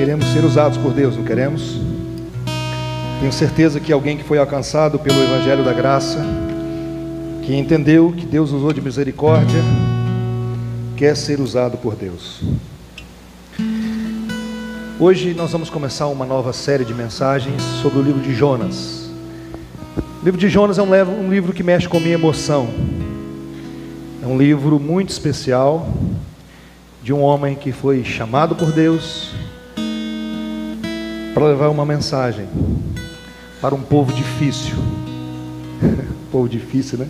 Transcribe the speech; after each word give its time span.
queremos 0.00 0.28
ser 0.28 0.42
usados 0.46 0.78
por 0.78 0.94
Deus, 0.94 1.14
não 1.14 1.24
queremos? 1.24 1.78
Tenho 3.20 3.30
certeza 3.30 3.78
que 3.78 3.92
alguém 3.92 4.16
que 4.16 4.24
foi 4.24 4.38
alcançado 4.38 4.98
pelo 4.98 5.22
Evangelho 5.22 5.62
da 5.62 5.74
Graça, 5.74 6.24
que 7.42 7.54
entendeu 7.54 8.10
que 8.10 8.24
Deus 8.24 8.50
usou 8.50 8.72
de 8.72 8.80
misericórdia, 8.80 9.60
quer 10.96 11.14
ser 11.14 11.38
usado 11.38 11.76
por 11.76 11.94
Deus. 11.94 12.40
Hoje 14.98 15.34
nós 15.34 15.52
vamos 15.52 15.68
começar 15.68 16.06
uma 16.06 16.24
nova 16.24 16.54
série 16.54 16.86
de 16.86 16.94
mensagens 16.94 17.62
sobre 17.82 17.98
o 17.98 18.02
livro 18.02 18.22
de 18.22 18.34
Jonas. 18.34 19.10
O 20.22 20.24
livro 20.24 20.40
de 20.40 20.48
Jonas 20.48 20.78
é 20.78 20.82
um 20.82 21.28
livro 21.28 21.52
que 21.52 21.62
mexe 21.62 21.86
com 21.86 21.98
a 21.98 22.00
minha 22.00 22.14
emoção. 22.14 22.70
É 24.22 24.26
um 24.26 24.38
livro 24.38 24.80
muito 24.80 25.10
especial 25.10 25.86
de 27.02 27.12
um 27.12 27.20
homem 27.20 27.54
que 27.54 27.70
foi 27.70 28.02
chamado 28.02 28.56
por 28.56 28.72
Deus 28.72 29.34
para 31.34 31.46
levar 31.46 31.68
uma 31.68 31.86
mensagem 31.86 32.46
para 33.60 33.74
um 33.74 33.82
povo 33.82 34.12
difícil. 34.12 34.76
povo 36.30 36.48
difícil, 36.48 36.98
né? 36.98 37.08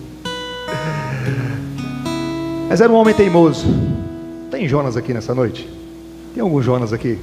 Mas 2.68 2.80
era 2.80 2.92
um 2.92 2.96
homem 2.96 3.14
teimoso. 3.14 3.66
Tem 4.50 4.68
Jonas 4.68 4.96
aqui 4.96 5.12
nessa 5.12 5.34
noite? 5.34 5.68
Tem 6.34 6.42
algum 6.42 6.62
Jonas 6.62 6.92
aqui? 6.92 7.18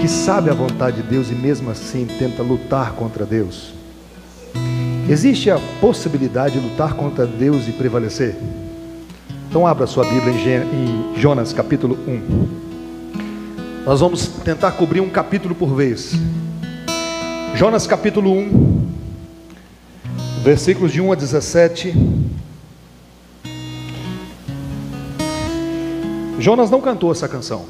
Que 0.00 0.08
sabe 0.08 0.50
a 0.50 0.54
vontade 0.54 1.02
de 1.02 1.08
Deus 1.08 1.30
e 1.30 1.34
mesmo 1.34 1.70
assim 1.70 2.06
tenta 2.18 2.42
lutar 2.42 2.92
contra 2.92 3.24
Deus? 3.24 3.72
Existe 5.08 5.50
a 5.50 5.58
possibilidade 5.80 6.58
de 6.58 6.66
lutar 6.66 6.94
contra 6.94 7.26
Deus 7.26 7.68
e 7.68 7.72
prevalecer? 7.72 8.36
Então 9.48 9.66
abra 9.66 9.86
sua 9.86 10.04
Bíblia 10.04 10.64
em 10.64 11.18
Jonas 11.18 11.52
capítulo 11.52 11.98
1. 12.06 12.71
Nós 13.84 13.98
vamos 13.98 14.28
tentar 14.44 14.70
cobrir 14.72 15.00
um 15.00 15.10
capítulo 15.10 15.56
por 15.56 15.74
vez. 15.74 16.12
Jonas 17.56 17.84
capítulo 17.84 18.32
1, 18.32 18.88
versículos 20.44 20.92
de 20.92 21.00
1 21.00 21.10
a 21.10 21.14
17. 21.16 21.92
Jonas 26.38 26.70
não 26.70 26.80
cantou 26.80 27.10
essa 27.10 27.28
canção. 27.28 27.66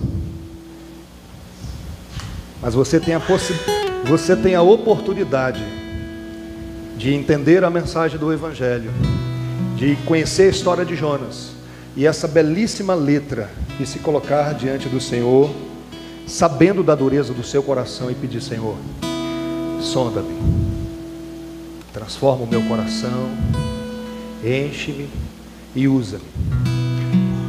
Mas 2.61 2.75
você 2.75 3.01
tem 3.01 3.15
a 3.15 3.23
você 4.05 4.37
tem 4.37 4.55
a 4.55 4.61
oportunidade 4.61 5.65
de 6.99 7.15
entender 7.15 7.65
a 7.65 7.71
mensagem 7.71 8.19
do 8.19 8.31
evangelho, 8.31 8.91
de 9.77 9.97
conhecer 10.05 10.43
a 10.43 10.51
história 10.51 10.85
de 10.85 10.95
Jonas 10.95 11.53
e 11.97 12.07
essa 12.07 12.29
belíssima 12.29 12.95
letra 12.95 13.51
e 13.81 13.87
se 13.87 13.99
colocar 13.99 14.53
diante 14.53 14.91
do 14.91 15.01
Senhor 15.01 15.72
sabendo 16.27 16.83
da 16.83 16.95
dureza 16.95 17.33
do 17.33 17.43
seu 17.43 17.63
coração 17.63 18.11
e 18.11 18.15
pedir: 18.15 18.41
Senhor, 18.41 18.77
sonda-me, 19.81 20.37
transforma 21.93 22.45
o 22.45 22.47
meu 22.47 22.63
coração, 22.63 23.31
enche-me 24.45 25.09
e 25.75 25.89
usa-me. 25.89 26.25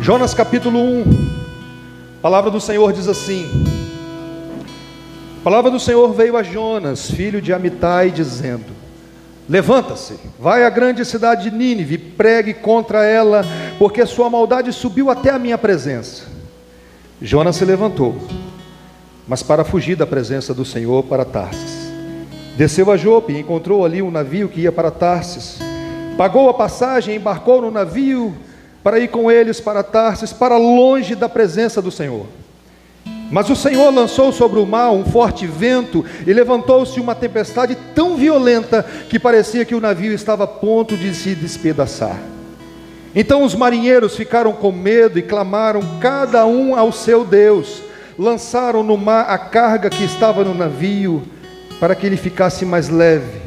Jonas 0.02 0.34
capítulo 0.34 0.80
1, 0.80 1.02
a 2.18 2.22
palavra 2.22 2.52
do 2.52 2.60
Senhor 2.60 2.92
diz 2.92 3.08
assim: 3.08 3.46
a 5.40 5.44
palavra 5.44 5.70
do 5.70 5.80
Senhor 5.80 6.14
veio 6.14 6.38
a 6.38 6.44
Jonas, 6.44 7.12
filho 7.12 7.42
de 7.42 7.52
Amitai, 7.52 8.12
dizendo: 8.12 8.72
Levanta-se, 9.48 10.18
vai 10.40 10.64
à 10.64 10.70
grande 10.70 11.04
cidade 11.04 11.50
de 11.50 11.56
Nínive, 11.56 11.98
pregue 11.98 12.54
contra 12.54 13.04
ela, 13.04 13.46
porque 13.78 14.06
sua 14.06 14.30
maldade 14.30 14.72
subiu 14.72 15.10
até 15.10 15.32
a 15.32 15.40
minha 15.40 15.58
presença. 15.58 16.24
Jonas 17.22 17.58
se 17.58 17.66
levantou 17.66 18.16
mas 19.28 19.42
para 19.42 19.64
fugir 19.64 19.96
da 19.96 20.06
presença 20.06 20.54
do 20.54 20.66
Senhor 20.66 21.04
para 21.04 21.26
Tarsis. 21.26 21.92
Desceu 22.58 22.92
a 22.92 22.98
Jope 22.98 23.34
e 23.34 23.40
encontrou 23.40 23.86
ali 23.86 24.02
um 24.02 24.12
navio 24.12 24.50
que 24.50 24.62
ia 24.62 24.72
para 24.72 24.92
Tarsis. 24.92 25.60
Pagou 26.18 26.50
a 26.50 26.54
passagem, 26.54 27.16
embarcou 27.16 27.62
no 27.62 27.72
navio 27.72 28.36
para 28.84 29.00
ir 29.00 29.08
com 29.08 29.32
eles 29.32 29.60
para 29.60 29.82
Tarsis, 29.82 30.34
para 30.34 30.58
longe 30.58 31.16
da 31.16 31.30
presença 31.30 31.82
do 31.82 31.90
Senhor. 31.90 32.26
Mas 33.32 33.50
o 33.50 33.56
Senhor 33.56 33.90
lançou 33.92 34.32
sobre 34.32 34.60
o 34.60 34.66
mar 34.66 34.92
um 34.92 35.06
forte 35.06 35.48
vento 35.48 36.06
e 36.28 36.32
levantou-se 36.32 37.00
uma 37.00 37.16
tempestade 37.16 37.76
tão 37.96 38.16
violenta 38.16 38.86
que 39.10 39.18
parecia 39.18 39.66
que 39.66 39.74
o 39.74 39.82
navio 39.82 40.14
estava 40.14 40.44
a 40.44 40.48
ponto 40.48 40.96
de 40.96 41.16
se 41.16 41.34
despedaçar. 41.34 42.20
Então 43.16 43.44
os 43.44 43.56
marinheiros 43.56 44.16
ficaram 44.16 44.54
com 44.54 44.72
medo 44.72 45.18
e 45.18 45.24
clamaram 45.24 45.82
cada 46.00 46.46
um 46.46 46.76
ao 46.76 46.92
seu 46.92 47.26
Deus 47.26 47.82
lançaram 48.18 48.84
no 48.84 48.98
mar 48.98 49.30
a 49.30 49.38
carga 49.38 49.90
que 49.90 50.04
estava 50.04 50.44
no 50.44 50.54
navio, 50.54 51.24
para 51.80 51.96
que 51.96 52.06
ele 52.06 52.18
ficasse 52.18 52.66
mais 52.66 52.90
leve. 52.90 53.42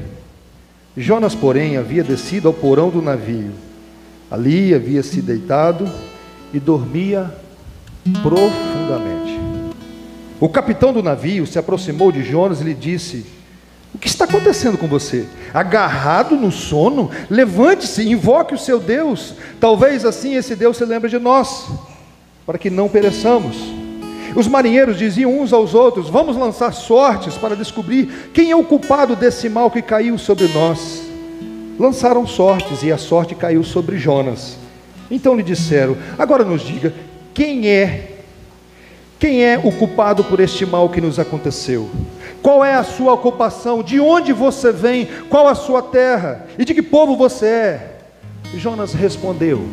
Jonas, 0.96 1.34
porém, 1.34 1.76
havia 1.76 2.02
descido 2.02 2.48
ao 2.48 2.54
porão 2.54 2.88
do 2.88 3.02
navio. 3.02 3.52
Ali 4.30 4.74
havia 4.74 5.02
se 5.02 5.20
deitado 5.20 5.88
e 6.52 6.58
dormia 6.58 7.32
profundamente. 8.22 9.38
O 10.40 10.48
capitão 10.48 10.92
do 10.92 11.02
navio 11.02 11.46
se 11.46 11.58
aproximou 11.58 12.10
de 12.10 12.22
Jonas 12.22 12.60
e 12.60 12.64
lhe 12.64 12.74
disse: 12.74 13.26
O 13.94 13.98
que 13.98 14.08
está 14.08 14.24
acontecendo 14.24 14.78
com 14.78 14.86
você? 14.86 15.26
Agarrado 15.52 16.36
no 16.36 16.50
sono? 16.50 17.10
Levante-se, 17.30 18.08
invoque 18.08 18.54
o 18.54 18.58
seu 18.58 18.80
Deus. 18.80 19.34
Talvez 19.60 20.04
assim 20.04 20.34
esse 20.34 20.56
Deus 20.56 20.76
se 20.76 20.84
lembre 20.84 21.10
de 21.10 21.18
nós, 21.18 21.68
para 22.44 22.58
que 22.58 22.70
não 22.70 22.88
pereçamos. 22.88 23.75
Os 24.36 24.46
marinheiros 24.46 24.98
diziam 24.98 25.40
uns 25.40 25.50
aos 25.50 25.72
outros: 25.72 26.10
Vamos 26.10 26.36
lançar 26.36 26.72
sortes 26.72 27.36
para 27.36 27.56
descobrir 27.56 28.30
quem 28.34 28.50
é 28.50 28.56
o 28.56 28.62
culpado 28.62 29.16
desse 29.16 29.48
mal 29.48 29.70
que 29.70 29.80
caiu 29.80 30.18
sobre 30.18 30.46
nós. 30.48 31.02
Lançaram 31.78 32.26
sortes 32.26 32.82
e 32.82 32.92
a 32.92 32.98
sorte 32.98 33.34
caiu 33.34 33.64
sobre 33.64 33.96
Jonas. 33.96 34.58
Então 35.10 35.34
lhe 35.34 35.42
disseram: 35.42 35.96
Agora 36.18 36.44
nos 36.44 36.60
diga, 36.60 36.92
quem 37.32 37.66
é? 37.66 38.12
Quem 39.18 39.42
é 39.42 39.58
o 39.58 39.72
culpado 39.72 40.22
por 40.22 40.38
este 40.38 40.66
mal 40.66 40.90
que 40.90 41.00
nos 41.00 41.18
aconteceu? 41.18 41.88
Qual 42.42 42.62
é 42.62 42.74
a 42.74 42.84
sua 42.84 43.14
ocupação? 43.14 43.82
De 43.82 43.98
onde 43.98 44.34
você 44.34 44.70
vem? 44.70 45.08
Qual 45.30 45.48
a 45.48 45.54
sua 45.54 45.80
terra? 45.80 46.46
E 46.58 46.64
de 46.66 46.74
que 46.74 46.82
povo 46.82 47.16
você 47.16 47.46
é? 47.46 47.96
Jonas 48.54 48.92
respondeu: 48.92 49.66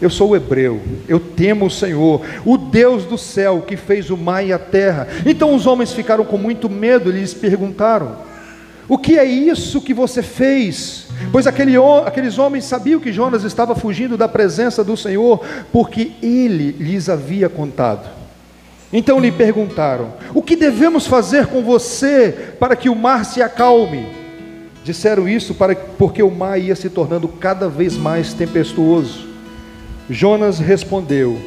eu 0.00 0.10
sou 0.10 0.30
o 0.30 0.36
hebreu, 0.36 0.80
eu 1.08 1.18
temo 1.18 1.66
o 1.66 1.70
Senhor, 1.70 2.20
o 2.44 2.58
Deus 2.58 3.04
do 3.04 3.16
céu 3.16 3.64
que 3.66 3.76
fez 3.76 4.10
o 4.10 4.16
mar 4.16 4.44
e 4.44 4.52
a 4.52 4.58
terra. 4.58 5.08
Então 5.24 5.54
os 5.54 5.66
homens 5.66 5.92
ficaram 5.92 6.24
com 6.24 6.36
muito 6.36 6.68
medo 6.68 7.08
e 7.08 7.18
lhes 7.18 7.32
perguntaram: 7.32 8.16
O 8.86 8.98
que 8.98 9.18
é 9.18 9.24
isso 9.24 9.80
que 9.80 9.94
você 9.94 10.22
fez? 10.22 11.06
Pois 11.32 11.46
aquele, 11.46 11.74
aqueles 12.04 12.38
homens 12.38 12.64
sabiam 12.64 13.00
que 13.00 13.12
Jonas 13.12 13.42
estava 13.42 13.74
fugindo 13.74 14.18
da 14.18 14.28
presença 14.28 14.84
do 14.84 14.96
Senhor, 14.98 15.42
porque 15.72 16.12
ele 16.22 16.72
lhes 16.72 17.08
havia 17.08 17.48
contado. 17.48 18.06
Então 18.92 19.18
lhe 19.18 19.32
perguntaram: 19.32 20.12
O 20.34 20.42
que 20.42 20.56
devemos 20.56 21.06
fazer 21.06 21.46
com 21.46 21.62
você 21.62 22.54
para 22.60 22.76
que 22.76 22.90
o 22.90 22.94
mar 22.94 23.24
se 23.24 23.40
acalme? 23.40 24.06
Disseram 24.84 25.26
isso 25.26 25.54
para, 25.54 25.74
porque 25.74 26.22
o 26.22 26.30
mar 26.30 26.60
ia 26.60 26.76
se 26.76 26.90
tornando 26.90 27.26
cada 27.26 27.66
vez 27.66 27.96
mais 27.96 28.34
tempestuoso. 28.34 29.35
Jonas 30.08 30.58
respondeu: 30.58 31.38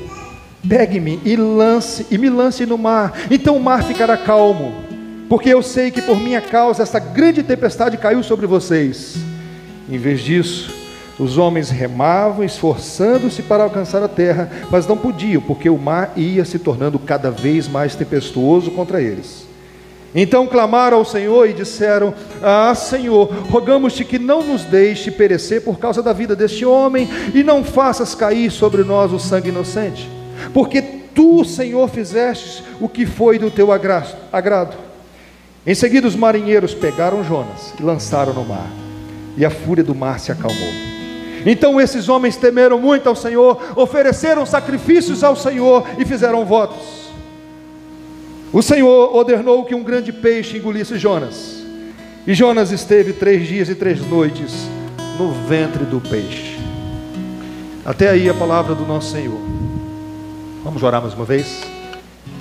Pegue-me 0.68 1.20
e 1.24 1.36
lance 1.36 2.06
e 2.12 2.18
me 2.18 2.30
lance 2.30 2.66
no 2.66 2.78
mar, 2.78 3.14
então 3.32 3.56
o 3.56 3.64
mar 3.64 3.84
ficará 3.84 4.18
calmo, 4.18 4.74
porque 5.28 5.50
eu 5.50 5.62
sei 5.62 5.92
que 5.92 6.02
por 6.02 6.20
minha 6.20 6.42
causa 6.42 6.84
esta 6.84 7.00
grande 7.00 7.44
tempestade 7.44 7.98
caiu 7.98 8.22
sobre 8.24 8.46
vocês. 8.46 9.18
Em 9.90 9.98
vez 9.98 10.22
disso, 10.22 10.72
os 11.20 11.38
homens 11.38 11.70
remavam, 11.70 12.46
esforçando-se 12.46 13.42
para 13.42 13.64
alcançar 13.64 14.04
a 14.04 14.08
terra, 14.08 14.50
mas 14.70 14.88
não 14.88 14.96
podiam, 14.96 15.42
porque 15.42 15.70
o 15.70 15.78
mar 15.78 16.14
ia 16.16 16.46
se 16.46 16.60
tornando 16.60 17.00
cada 17.00 17.30
vez 17.32 17.68
mais 17.68 17.96
tempestuoso 17.96 18.72
contra 18.72 19.02
eles. 19.02 19.49
Então 20.14 20.48
clamaram 20.48 20.98
ao 20.98 21.06
Senhor 21.06 21.48
e 21.48 21.54
disseram: 21.54 22.14
Ah, 22.42 22.74
Senhor, 22.74 23.28
rogamos-te 23.50 24.04
que 24.04 24.18
não 24.18 24.44
nos 24.44 24.64
deixe 24.64 25.12
perecer 25.12 25.64
por 25.64 25.78
causa 25.78 26.02
da 26.02 26.14
vida 26.14 26.36
deste 26.36 26.66
homem 26.66 27.08
e 27.34 27.44
não 27.44 27.64
faças 27.64 28.16
cair 28.16 28.52
sobre 28.52 28.84
nós 28.84 29.12
o 29.14 29.20
sangue 29.20 29.50
inocente, 29.50 30.10
porque 30.54 30.82
tu, 30.82 31.46
Senhor, 31.46 31.88
fizeste 31.90 32.64
o 32.80 32.90
que 32.90 33.06
foi 33.06 33.38
do 33.38 33.52
teu 33.52 33.72
agrado. 33.72 34.78
Em 35.66 35.76
seguida, 35.76 36.08
os 36.08 36.16
marinheiros 36.16 36.74
pegaram 36.74 37.24
Jonas 37.24 37.74
e 37.80 37.84
lançaram 37.84 38.34
no 38.34 38.46
mar, 38.46 38.70
e 39.38 39.46
a 39.46 39.50
fúria 39.50 39.84
do 39.84 39.94
mar 39.94 40.20
se 40.20 40.32
acalmou. 40.32 40.90
Então 41.46 41.80
esses 41.80 42.10
homens 42.10 42.36
temeram 42.36 42.80
muito 42.80 43.08
ao 43.08 43.16
Senhor, 43.16 43.74
ofereceram 43.76 44.46
sacrifícios 44.46 45.24
ao 45.24 45.36
Senhor 45.36 45.88
e 45.98 46.06
fizeram 46.06 46.44
votos. 46.46 46.99
O 48.52 48.64
Senhor 48.64 49.16
ordenou 49.16 49.64
que 49.64 49.76
um 49.76 49.84
grande 49.84 50.12
peixe 50.12 50.58
engolisse 50.58 50.98
Jonas. 50.98 51.64
E 52.26 52.34
Jonas 52.34 52.72
esteve 52.72 53.14
três 53.14 53.48
dias 53.48 53.70
e 53.70 53.76
três 53.76 54.02
noites 54.02 54.68
no 55.20 55.32
ventre 55.48 55.86
do 55.86 56.02
peixe. 56.02 56.58
Até 57.86 58.10
aí 58.10 58.28
a 58.28 58.34
palavra 58.34 58.74
do 58.74 58.86
nosso 58.86 59.12
Senhor. 59.12 59.40
Vamos 60.64 60.82
orar 60.82 61.00
mais 61.02 61.14
uma 61.14 61.26
vez, 61.26 61.62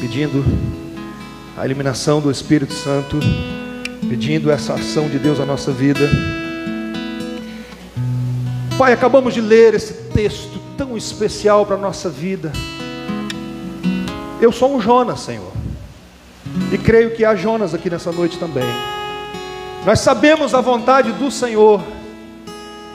pedindo 0.00 0.44
a 1.56 1.66
iluminação 1.66 2.20
do 2.20 2.30
Espírito 2.30 2.72
Santo, 2.72 3.18
pedindo 4.08 4.50
essa 4.50 4.74
ação 4.74 5.08
de 5.08 5.18
Deus 5.18 5.38
na 5.38 5.44
nossa 5.44 5.70
vida. 5.72 6.08
Pai, 8.78 8.94
acabamos 8.94 9.34
de 9.34 9.40
ler 9.40 9.74
esse 9.74 9.92
texto 10.14 10.58
tão 10.76 10.96
especial 10.96 11.66
para 11.66 11.76
a 11.76 11.80
nossa 11.80 12.08
vida. 12.08 12.50
Eu 14.40 14.52
sou 14.52 14.74
um 14.74 14.80
Jonas, 14.80 15.20
Senhor, 15.20 15.57
e 16.72 16.78
creio 16.78 17.14
que 17.14 17.24
há 17.24 17.34
Jonas 17.34 17.74
aqui 17.74 17.88
nessa 17.88 18.12
noite 18.12 18.38
também. 18.38 18.64
Nós 19.84 20.00
sabemos 20.00 20.54
a 20.54 20.60
vontade 20.60 21.12
do 21.12 21.30
Senhor, 21.30 21.82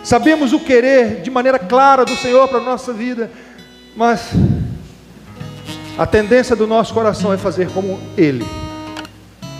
sabemos 0.03 0.53
o 0.53 0.59
querer 0.59 1.21
de 1.21 1.31
maneira 1.31 1.57
clara 1.57 2.05
do 2.05 2.15
Senhor 2.15 2.47
para 2.47 2.59
a 2.59 2.63
nossa 2.63 2.93
vida, 2.93 3.31
mas 3.95 4.31
a 5.97 6.05
tendência 6.05 6.55
do 6.55 6.67
nosso 6.67 6.93
coração 6.93 7.33
é 7.33 7.37
fazer 7.37 7.69
como 7.69 7.99
Ele. 8.17 8.45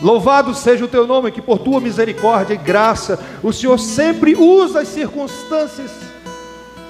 Louvado 0.01 0.53
seja 0.53 0.83
o 0.83 0.87
teu 0.87 1.07
nome, 1.07 1.31
que 1.31 1.41
por 1.41 1.59
tua 1.59 1.79
misericórdia 1.79 2.53
e 2.53 2.57
graça, 2.57 3.17
o 3.41 3.53
Senhor 3.53 3.79
sempre 3.79 4.35
usa 4.35 4.81
as 4.81 4.89
circunstâncias 4.89 5.91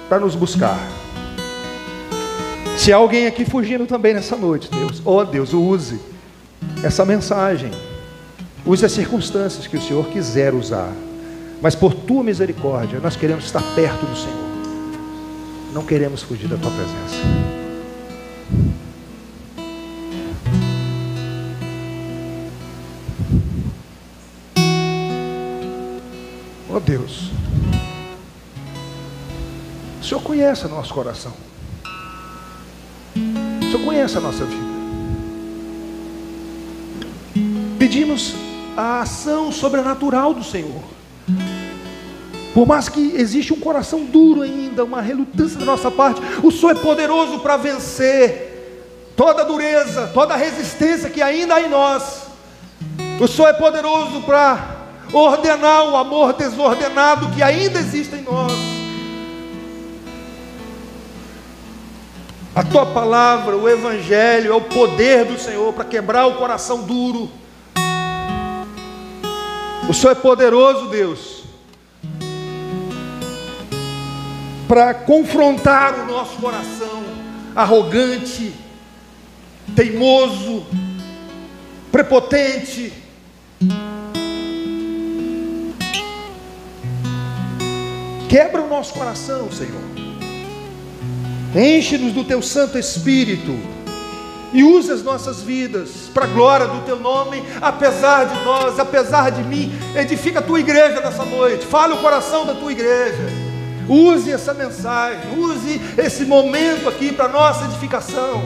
para 0.08 0.18
nos 0.18 0.34
buscar. 0.34 0.78
Se 2.76 2.92
há 2.92 2.96
alguém 2.96 3.26
aqui 3.26 3.44
fugindo 3.44 3.86
também 3.86 4.12
nessa 4.12 4.36
noite, 4.36 4.68
Deus, 4.68 5.00
ó 5.04 5.18
oh 5.18 5.24
Deus, 5.24 5.52
use 5.52 6.13
essa 6.84 7.02
mensagem, 7.02 7.70
use 8.66 8.84
as 8.84 8.92
circunstâncias 8.92 9.66
que 9.66 9.74
o 9.74 9.80
Senhor 9.80 10.06
quiser 10.08 10.52
usar, 10.52 10.92
mas 11.62 11.74
por 11.74 11.94
tua 11.94 12.22
misericórdia, 12.22 13.00
nós 13.00 13.16
queremos 13.16 13.46
estar 13.46 13.62
perto 13.74 14.04
do 14.04 14.14
Senhor, 14.14 15.72
não 15.72 15.82
queremos 15.82 16.22
fugir 16.22 16.46
da 16.46 16.58
tua 16.58 16.70
presença. 16.70 17.24
Oh 26.68 26.80
Deus, 26.80 27.30
o 30.02 30.04
Senhor 30.04 30.20
conhece 30.20 30.66
o 30.66 30.68
nosso 30.68 30.92
coração, 30.92 31.32
o 33.16 33.70
Senhor 33.70 33.84
conhece 33.86 34.18
a 34.18 34.20
nossa 34.20 34.44
vida. 34.44 34.63
Pedimos 37.84 38.34
a 38.78 39.02
ação 39.02 39.52
sobrenatural 39.52 40.32
do 40.32 40.42
Senhor. 40.42 40.82
Por 42.54 42.66
mais 42.66 42.88
que 42.88 43.12
existe 43.14 43.52
um 43.52 43.60
coração 43.60 44.06
duro 44.06 44.40
ainda, 44.40 44.82
uma 44.82 45.02
relutância 45.02 45.58
da 45.58 45.66
nossa 45.66 45.90
parte, 45.90 46.18
o 46.42 46.50
Senhor 46.50 46.70
é 46.70 46.80
poderoso 46.80 47.40
para 47.40 47.58
vencer 47.58 49.12
toda 49.14 49.44
dureza, 49.44 50.10
toda 50.14 50.34
resistência 50.34 51.10
que 51.10 51.20
ainda 51.20 51.56
há 51.56 51.60
em 51.60 51.68
nós. 51.68 52.22
O 53.20 53.28
Senhor 53.28 53.48
é 53.48 53.52
poderoso 53.52 54.22
para 54.22 54.78
ordenar 55.12 55.86
o 55.86 55.94
amor 55.94 56.32
desordenado 56.32 57.32
que 57.32 57.42
ainda 57.42 57.80
existe 57.80 58.16
em 58.16 58.22
nós. 58.22 58.52
A 62.56 62.64
tua 62.64 62.86
palavra, 62.86 63.54
o 63.54 63.68
Evangelho, 63.68 64.54
é 64.54 64.56
o 64.56 64.62
poder 64.62 65.26
do 65.26 65.38
Senhor 65.38 65.70
para 65.74 65.84
quebrar 65.84 66.24
o 66.24 66.36
coração 66.36 66.84
duro. 66.84 67.43
O 69.88 69.94
Senhor 69.94 70.12
é 70.12 70.14
poderoso, 70.14 70.88
Deus, 70.88 71.44
para 74.66 74.94
confrontar 74.94 76.00
o 76.00 76.06
nosso 76.06 76.36
coração 76.36 77.04
arrogante, 77.54 78.52
teimoso, 79.76 80.66
prepotente 81.92 82.92
Quebra 88.34 88.62
o 88.62 88.68
nosso 88.68 88.94
coração, 88.94 89.48
Senhor. 89.52 89.80
Enche-nos 91.54 92.12
do 92.12 92.24
teu 92.24 92.42
Santo 92.42 92.76
Espírito 92.76 93.56
e 94.54 94.62
use 94.62 94.92
as 94.92 95.02
nossas 95.02 95.42
vidas 95.42 96.08
para 96.14 96.26
a 96.26 96.28
glória 96.28 96.68
do 96.68 96.80
teu 96.82 96.96
nome, 96.96 97.42
apesar 97.60 98.24
de 98.24 98.44
nós, 98.44 98.78
apesar 98.78 99.32
de 99.32 99.42
mim. 99.42 99.72
Edifica 99.96 100.38
a 100.38 100.42
tua 100.42 100.60
igreja 100.60 101.00
nessa 101.00 101.24
noite. 101.24 101.66
Fale 101.66 101.94
o 101.94 101.96
coração 101.96 102.46
da 102.46 102.54
tua 102.54 102.70
igreja. 102.70 103.28
Use 103.88 104.30
essa 104.30 104.54
mensagem, 104.54 105.36
use 105.36 105.80
esse 105.98 106.24
momento 106.24 106.88
aqui 106.88 107.12
para 107.12 107.26
nossa 107.26 107.64
edificação. 107.64 108.40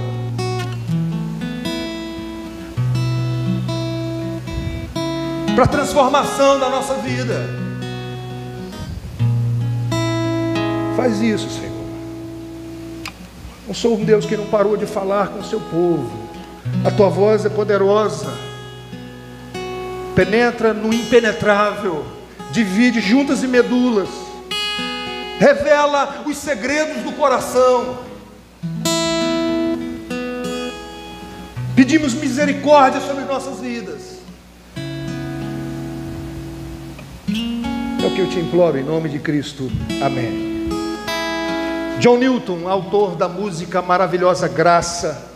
Para 5.55 5.65
a 5.65 5.69
transformação 5.69 6.59
da 6.59 6.71
nossa 6.71 6.95
vida. 6.95 7.35
Faz 10.97 11.21
isso, 11.21 11.51
Senhor. 11.51 11.68
Não 13.69 13.75
sou 13.75 13.99
um 13.99 14.03
Deus 14.03 14.25
que 14.25 14.35
não 14.35 14.47
parou 14.47 14.79
de 14.79 14.87
falar 14.87 15.29
com 15.29 15.41
o 15.41 15.45
seu 15.45 15.61
povo. 15.61 16.11
A 16.87 16.91
tua 16.91 17.11
voz 17.11 17.45
é 17.45 17.51
poderosa. 17.51 18.33
Penetra 20.15 20.73
no 20.73 20.91
impenetrável. 20.91 22.03
Divide 22.51 23.03
juntas 23.03 23.43
e 23.43 23.47
medulas. 23.47 24.09
Revela 25.39 26.23
os 26.25 26.39
segredos 26.39 27.03
do 27.03 27.13
coração. 27.13 27.99
Pedimos 31.77 32.15
misericórdia 32.15 33.03
sobre 33.03 33.25
nossas 33.25 33.61
vidas. 33.61 34.17
É 38.03 38.07
o 38.07 38.15
que 38.15 38.21
eu 38.23 38.31
te 38.31 38.39
imploro 38.39 38.79
em 38.79 38.83
nome 38.83 39.11
de 39.11 39.19
Cristo. 39.19 39.71
Amém. 40.03 40.48
John 42.01 42.17
Newton, 42.17 42.69
autor 42.69 43.17
da 43.17 43.29
música 43.29 43.83
maravilhosa 43.83 44.47
Graça, 44.47 45.27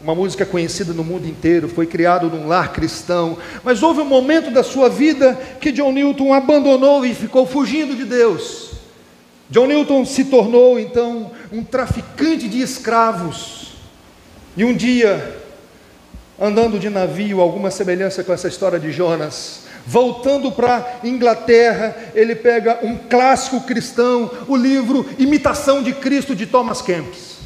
uma 0.00 0.16
música 0.16 0.44
conhecida 0.44 0.92
no 0.92 1.04
mundo 1.04 1.28
inteiro, 1.28 1.68
foi 1.68 1.86
criado 1.86 2.28
num 2.28 2.48
lar 2.48 2.72
cristão, 2.72 3.38
mas 3.62 3.84
houve 3.84 4.00
um 4.00 4.04
momento 4.04 4.50
da 4.50 4.64
sua 4.64 4.88
vida 4.88 5.38
que 5.60 5.70
John 5.70 5.92
Newton 5.92 6.34
abandonou 6.34 7.06
e 7.06 7.14
ficou 7.14 7.46
fugindo 7.46 7.94
de 7.94 8.04
Deus. 8.04 8.72
John 9.48 9.68
Newton 9.68 10.04
se 10.04 10.24
tornou 10.24 10.76
então 10.76 11.30
um 11.52 11.62
traficante 11.62 12.48
de 12.48 12.60
escravos. 12.60 13.74
E 14.56 14.64
um 14.64 14.74
dia, 14.74 15.40
andando 16.38 16.80
de 16.80 16.90
navio, 16.90 17.40
alguma 17.40 17.70
semelhança 17.70 18.24
com 18.24 18.32
essa 18.32 18.48
história 18.48 18.80
de 18.80 18.90
Jonas, 18.90 19.67
Voltando 19.90 20.52
para 20.52 20.98
Inglaterra, 21.02 21.96
ele 22.14 22.34
pega 22.34 22.80
um 22.82 22.94
clássico 22.94 23.62
cristão, 23.62 24.30
o 24.46 24.54
livro 24.54 25.06
Imitação 25.18 25.82
de 25.82 25.94
Cristo 25.94 26.36
de 26.36 26.44
Thomas 26.44 26.82
Kempis. 26.82 27.38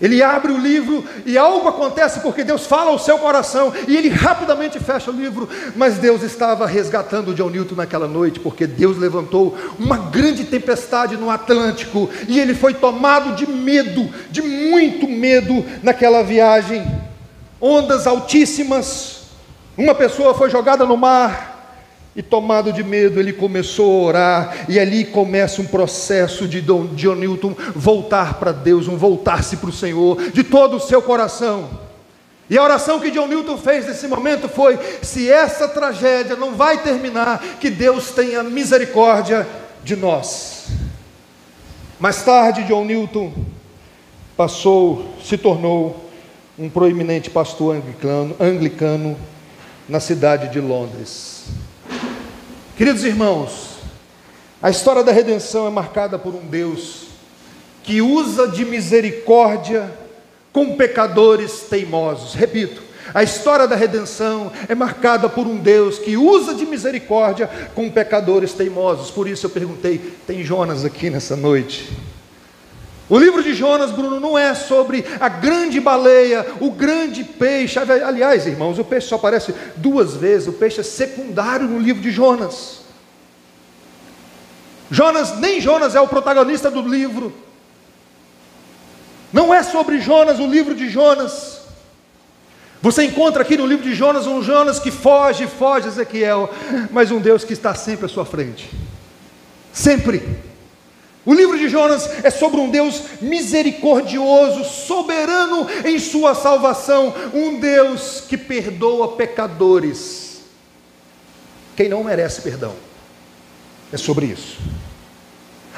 Ele 0.00 0.20
abre 0.20 0.50
o 0.50 0.58
livro 0.58 1.04
e 1.24 1.38
algo 1.38 1.68
acontece 1.68 2.18
porque 2.18 2.42
Deus 2.42 2.66
fala 2.66 2.90
ao 2.90 2.98
seu 2.98 3.16
coração 3.16 3.72
e 3.86 3.96
ele 3.96 4.08
rapidamente 4.08 4.80
fecha 4.80 5.12
o 5.12 5.14
livro. 5.14 5.48
Mas 5.76 5.98
Deus 5.98 6.24
estava 6.24 6.66
resgatando 6.66 7.32
John 7.32 7.50
Newton 7.50 7.76
naquela 7.76 8.08
noite 8.08 8.40
porque 8.40 8.66
Deus 8.66 8.98
levantou 8.98 9.56
uma 9.78 9.96
grande 9.96 10.42
tempestade 10.42 11.16
no 11.16 11.30
Atlântico 11.30 12.10
e 12.26 12.40
ele 12.40 12.56
foi 12.56 12.74
tomado 12.74 13.36
de 13.36 13.48
medo, 13.48 14.12
de 14.32 14.42
muito 14.42 15.08
medo 15.08 15.64
naquela 15.80 16.24
viagem. 16.24 16.84
Ondas 17.60 18.04
altíssimas, 18.08 19.20
uma 19.78 19.94
pessoa 19.94 20.34
foi 20.34 20.50
jogada 20.50 20.84
no 20.84 20.96
mar, 20.96 21.51
e 22.14 22.22
tomado 22.22 22.72
de 22.72 22.84
medo, 22.84 23.18
ele 23.18 23.32
começou 23.32 23.90
a 23.90 24.06
orar, 24.06 24.66
e 24.68 24.78
ali 24.78 25.04
começa 25.04 25.62
um 25.62 25.66
processo 25.66 26.46
de 26.46 26.60
John 26.60 27.14
Newton 27.14 27.54
voltar 27.74 28.34
para 28.34 28.52
Deus, 28.52 28.86
um 28.86 28.96
voltar-se 28.96 29.56
para 29.56 29.70
o 29.70 29.72
Senhor, 29.72 30.30
de 30.30 30.44
todo 30.44 30.76
o 30.76 30.80
seu 30.80 31.00
coração. 31.00 31.70
E 32.50 32.58
a 32.58 32.62
oração 32.62 33.00
que 33.00 33.10
John 33.10 33.28
Newton 33.28 33.56
fez 33.56 33.86
nesse 33.86 34.06
momento 34.06 34.46
foi: 34.46 34.78
se 35.00 35.30
essa 35.30 35.66
tragédia 35.66 36.36
não 36.36 36.54
vai 36.54 36.82
terminar, 36.82 37.42
que 37.58 37.70
Deus 37.70 38.10
tenha 38.10 38.42
misericórdia 38.42 39.46
de 39.82 39.96
nós. 39.96 40.66
Mais 41.98 42.22
tarde, 42.22 42.64
John 42.64 42.84
Newton 42.84 43.32
passou, 44.36 45.14
se 45.24 45.38
tornou 45.38 46.10
um 46.58 46.68
proeminente 46.68 47.30
pastor 47.30 47.76
anglicano, 47.76 48.36
anglicano 48.38 49.16
na 49.88 50.00
cidade 50.00 50.48
de 50.48 50.60
Londres. 50.60 51.31
Queridos 52.82 53.04
irmãos, 53.04 53.76
a 54.60 54.68
história 54.68 55.04
da 55.04 55.12
redenção 55.12 55.68
é 55.68 55.70
marcada 55.70 56.18
por 56.18 56.34
um 56.34 56.44
Deus 56.44 57.04
que 57.84 58.02
usa 58.02 58.48
de 58.48 58.64
misericórdia 58.64 59.88
com 60.52 60.74
pecadores 60.74 61.60
teimosos. 61.70 62.34
Repito, 62.34 62.82
a 63.14 63.22
história 63.22 63.68
da 63.68 63.76
redenção 63.76 64.50
é 64.68 64.74
marcada 64.74 65.28
por 65.28 65.46
um 65.46 65.58
Deus 65.58 65.96
que 65.96 66.16
usa 66.16 66.54
de 66.54 66.66
misericórdia 66.66 67.48
com 67.72 67.88
pecadores 67.88 68.52
teimosos. 68.52 69.12
Por 69.12 69.28
isso 69.28 69.46
eu 69.46 69.50
perguntei: 69.50 70.16
tem 70.26 70.42
Jonas 70.42 70.84
aqui 70.84 71.08
nessa 71.08 71.36
noite? 71.36 71.88
O 73.08 73.18
livro 73.18 73.42
de 73.42 73.52
Jonas, 73.54 73.90
Bruno, 73.90 74.20
não 74.20 74.38
é 74.38 74.54
sobre 74.54 75.04
a 75.20 75.28
grande 75.28 75.80
baleia, 75.80 76.46
o 76.60 76.70
grande 76.70 77.24
peixe. 77.24 77.78
Aliás, 77.78 78.46
irmãos, 78.46 78.78
o 78.78 78.84
peixe 78.84 79.08
só 79.08 79.16
aparece 79.16 79.54
duas 79.76 80.14
vezes, 80.14 80.48
o 80.48 80.52
peixe 80.52 80.80
é 80.80 80.84
secundário 80.84 81.66
no 81.66 81.78
livro 81.78 82.00
de 82.00 82.10
Jonas. 82.10 82.82
Jonas, 84.90 85.38
nem 85.38 85.60
Jonas 85.60 85.94
é 85.94 86.00
o 86.00 86.08
protagonista 86.08 86.70
do 86.70 86.82
livro. 86.82 87.32
Não 89.32 89.52
é 89.52 89.62
sobre 89.62 90.00
Jonas 90.00 90.38
o 90.38 90.46
livro 90.46 90.74
de 90.74 90.88
Jonas. 90.88 91.62
Você 92.82 93.04
encontra 93.04 93.42
aqui 93.42 93.56
no 93.56 93.66
livro 93.66 93.84
de 93.84 93.94
Jonas 93.94 94.26
um 94.26 94.42
Jonas 94.42 94.78
que 94.78 94.90
foge, 94.90 95.46
foge, 95.46 95.88
Ezequiel, 95.88 96.50
mas 96.90 97.10
um 97.10 97.20
Deus 97.20 97.44
que 97.44 97.52
está 97.52 97.74
sempre 97.74 98.06
à 98.06 98.08
sua 98.08 98.26
frente. 98.26 98.70
Sempre. 99.72 100.51
O 101.24 101.32
livro 101.32 101.56
de 101.56 101.68
Jonas 101.68 102.08
é 102.24 102.30
sobre 102.30 102.60
um 102.60 102.68
Deus 102.68 103.02
misericordioso, 103.20 104.64
soberano 104.64 105.68
em 105.84 105.98
sua 105.98 106.34
salvação, 106.34 107.14
um 107.32 107.60
Deus 107.60 108.22
que 108.28 108.36
perdoa 108.36 109.12
pecadores. 109.12 110.40
Quem 111.76 111.88
não 111.88 112.02
merece 112.02 112.42
perdão. 112.42 112.74
É 113.92 113.96
sobre 113.96 114.26
isso. 114.26 114.58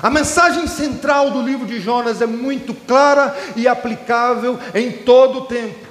A 0.03 0.11
mensagem 0.11 0.67
central 0.67 1.31
do 1.31 1.43
livro 1.43 1.67
de 1.67 1.81
Jonas 1.81 2.23
é 2.23 2.27
muito 2.27 2.75
clara 2.75 3.37
e 3.55 3.69
aplicável 3.69 4.59
em 4.75 4.93
todo 4.93 5.41
o 5.41 5.47
tempo. 5.47 5.87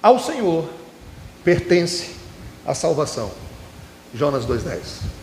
Ao 0.00 0.18
Senhor 0.18 0.68
pertence 1.42 2.10
a 2.64 2.74
salvação. 2.74 3.30
Jonas 4.14 4.44
2:10. 4.44 5.17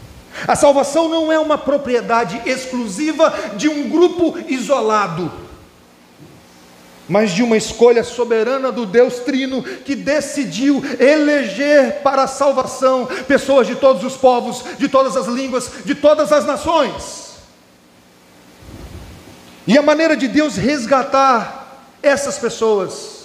A 0.47 0.55
salvação 0.55 1.07
não 1.07 1.31
é 1.31 1.39
uma 1.39 1.57
propriedade 1.57 2.41
exclusiva 2.45 3.33
de 3.55 3.69
um 3.69 3.89
grupo 3.89 4.37
isolado, 4.47 5.31
mas 7.07 7.31
de 7.31 7.41
uma 7.41 7.55
escolha 7.55 8.03
soberana 8.03 8.71
do 8.71 8.85
Deus 8.85 9.19
Trino 9.19 9.63
que 9.63 9.95
decidiu 9.95 10.83
eleger 10.99 12.01
para 12.01 12.23
a 12.23 12.27
salvação 12.27 13.07
pessoas 13.27 13.67
de 13.67 13.75
todos 13.75 14.03
os 14.03 14.17
povos, 14.17 14.63
de 14.77 14.89
todas 14.89 15.15
as 15.15 15.27
línguas, 15.27 15.69
de 15.85 15.95
todas 15.95 16.31
as 16.31 16.45
nações. 16.45 17.35
E 19.67 19.77
a 19.77 19.81
maneira 19.81 20.15
de 20.15 20.27
Deus 20.27 20.55
resgatar 20.55 21.81
essas 22.03 22.37
pessoas 22.37 23.24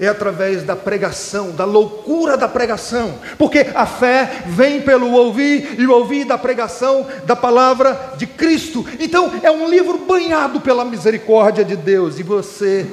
é 0.00 0.08
através 0.08 0.62
da 0.62 0.74
pregação, 0.74 1.50
da 1.52 1.64
loucura 1.64 2.36
da 2.36 2.48
pregação, 2.48 3.14
porque 3.38 3.66
a 3.74 3.86
fé 3.86 4.42
vem 4.46 4.80
pelo 4.80 5.12
ouvir 5.12 5.78
e 5.78 5.86
o 5.86 5.92
ouvir 5.92 6.24
da 6.24 6.38
pregação 6.38 7.06
da 7.26 7.36
palavra 7.36 8.14
de 8.16 8.26
Cristo. 8.26 8.84
Então, 8.98 9.30
é 9.42 9.50
um 9.50 9.68
livro 9.68 9.98
banhado 9.98 10.60
pela 10.60 10.84
misericórdia 10.84 11.64
de 11.64 11.76
Deus, 11.76 12.18
e 12.18 12.22
você 12.22 12.86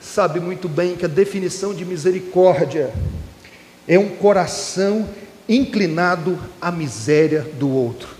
sabe 0.00 0.40
muito 0.40 0.68
bem 0.68 0.96
que 0.96 1.04
a 1.04 1.08
definição 1.08 1.74
de 1.74 1.84
misericórdia 1.84 2.92
é 3.86 3.98
um 3.98 4.08
coração 4.08 5.06
inclinado 5.48 6.38
à 6.60 6.72
miséria 6.72 7.46
do 7.58 7.70
outro. 7.70 8.15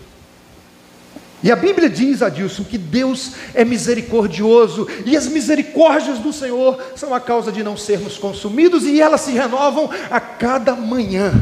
E 1.42 1.52
a 1.52 1.56
Bíblia 1.56 1.88
diz, 1.88 2.22
Adilson, 2.22 2.64
que 2.64 2.78
Deus 2.78 3.32
é 3.54 3.64
misericordioso 3.64 4.88
e 5.04 5.16
as 5.16 5.26
misericórdias 5.26 6.18
do 6.18 6.32
Senhor 6.32 6.82
são 6.96 7.14
a 7.14 7.20
causa 7.20 7.52
de 7.52 7.62
não 7.62 7.76
sermos 7.76 8.16
consumidos 8.16 8.84
e 8.84 9.00
elas 9.00 9.20
se 9.20 9.32
renovam 9.32 9.90
a 10.10 10.18
cada 10.18 10.74
manhã. 10.74 11.32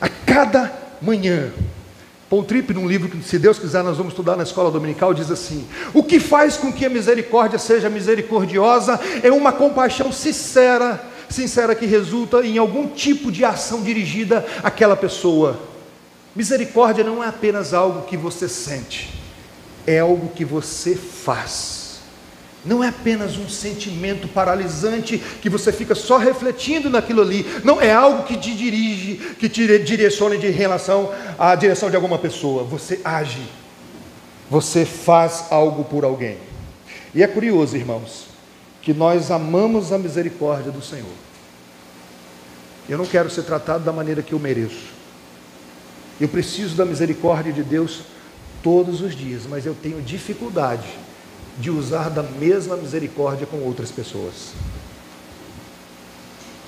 A 0.00 0.08
cada 0.08 0.70
manhã. 1.00 1.50
Paul 2.28 2.44
Tripp, 2.44 2.74
num 2.74 2.88
livro 2.88 3.08
que, 3.08 3.22
se 3.22 3.38
Deus 3.38 3.58
quiser, 3.58 3.82
nós 3.82 3.96
vamos 3.96 4.12
estudar 4.12 4.36
na 4.36 4.42
escola 4.42 4.70
dominical, 4.70 5.14
diz 5.14 5.30
assim: 5.30 5.66
O 5.94 6.02
que 6.02 6.18
faz 6.18 6.56
com 6.56 6.72
que 6.72 6.84
a 6.84 6.90
misericórdia 6.90 7.58
seja 7.58 7.88
misericordiosa 7.88 9.00
é 9.22 9.30
uma 9.30 9.52
compaixão 9.52 10.10
sincera, 10.10 11.00
sincera 11.28 11.74
que 11.74 11.86
resulta 11.86 12.44
em 12.44 12.58
algum 12.58 12.88
tipo 12.88 13.30
de 13.30 13.44
ação 13.44 13.82
dirigida 13.82 14.44
àquela 14.62 14.96
pessoa. 14.96 15.75
Misericórdia 16.36 17.02
não 17.02 17.24
é 17.24 17.28
apenas 17.28 17.72
algo 17.72 18.02
que 18.02 18.14
você 18.14 18.46
sente, 18.46 19.08
é 19.86 20.00
algo 20.00 20.28
que 20.28 20.44
você 20.44 20.94
faz. 20.94 21.86
Não 22.62 22.84
é 22.84 22.88
apenas 22.88 23.38
um 23.38 23.48
sentimento 23.48 24.28
paralisante 24.28 25.18
que 25.40 25.48
você 25.48 25.72
fica 25.72 25.94
só 25.94 26.18
refletindo 26.18 26.90
naquilo 26.90 27.22
ali. 27.22 27.46
Não 27.64 27.80
é 27.80 27.92
algo 27.92 28.24
que 28.24 28.36
te 28.36 28.54
dirige, 28.54 29.34
que 29.38 29.48
te 29.48 29.78
direcione 29.78 30.36
de 30.36 30.50
relação 30.50 31.10
à 31.38 31.54
direção 31.54 31.88
de 31.88 31.96
alguma 31.96 32.18
pessoa. 32.18 32.64
Você 32.64 33.00
age. 33.02 33.48
Você 34.50 34.84
faz 34.84 35.46
algo 35.50 35.84
por 35.84 36.04
alguém. 36.04 36.36
E 37.14 37.22
é 37.22 37.26
curioso, 37.26 37.76
irmãos, 37.76 38.26
que 38.82 38.92
nós 38.92 39.30
amamos 39.30 39.90
a 39.92 39.96
misericórdia 39.96 40.70
do 40.70 40.82
Senhor. 40.82 41.06
Eu 42.88 42.98
não 42.98 43.06
quero 43.06 43.30
ser 43.30 43.44
tratado 43.44 43.84
da 43.84 43.92
maneira 43.92 44.22
que 44.22 44.32
eu 44.32 44.38
mereço. 44.38 44.95
Eu 46.20 46.28
preciso 46.28 46.76
da 46.76 46.84
misericórdia 46.84 47.52
de 47.52 47.62
Deus 47.62 48.00
todos 48.62 49.00
os 49.00 49.14
dias, 49.14 49.42
mas 49.48 49.66
eu 49.66 49.74
tenho 49.74 50.00
dificuldade 50.00 50.88
de 51.58 51.70
usar 51.70 52.08
da 52.08 52.22
mesma 52.22 52.76
misericórdia 52.76 53.46
com 53.46 53.58
outras 53.58 53.90
pessoas. 53.90 54.52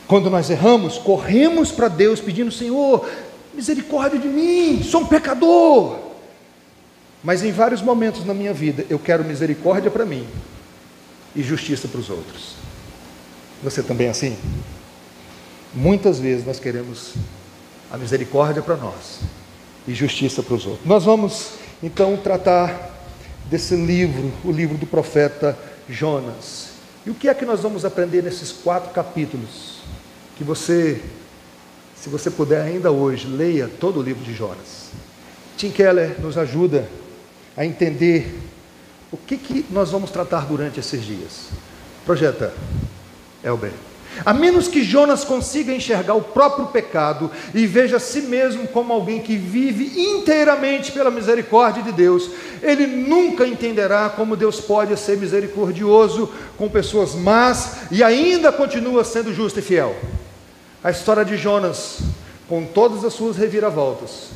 Quando 0.06 0.30
nós 0.30 0.48
erramos, 0.48 0.96
corremos 0.98 1.70
para 1.70 1.88
Deus 1.88 2.20
pedindo: 2.20 2.50
Senhor, 2.50 3.08
misericórdia 3.54 4.18
de 4.18 4.28
mim, 4.28 4.82
sou 4.82 5.02
um 5.02 5.06
pecador. 5.06 5.98
Mas 7.22 7.42
em 7.42 7.52
vários 7.52 7.82
momentos 7.82 8.24
na 8.24 8.32
minha 8.32 8.54
vida, 8.54 8.86
eu 8.88 8.98
quero 8.98 9.24
misericórdia 9.24 9.90
para 9.90 10.06
mim 10.06 10.26
e 11.34 11.42
justiça 11.42 11.88
para 11.88 12.00
os 12.00 12.08
outros. 12.08 12.54
Você 13.62 13.82
também 13.82 14.06
é 14.06 14.10
assim? 14.10 14.36
Muitas 15.74 16.18
vezes 16.18 16.46
nós 16.46 16.60
queremos 16.60 17.14
a 17.90 17.96
misericórdia 17.96 18.62
para 18.62 18.76
nós 18.76 19.20
e 19.86 19.94
justiça 19.94 20.42
para 20.42 20.54
os 20.54 20.66
outros. 20.66 20.86
Nós 20.86 21.04
vamos 21.04 21.52
então 21.82 22.16
tratar 22.16 22.96
desse 23.46 23.74
livro, 23.74 24.32
o 24.44 24.52
livro 24.52 24.76
do 24.76 24.86
profeta 24.86 25.58
Jonas. 25.88 26.68
E 27.06 27.10
o 27.10 27.14
que 27.14 27.28
é 27.28 27.34
que 27.34 27.46
nós 27.46 27.60
vamos 27.60 27.84
aprender 27.84 28.22
nesses 28.22 28.52
quatro 28.52 28.90
capítulos? 28.90 29.78
Que 30.36 30.44
você, 30.44 31.00
se 31.96 32.08
você 32.08 32.30
puder 32.30 32.60
ainda 32.60 32.90
hoje, 32.90 33.26
leia 33.26 33.68
todo 33.80 34.00
o 34.00 34.02
livro 34.02 34.22
de 34.22 34.34
Jonas. 34.34 34.90
Tim 35.56 35.70
Keller 35.70 36.20
nos 36.20 36.36
ajuda 36.36 36.86
a 37.56 37.64
entender 37.64 38.38
o 39.10 39.16
que, 39.16 39.36
que 39.36 39.66
nós 39.70 39.90
vamos 39.90 40.10
tratar 40.10 40.44
durante 40.46 40.78
esses 40.78 41.04
dias. 41.04 41.48
Projeta, 42.04 42.52
Elber. 43.42 43.72
A 44.24 44.34
menos 44.34 44.68
que 44.68 44.82
Jonas 44.82 45.24
consiga 45.24 45.72
enxergar 45.72 46.14
o 46.14 46.22
próprio 46.22 46.66
pecado 46.66 47.30
e 47.54 47.66
veja 47.66 47.96
a 47.96 48.00
si 48.00 48.22
mesmo 48.22 48.66
como 48.68 48.92
alguém 48.92 49.20
que 49.20 49.36
vive 49.36 50.00
inteiramente 50.00 50.92
pela 50.92 51.10
misericórdia 51.10 51.82
de 51.82 51.92
Deus, 51.92 52.30
ele 52.62 52.86
nunca 52.86 53.46
entenderá 53.46 54.08
como 54.08 54.36
Deus 54.36 54.60
pode 54.60 54.96
ser 54.96 55.16
misericordioso 55.16 56.30
com 56.56 56.68
pessoas 56.68 57.14
más 57.14 57.88
e 57.90 58.02
ainda 58.02 58.50
continua 58.50 59.04
sendo 59.04 59.32
justo 59.32 59.58
e 59.58 59.62
fiel. 59.62 59.96
A 60.82 60.90
história 60.90 61.24
de 61.24 61.36
Jonas, 61.36 61.98
com 62.48 62.64
todas 62.64 63.04
as 63.04 63.12
suas 63.12 63.36
reviravoltas, 63.36 64.28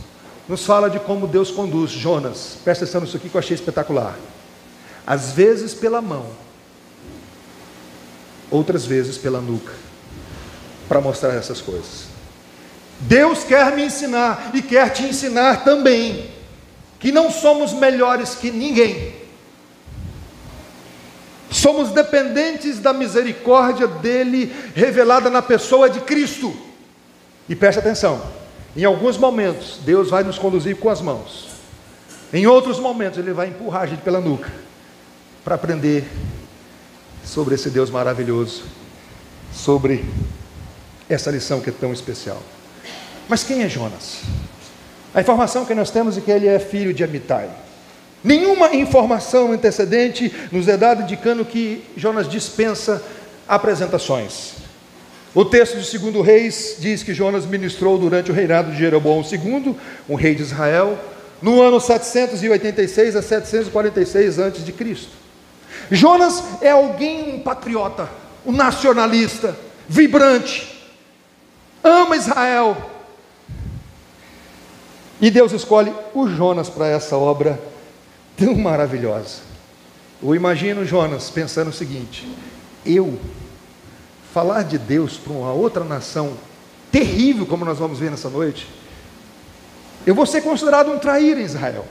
nos 0.49 0.65
fala 0.65 0.91
de 0.91 0.99
como 1.01 1.27
Deus 1.27 1.51
conduz 1.51 1.91
Jonas. 1.91 2.59
Presta 2.65 2.85
atenção 2.85 3.01
nisso 3.01 3.17
aqui 3.17 3.29
que 3.29 3.35
eu 3.35 3.39
achei 3.39 3.55
espetacular. 3.55 4.17
Às 5.07 5.33
vezes 5.33 5.75
pela 5.75 6.01
mão, 6.01 6.27
outras 8.53 8.85
vezes 8.85 9.19
pela 9.19 9.41
nuca, 9.41 9.73
para 10.89 11.01
mostrar 11.01 11.35
essas 11.35 11.61
coisas. 11.61 12.13
Deus 13.01 13.43
quer 13.43 13.75
me 13.75 13.85
ensinar 13.85 14.53
e 14.55 14.63
quer 14.63 14.91
te 14.91 15.03
ensinar 15.03 15.65
também 15.65 16.31
que 17.01 17.11
não 17.11 17.31
somos 17.31 17.73
melhores 17.73 18.35
que 18.37 18.51
ninguém. 18.51 19.15
Somos 21.51 21.91
dependentes 21.91 22.79
da 22.79 22.93
misericórdia 22.93 23.87
dele 23.87 24.55
revelada 24.75 25.29
na 25.29 25.43
pessoa 25.43 25.91
de 25.91 26.01
Cristo. 26.01 26.55
E 27.49 27.57
preste 27.57 27.79
atenção, 27.79 28.23
em 28.77 28.85
alguns 28.85 29.17
momentos 29.17 29.79
Deus 29.85 30.11
vai 30.11 30.23
nos 30.23 30.39
conduzir 30.39 30.77
com 30.77 30.89
as 30.89 31.01
mãos. 31.01 31.49
Em 32.33 32.47
outros 32.47 32.79
momentos 32.79 33.19
ele 33.19 33.33
vai 33.33 33.49
empurrar 33.49 33.83
a 33.83 33.87
gente 33.87 34.03
pela 34.03 34.21
nuca 34.21 34.51
para 35.45 35.57
aprender 35.57 36.09
sobre 37.33 37.55
esse 37.55 37.71
Deus 37.71 37.89
maravilhoso, 37.89 38.65
sobre 39.55 40.05
essa 41.09 41.31
lição 41.31 41.63
que 41.63 41.71
é 41.71 41.73
tão 41.73 41.91
especial. 41.91 42.43
Mas 43.27 43.43
quem 43.43 43.63
é 43.63 43.69
Jonas? 43.71 44.21
A 45.15 45.23
informação 45.23 45.65
que 45.65 45.75
nós 45.75 45.91
temos 45.91 46.19
é 46.19 46.21
que 46.21 46.31
ele 46.31 46.47
é 46.47 46.59
filho 46.59 46.93
de 46.93 47.03
Amitai. 47.03 47.49
Nenhuma 48.23 48.75
informação 48.75 49.51
antecedente 49.51 50.31
nos 50.53 50.69
é 50.69 50.77
dada 50.77 51.05
indicando 51.05 51.43
que 51.43 51.83
Jonas 51.97 52.29
dispensa 52.29 53.03
apresentações. 53.49 54.53
O 55.35 55.43
texto 55.43 55.81
de 55.81 55.99
2 55.99 56.27
Reis 56.27 56.77
diz 56.79 57.03
que 57.03 57.15
Jonas 57.15 57.47
ministrou 57.47 57.97
durante 57.97 58.31
o 58.31 58.35
reinado 58.35 58.73
de 58.73 58.79
Jeroboão 58.79 59.23
II, 59.23 59.75
um 60.07 60.17
rei 60.17 60.35
de 60.35 60.43
Israel, 60.43 60.99
no 61.41 61.63
ano 61.63 61.81
786 61.81 63.17
a 63.17 63.23
746 63.23 64.39
a.C. 64.39 65.22
Jonas 65.91 66.43
é 66.61 66.71
alguém, 66.71 67.35
um 67.35 67.41
patriota, 67.41 68.09
um 68.45 68.53
nacionalista, 68.53 69.57
vibrante, 69.89 70.91
ama 71.83 72.17
Israel. 72.17 72.91
E 75.21 75.31
Deus 75.31 75.53
escolhe 75.53 75.93
o 76.15 76.29
Jonas 76.29 76.69
para 76.69 76.87
essa 76.89 77.17
obra 77.17 77.61
tão 78.37 78.55
maravilhosa. 78.57 79.41
Eu 80.23 80.35
imagino 80.35 80.85
Jonas 80.85 81.31
pensando 81.31 81.69
o 81.69 81.73
seguinte: 81.73 82.27
eu 82.85 83.19
falar 84.33 84.63
de 84.63 84.79
Deus 84.79 85.17
para 85.17 85.33
uma 85.33 85.53
outra 85.53 85.85
nação 85.85 86.37
terrível, 86.91 87.47
como 87.47 87.65
nós 87.65 87.79
vamos 87.79 87.99
ver 87.99 88.11
nessa 88.11 88.29
noite, 88.29 88.69
eu 90.07 90.15
vou 90.15 90.27
ser 90.27 90.41
considerado 90.43 90.91
um 90.91 90.99
traíra 90.99 91.41
em 91.41 91.45
Israel. 91.45 91.87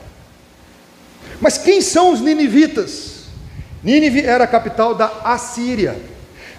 Mas 1.40 1.56
quem 1.56 1.80
são 1.80 2.12
os 2.12 2.20
ninivitas? 2.20 3.21
Nínive 3.82 4.24
era 4.24 4.44
a 4.44 4.46
capital 4.46 4.94
da 4.94 5.06
Assíria. 5.24 5.96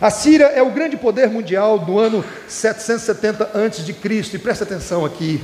A 0.02 0.10
Síria 0.10 0.48
é 0.48 0.62
o 0.62 0.72
grande 0.72 0.98
poder 0.98 1.30
mundial 1.30 1.80
do 1.80 1.98
ano 1.98 2.26
770 2.48 3.46
a.C. 3.46 4.36
E 4.36 4.40
presta 4.40 4.66
atenção 4.66 5.06
aqui. 5.06 5.42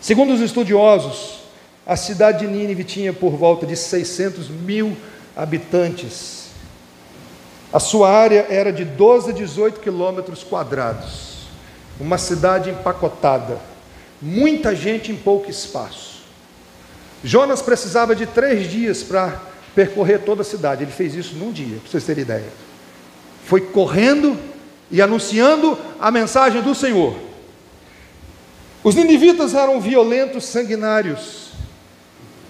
Segundo 0.00 0.34
os 0.34 0.40
estudiosos, 0.40 1.44
a 1.86 1.96
cidade 1.96 2.46
de 2.46 2.52
Nínive 2.52 2.84
tinha 2.84 3.12
por 3.12 3.30
volta 3.30 3.64
de 3.64 3.76
600 3.76 4.50
mil 4.50 4.94
habitantes. 5.34 6.48
A 7.72 7.80
sua 7.80 8.10
área 8.10 8.46
era 8.50 8.70
de 8.70 8.84
12 8.84 9.30
a 9.30 9.32
18 9.32 9.80
quilômetros 9.80 10.44
quadrados. 10.44 11.46
Uma 11.98 12.18
cidade 12.18 12.68
empacotada. 12.68 13.58
Muita 14.20 14.76
gente 14.76 15.10
em 15.10 15.16
pouco 15.16 15.50
espaço. 15.50 16.20
Jonas 17.24 17.62
precisava 17.62 18.14
de 18.14 18.26
três 18.26 18.70
dias 18.70 19.02
para 19.02 19.51
percorrer 19.74 20.20
toda 20.20 20.42
a 20.42 20.44
cidade. 20.44 20.82
Ele 20.82 20.92
fez 20.92 21.14
isso 21.14 21.34
num 21.36 21.52
dia, 21.52 21.78
para 21.78 21.90
vocês 21.90 22.04
terem 22.04 22.22
ideia. 22.22 22.48
Foi 23.44 23.60
correndo 23.60 24.38
e 24.90 25.00
anunciando 25.00 25.78
a 25.98 26.10
mensagem 26.10 26.62
do 26.62 26.74
Senhor. 26.74 27.16
Os 28.84 28.94
ninivitas 28.94 29.54
eram 29.54 29.80
violentos, 29.80 30.44
sanguinários. 30.44 31.50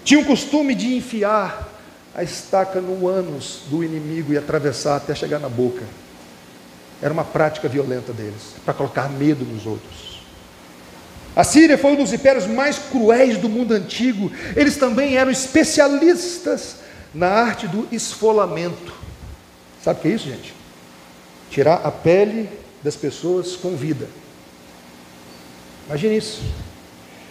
Tinham 0.03 0.23
o 0.23 0.25
costume 0.25 0.75
de 0.75 0.95
enfiar 0.95 1.69
a 2.15 2.23
estaca 2.23 2.81
no 2.81 3.07
ânus 3.07 3.61
do 3.69 3.83
inimigo 3.83 4.33
e 4.33 4.37
atravessar 4.37 4.97
até 4.97 5.15
chegar 5.15 5.39
na 5.39 5.49
boca. 5.49 5.83
Era 7.01 7.13
uma 7.13 7.23
prática 7.23 7.67
violenta 7.67 8.13
deles, 8.13 8.55
para 8.63 8.73
colocar 8.73 9.09
medo 9.09 9.45
nos 9.45 9.65
outros. 9.65 10.13
A 11.35 11.43
Síria 11.43 11.77
foi 11.77 11.91
um 11.91 11.95
dos 11.95 12.13
impérios 12.13 12.45
mais 12.45 12.77
cruéis 12.77 13.37
do 13.37 13.49
mundo 13.49 13.73
antigo. 13.73 14.31
Eles 14.55 14.77
também 14.77 15.17
eram 15.17 15.31
especialistas 15.31 16.77
na 17.13 17.27
arte 17.27 17.67
do 17.67 17.87
esfolamento. 17.91 18.93
Sabe 19.83 19.99
o 19.99 20.01
que 20.01 20.07
é 20.07 20.11
isso, 20.11 20.25
gente? 20.25 20.53
Tirar 21.49 21.81
a 21.83 21.91
pele 21.91 22.49
das 22.81 22.95
pessoas 22.95 23.55
com 23.55 23.75
vida. 23.75 24.07
Imagine 25.87 26.17
isso. 26.17 26.41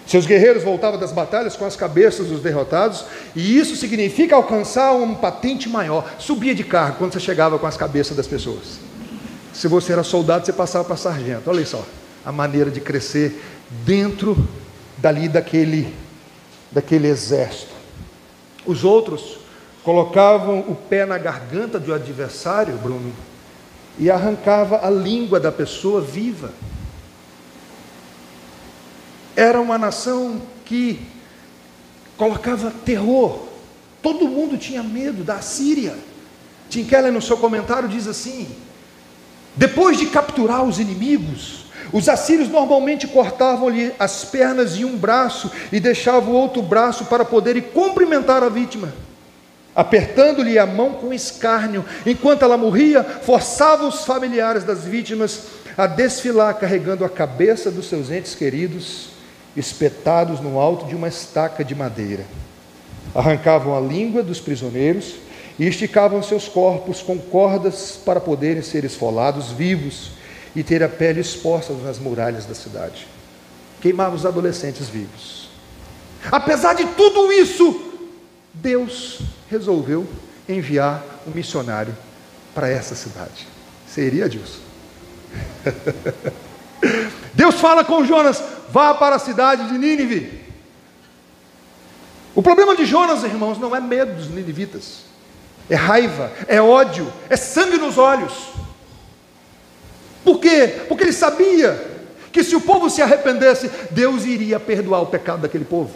Seus 0.07 0.27
guerreiros 0.27 0.63
voltavam 0.63 0.99
das 0.99 1.13
batalhas 1.13 1.57
com 1.57 1.65
as 1.65 1.77
cabeças 1.77 2.27
dos 2.27 2.41
derrotados, 2.41 3.05
e 3.35 3.59
isso 3.59 3.77
significa 3.77 4.37
alcançar 4.37 4.93
um 4.93 5.15
patente 5.15 5.69
maior. 5.69 6.17
Subia 6.19 6.55
de 6.55 6.65
cargo 6.65 6.99
quando 6.99 7.13
você 7.13 7.21
chegava 7.21 7.59
com 7.59 7.67
as 7.67 7.77
cabeças 7.77 8.17
das 8.17 8.27
pessoas. 8.27 8.81
Se 9.55 9.69
você 9.69 9.93
era 9.93 10.03
soldado, 10.03 10.45
você 10.45 10.53
passava 10.53 10.85
para 10.85 10.97
sargento. 10.97 11.49
Olha 11.49 11.65
só, 11.65 11.85
a 12.25 12.33
maneira 12.33 12.71
de 12.71 12.81
crescer 12.81 13.43
dentro 13.85 14.49
dali 14.99 15.29
daquele, 15.29 15.95
daquele 16.71 17.09
exército. 17.09 17.73
Os 18.67 18.85
outros 18.85 19.39
colocavam 19.85 20.61
o 20.61 20.75
pé 20.75 21.05
na 21.05 21.19
garganta 21.19 21.79
do 21.79 21.93
adversário, 21.93 22.77
Bruno, 22.79 23.13
e 23.99 24.11
arrancava 24.11 24.87
a 24.87 24.91
língua 24.91 25.41
da 25.41 25.53
pessoa 25.53 26.01
viva. 26.01 26.53
Era 29.35 29.61
uma 29.61 29.79
nação 29.79 30.41
que 30.65 31.01
colocava 32.17 32.73
terror. 32.85 33.47
Todo 34.03 34.29
mundo 34.29 34.57
tinha 34.57 34.83
medo 34.83 35.25
da 35.25 35.41
Síria. 35.41 35.97
Tim 36.69 36.85
Keller, 36.85 37.13
no 37.13 37.21
seu 37.21 37.37
comentário, 37.37 37.89
diz 37.89 38.07
assim: 38.07 38.49
depois 39.57 39.99
de 39.99 40.07
capturar 40.07 40.65
os 40.65 40.79
inimigos, 40.79 41.67
os 41.93 42.09
assírios 42.09 42.49
normalmente 42.49 43.07
cortavam-lhe 43.07 43.93
as 43.99 44.25
pernas 44.25 44.77
e 44.77 44.85
um 44.85 44.97
braço 44.97 45.51
e 45.71 45.79
deixavam 45.79 46.33
o 46.33 46.37
outro 46.37 46.63
braço 46.63 47.07
para 47.07 47.25
poderem 47.25 47.63
cumprimentar 47.63 48.43
a 48.43 48.49
vítima. 48.49 48.93
Apertando-lhe 49.75 50.59
a 50.59 50.67
mão 50.67 50.93
com 50.93 51.15
escárnio, 51.15 51.85
enquanto 52.05 52.43
ela 52.43 52.59
morria, 52.59 53.03
forçava 53.03 53.87
os 53.87 54.05
familiares 54.05 54.65
das 54.65 54.85
vítimas 54.85 55.45
a 55.77 55.87
desfilar 55.87 56.55
carregando 56.55 57.05
a 57.05 57.09
cabeça 57.09 57.71
dos 57.71 57.87
seus 57.87 58.11
entes 58.11 58.35
queridos 58.35 59.09
espetados 59.57 60.41
no 60.41 60.59
alto 60.59 60.87
de 60.87 60.95
uma 60.95 61.09
estaca 61.09 61.65
de 61.65 61.75
madeira. 61.75 62.25
Arrancavam 63.15 63.77
a 63.77 63.81
língua 63.81 64.23
dos 64.23 64.41
prisioneiros 64.41 65.17
e 65.59 65.67
esticavam 65.67 66.23
seus 66.23 66.49
corpos 66.49 67.03
com 67.03 67.19
cordas 67.19 67.99
para 68.05 68.21
poderem 68.21 68.63
ser 68.63 68.85
esfolados 68.85 69.51
vivos 69.51 70.11
e 70.55 70.63
ter 70.63 70.83
a 70.83 70.89
pele 70.89 71.21
exposta 71.21 71.73
nas 71.73 71.99
muralhas 71.99 72.45
da 72.45 72.55
cidade. 72.55 73.07
Queimavam 73.81 74.15
os 74.15 74.27
adolescentes 74.27 74.89
vivos. 74.89 75.49
Apesar 76.31 76.75
de 76.75 76.85
tudo 76.89 77.33
isso, 77.33 77.81
Deus 78.55 79.21
resolveu 79.53 80.07
enviar 80.49 81.05
um 81.27 81.31
missionário 81.31 81.97
para 82.55 82.69
essa 82.69 82.95
cidade. 82.95 83.47
Seria 83.87 84.29
Deus. 84.29 84.59
Deus 87.35 87.55
fala 87.57 87.85
com 87.85 88.05
Jonas: 88.05 88.43
vá 88.71 88.95
para 88.95 89.17
a 89.17 89.19
cidade 89.19 89.69
de 89.69 89.79
Nínive. 89.79 90.41
O 92.35 92.43
problema 92.43 92.75
de 92.75 92.87
Jonas, 92.87 93.23
irmãos, 93.25 93.59
não 93.59 93.77
é 93.77 93.81
medo 93.81 94.15
dos 94.15 94.31
ninivitas, 94.31 95.03
é 95.69 95.75
raiva, 95.75 96.33
é 96.49 96.63
ódio, 96.63 97.13
é 97.29 97.37
sangue 97.37 97.77
nos 97.77 97.99
olhos. 97.99 98.33
Por 100.25 100.39
quê? 100.41 100.85
Porque 100.89 101.05
ele 101.05 101.13
sabia 101.13 101.91
que 102.33 102.43
se 102.43 102.57
o 102.57 102.61
povo 102.61 102.89
se 102.89 103.03
arrependesse, 103.03 103.71
Deus 103.91 104.25
iria 104.25 104.59
perdoar 104.59 105.03
o 105.03 105.07
pecado 105.07 105.43
daquele 105.43 105.67
povo. 105.67 105.93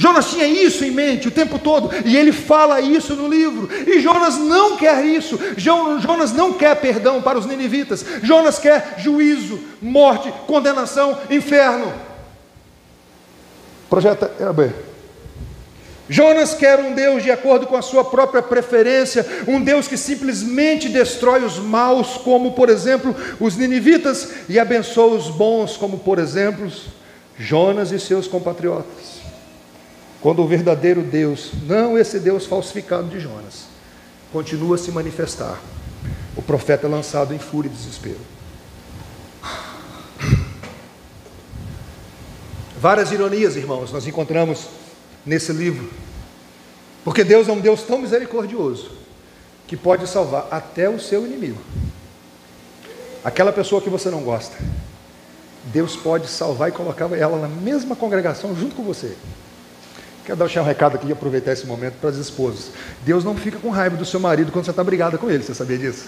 Jonas 0.00 0.30
tinha 0.30 0.46
isso 0.46 0.82
em 0.82 0.90
mente 0.90 1.28
o 1.28 1.30
tempo 1.30 1.58
todo, 1.58 1.90
e 2.06 2.16
ele 2.16 2.32
fala 2.32 2.80
isso 2.80 3.14
no 3.14 3.28
livro. 3.28 3.68
E 3.86 4.00
Jonas 4.00 4.38
não 4.38 4.74
quer 4.74 5.04
isso. 5.04 5.38
Jonas 5.58 6.32
não 6.32 6.54
quer 6.54 6.74
perdão 6.76 7.20
para 7.20 7.38
os 7.38 7.44
ninivitas. 7.44 8.02
Jonas 8.22 8.58
quer 8.58 8.94
juízo, 8.96 9.60
morte, 9.82 10.32
condenação, 10.46 11.18
inferno. 11.28 11.92
Projeta 13.90 14.32
EAB. 14.40 14.72
Jonas 16.08 16.54
quer 16.54 16.78
um 16.78 16.94
Deus 16.94 17.22
de 17.22 17.30
acordo 17.30 17.66
com 17.66 17.76
a 17.76 17.82
sua 17.82 18.02
própria 18.02 18.40
preferência, 18.40 19.44
um 19.46 19.60
Deus 19.60 19.86
que 19.86 19.98
simplesmente 19.98 20.88
destrói 20.88 21.44
os 21.44 21.58
maus, 21.58 22.16
como 22.16 22.52
por 22.52 22.70
exemplo 22.70 23.14
os 23.38 23.54
ninivitas, 23.54 24.30
e 24.48 24.58
abençoa 24.58 25.14
os 25.14 25.28
bons, 25.28 25.76
como 25.76 25.98
por 25.98 26.18
exemplo 26.18 26.72
Jonas 27.38 27.92
e 27.92 28.00
seus 28.00 28.26
compatriotas. 28.26 29.19
Quando 30.20 30.42
o 30.42 30.46
verdadeiro 30.46 31.02
Deus, 31.02 31.52
não 31.66 31.98
esse 31.98 32.18
Deus 32.18 32.44
falsificado 32.44 33.08
de 33.08 33.18
Jonas, 33.20 33.64
continua 34.32 34.76
a 34.76 34.78
se 34.78 34.90
manifestar, 34.90 35.58
o 36.36 36.42
profeta 36.42 36.86
é 36.86 36.90
lançado 36.90 37.34
em 37.34 37.38
fúria 37.38 37.68
e 37.68 37.72
desespero. 37.72 38.20
Várias 42.78 43.12
ironias, 43.12 43.56
irmãos, 43.56 43.92
nós 43.92 44.06
encontramos 44.06 44.66
nesse 45.24 45.52
livro. 45.52 45.90
Porque 47.04 47.24
Deus 47.24 47.48
é 47.48 47.52
um 47.52 47.60
Deus 47.60 47.82
tão 47.82 47.98
misericordioso 47.98 48.92
que 49.66 49.76
pode 49.76 50.06
salvar 50.06 50.48
até 50.50 50.88
o 50.88 50.98
seu 50.98 51.24
inimigo. 51.26 51.60
Aquela 53.22 53.52
pessoa 53.52 53.80
que 53.82 53.90
você 53.90 54.10
não 54.10 54.22
gosta. 54.22 54.56
Deus 55.66 55.94
pode 55.94 56.26
salvar 56.26 56.70
e 56.70 56.72
colocar 56.72 57.10
ela 57.12 57.38
na 57.38 57.48
mesma 57.48 57.94
congregação 57.94 58.56
junto 58.56 58.74
com 58.74 58.82
você. 58.82 59.14
Quero 60.30 60.38
deixar 60.38 60.62
um 60.62 60.64
recado 60.64 60.94
aqui 60.94 61.08
e 61.08 61.12
aproveitar 61.12 61.50
esse 61.50 61.66
momento 61.66 61.94
para 61.94 62.08
as 62.08 62.14
esposas. 62.14 62.70
Deus 63.04 63.24
não 63.24 63.36
fica 63.36 63.58
com 63.58 63.68
raiva 63.68 63.96
do 63.96 64.04
seu 64.04 64.20
marido 64.20 64.52
quando 64.52 64.64
você 64.64 64.70
está 64.70 64.84
brigada 64.84 65.18
com 65.18 65.28
ele, 65.28 65.42
você 65.42 65.52
sabia 65.52 65.76
disso? 65.76 66.06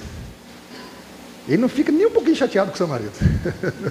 Ele 1.48 1.60
não 1.60 1.68
fica 1.68 1.90
nem 1.90 2.06
um 2.06 2.10
pouquinho 2.12 2.36
chateado 2.36 2.70
com 2.70 2.76
seu 2.76 2.86
marido. 2.86 3.10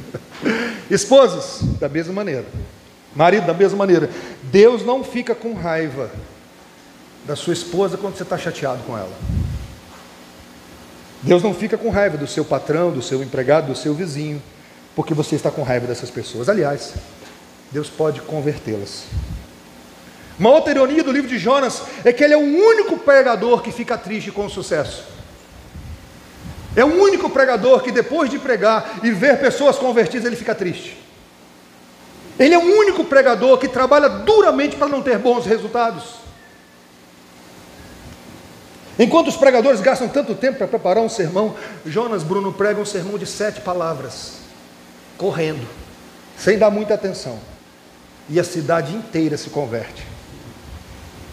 Esposas, 0.89 1.59
da 1.81 1.89
mesma 1.89 2.13
maneira. 2.13 2.45
Marido, 3.13 3.45
da 3.45 3.53
mesma 3.53 3.77
maneira. 3.77 4.09
Deus 4.43 4.85
não 4.85 5.03
fica 5.03 5.35
com 5.35 5.53
raiva 5.53 6.09
da 7.27 7.35
sua 7.35 7.51
esposa 7.51 7.97
quando 7.97 8.15
você 8.15 8.23
está 8.23 8.37
chateado 8.37 8.81
com 8.83 8.97
ela. 8.97 9.11
Deus 11.21 11.43
não 11.43 11.53
fica 11.53 11.77
com 11.77 11.89
raiva 11.89 12.17
do 12.17 12.25
seu 12.25 12.45
patrão, 12.45 12.89
do 12.89 13.01
seu 13.01 13.21
empregado, 13.21 13.67
do 13.67 13.75
seu 13.75 13.93
vizinho, 13.93 14.41
porque 14.95 15.13
você 15.13 15.35
está 15.35 15.51
com 15.51 15.61
raiva 15.61 15.87
dessas 15.87 16.09
pessoas. 16.09 16.47
Aliás, 16.47 16.93
Deus 17.69 17.89
pode 17.89 18.21
convertê-las. 18.21 19.07
Uma 20.41 20.49
outra 20.49 20.71
ironia 20.71 21.03
do 21.03 21.11
livro 21.11 21.29
de 21.29 21.37
Jonas 21.37 21.83
é 22.03 22.11
que 22.11 22.23
ele 22.23 22.33
é 22.33 22.37
o 22.37 22.39
único 22.39 22.97
pregador 22.97 23.61
que 23.61 23.71
fica 23.71 23.95
triste 23.95 24.31
com 24.31 24.47
o 24.47 24.49
sucesso. 24.49 25.03
É 26.75 26.83
o 26.83 26.99
único 26.99 27.29
pregador 27.29 27.83
que 27.83 27.91
depois 27.91 28.27
de 28.27 28.39
pregar 28.39 29.01
e 29.03 29.11
ver 29.11 29.39
pessoas 29.39 29.77
convertidas, 29.77 30.25
ele 30.25 30.35
fica 30.35 30.55
triste. 30.55 30.97
Ele 32.39 32.55
é 32.55 32.57
o 32.57 32.75
único 32.79 33.03
pregador 33.03 33.59
que 33.59 33.67
trabalha 33.67 34.09
duramente 34.09 34.75
para 34.77 34.87
não 34.87 35.03
ter 35.03 35.19
bons 35.19 35.45
resultados. 35.45 36.15
Enquanto 38.97 39.27
os 39.27 39.37
pregadores 39.37 39.79
gastam 39.79 40.09
tanto 40.09 40.33
tempo 40.33 40.57
para 40.57 40.67
preparar 40.67 41.03
um 41.03 41.09
sermão, 41.09 41.55
Jonas 41.85 42.23
Bruno 42.23 42.51
prega 42.51 42.81
um 42.81 42.85
sermão 42.85 43.19
de 43.19 43.27
sete 43.27 43.61
palavras, 43.61 44.37
correndo, 45.19 45.67
sem 46.35 46.57
dar 46.57 46.71
muita 46.71 46.95
atenção, 46.95 47.39
e 48.27 48.39
a 48.39 48.43
cidade 48.43 48.91
inteira 48.95 49.37
se 49.37 49.51
converte. 49.51 50.10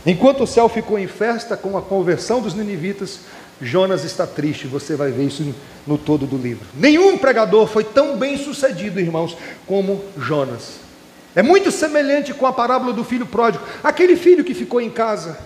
Enquanto 0.06 0.44
o 0.44 0.46
céu 0.46 0.68
ficou 0.68 0.98
em 0.98 1.06
festa 1.06 1.56
com 1.56 1.76
a 1.76 1.82
conversão 1.82 2.40
dos 2.40 2.54
ninivitas, 2.54 3.20
Jonas 3.60 4.04
está 4.04 4.26
triste, 4.26 4.66
você 4.66 4.94
vai 4.94 5.10
ver 5.10 5.24
isso 5.24 5.54
no 5.86 5.98
todo 5.98 6.26
do 6.26 6.36
livro. 6.36 6.66
Nenhum 6.74 7.18
pregador 7.18 7.66
foi 7.66 7.82
tão 7.84 8.16
bem 8.16 8.38
sucedido, 8.38 9.00
irmãos, 9.00 9.36
como 9.66 10.02
Jonas. 10.16 10.78
É 11.34 11.42
muito 11.42 11.70
semelhante 11.70 12.32
com 12.32 12.46
a 12.46 12.52
parábola 12.52 12.92
do 12.92 13.04
filho 13.04 13.26
pródigo, 13.26 13.64
aquele 13.82 14.16
filho 14.16 14.44
que 14.44 14.54
ficou 14.54 14.80
em 14.80 14.90
casa, 14.90 15.38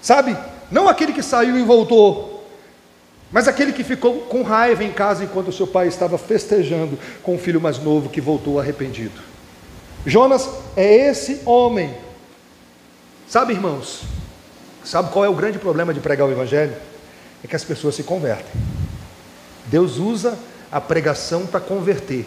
sabe? 0.00 0.36
Não 0.70 0.88
aquele 0.88 1.12
que 1.12 1.22
saiu 1.22 1.58
e 1.58 1.62
voltou, 1.62 2.46
mas 3.30 3.46
aquele 3.46 3.72
que 3.72 3.84
ficou 3.84 4.22
com 4.22 4.42
raiva 4.42 4.82
em 4.82 4.92
casa 4.92 5.24
enquanto 5.24 5.52
seu 5.52 5.66
pai 5.66 5.88
estava 5.88 6.16
festejando 6.16 6.98
com 7.22 7.34
o 7.34 7.38
filho 7.38 7.60
mais 7.60 7.78
novo 7.78 8.08
que 8.08 8.20
voltou 8.20 8.58
arrependido. 8.58 9.20
Jonas 10.06 10.48
é 10.76 11.10
esse 11.10 11.42
homem. 11.44 11.94
Sabe, 13.28 13.52
irmãos? 13.52 14.04
Sabe 14.82 15.12
qual 15.12 15.22
é 15.22 15.28
o 15.28 15.34
grande 15.34 15.58
problema 15.58 15.92
de 15.92 16.00
pregar 16.00 16.26
o 16.26 16.32
evangelho? 16.32 16.74
É 17.44 17.46
que 17.46 17.54
as 17.54 17.62
pessoas 17.62 17.94
se 17.94 18.02
convertem. 18.02 18.58
Deus 19.66 19.98
usa 19.98 20.38
a 20.72 20.80
pregação 20.80 21.46
para 21.46 21.60
converter. 21.60 22.24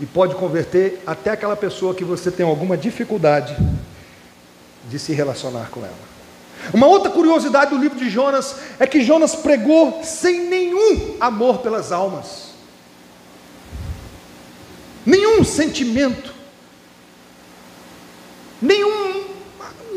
E 0.00 0.04
pode 0.04 0.34
converter 0.34 1.00
até 1.06 1.30
aquela 1.30 1.54
pessoa 1.54 1.94
que 1.94 2.02
você 2.02 2.32
tem 2.32 2.44
alguma 2.44 2.76
dificuldade 2.76 3.56
de 4.90 4.98
se 4.98 5.12
relacionar 5.12 5.70
com 5.70 5.80
ela. 5.80 6.14
Uma 6.72 6.88
outra 6.88 7.12
curiosidade 7.12 7.70
do 7.70 7.78
livro 7.78 7.96
de 7.96 8.10
Jonas 8.10 8.56
é 8.80 8.88
que 8.88 9.04
Jonas 9.04 9.36
pregou 9.36 10.02
sem 10.02 10.48
nenhum 10.48 11.16
amor 11.20 11.58
pelas 11.58 11.92
almas, 11.92 12.54
nenhum 15.06 15.44
sentimento, 15.44 16.34
nenhum 18.60 19.13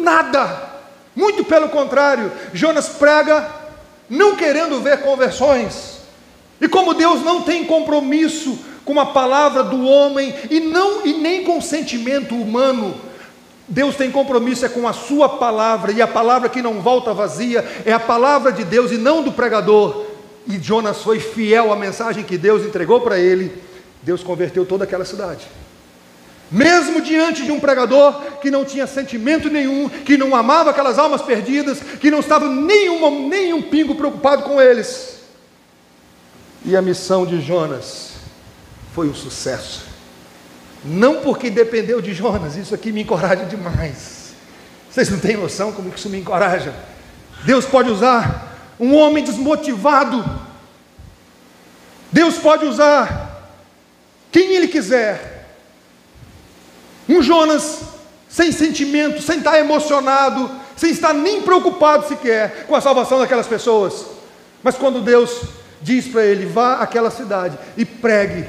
nada. 0.07 0.63
Muito 1.13 1.43
pelo 1.43 1.67
contrário, 1.67 2.31
Jonas 2.53 2.87
prega 2.87 3.45
não 4.09 4.35
querendo 4.37 4.79
ver 4.81 5.01
conversões. 5.01 5.97
E 6.61 6.67
como 6.67 6.93
Deus 6.93 7.23
não 7.23 7.41
tem 7.41 7.65
compromisso 7.65 8.57
com 8.85 8.99
a 8.99 9.07
palavra 9.07 9.63
do 9.63 9.85
homem 9.85 10.33
e 10.49 10.61
não 10.61 11.05
e 11.05 11.13
nem 11.13 11.43
com 11.43 11.57
o 11.57 11.61
sentimento 11.61 12.33
humano, 12.33 12.95
Deus 13.67 13.97
tem 13.97 14.09
compromisso 14.09 14.65
é 14.65 14.69
com 14.69 14.87
a 14.87 14.93
sua 14.93 15.27
palavra, 15.27 15.91
e 15.91 16.01
a 16.01 16.07
palavra 16.07 16.47
que 16.47 16.61
não 16.61 16.81
volta 16.81 17.13
vazia 17.13 17.67
é 17.85 17.91
a 17.91 17.99
palavra 17.99 18.53
de 18.53 18.63
Deus 18.63 18.91
e 18.91 18.97
não 18.97 19.21
do 19.21 19.33
pregador. 19.33 20.05
E 20.47 20.57
Jonas 20.57 21.01
foi 21.01 21.19
fiel 21.19 21.73
à 21.73 21.75
mensagem 21.75 22.23
que 22.23 22.37
Deus 22.37 22.63
entregou 22.63 23.01
para 23.01 23.19
ele. 23.19 23.61
Deus 24.01 24.23
converteu 24.23 24.65
toda 24.65 24.85
aquela 24.85 25.03
cidade. 25.03 25.45
Mesmo 26.49 27.01
diante 27.01 27.43
de 27.43 27.51
um 27.51 27.59
pregador 27.59 28.39
que 28.39 28.49
não 28.49 28.63
tinha 28.63 28.87
sentimento 28.87 29.49
nenhum, 29.49 29.89
que 29.89 30.17
não 30.17 30.35
amava 30.35 30.69
aquelas 30.69 30.97
almas 30.97 31.21
perdidas, 31.21 31.79
que 31.99 32.09
não 32.09 32.19
estava 32.19 32.47
nenhuma, 32.47 33.09
nenhum 33.09 33.61
pingo 33.61 33.95
preocupado 33.95 34.43
com 34.43 34.61
eles. 34.61 35.19
E 36.63 36.75
a 36.75 36.81
missão 36.81 37.25
de 37.25 37.41
Jonas 37.41 38.11
foi 38.93 39.09
um 39.09 39.15
sucesso. 39.15 39.85
Não 40.85 41.21
porque 41.21 41.49
dependeu 41.49 42.01
de 42.01 42.13
Jonas, 42.13 42.55
isso 42.55 42.73
aqui 42.73 42.91
me 42.91 43.01
encoraja 43.01 43.45
demais. 43.45 44.33
Vocês 44.89 45.09
não 45.09 45.19
têm 45.19 45.35
noção 45.35 45.73
como 45.73 45.93
isso 45.93 46.09
me 46.09 46.19
encoraja. 46.19 46.73
Deus 47.43 47.65
pode 47.65 47.89
usar 47.89 48.73
um 48.79 48.95
homem 48.95 49.23
desmotivado. 49.23 50.23
Deus 52.11 52.37
pode 52.37 52.65
usar 52.65 53.51
quem 54.31 54.53
Ele 54.55 54.67
quiser. 54.67 55.36
Um 57.07 57.21
Jonas 57.21 57.79
sem 58.29 58.51
sentimento, 58.51 59.21
sem 59.21 59.37
estar 59.37 59.57
emocionado, 59.57 60.49
sem 60.75 60.91
estar 60.91 61.13
nem 61.13 61.41
preocupado 61.41 62.07
sequer 62.07 62.65
com 62.67 62.75
a 62.75 62.81
salvação 62.81 63.19
daquelas 63.19 63.47
pessoas. 63.47 64.05
Mas 64.61 64.75
quando 64.75 65.01
Deus 65.01 65.41
diz 65.81 66.07
para 66.07 66.25
ele: 66.25 66.45
vá 66.45 66.75
àquela 66.75 67.09
cidade 67.09 67.57
e 67.75 67.85
pregue 67.85 68.45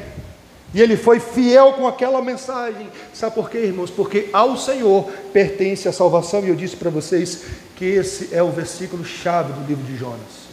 e 0.74 0.82
ele 0.82 0.96
foi 0.96 1.18
fiel 1.18 1.72
com 1.72 1.86
aquela 1.86 2.20
mensagem. 2.20 2.90
Sabe 3.14 3.34
por 3.34 3.48
quê, 3.48 3.58
irmãos? 3.58 3.90
Porque 3.90 4.28
ao 4.32 4.56
Senhor 4.56 5.10
pertence 5.32 5.88
a 5.88 5.92
salvação. 5.92 6.44
E 6.44 6.48
eu 6.48 6.54
disse 6.54 6.76
para 6.76 6.90
vocês 6.90 7.42
que 7.74 7.84
esse 7.86 8.34
é 8.34 8.42
o 8.42 8.50
versículo 8.50 9.04
chave 9.04 9.52
do 9.52 9.66
livro 9.66 9.84
de 9.84 9.96
Jonas. 9.96 10.47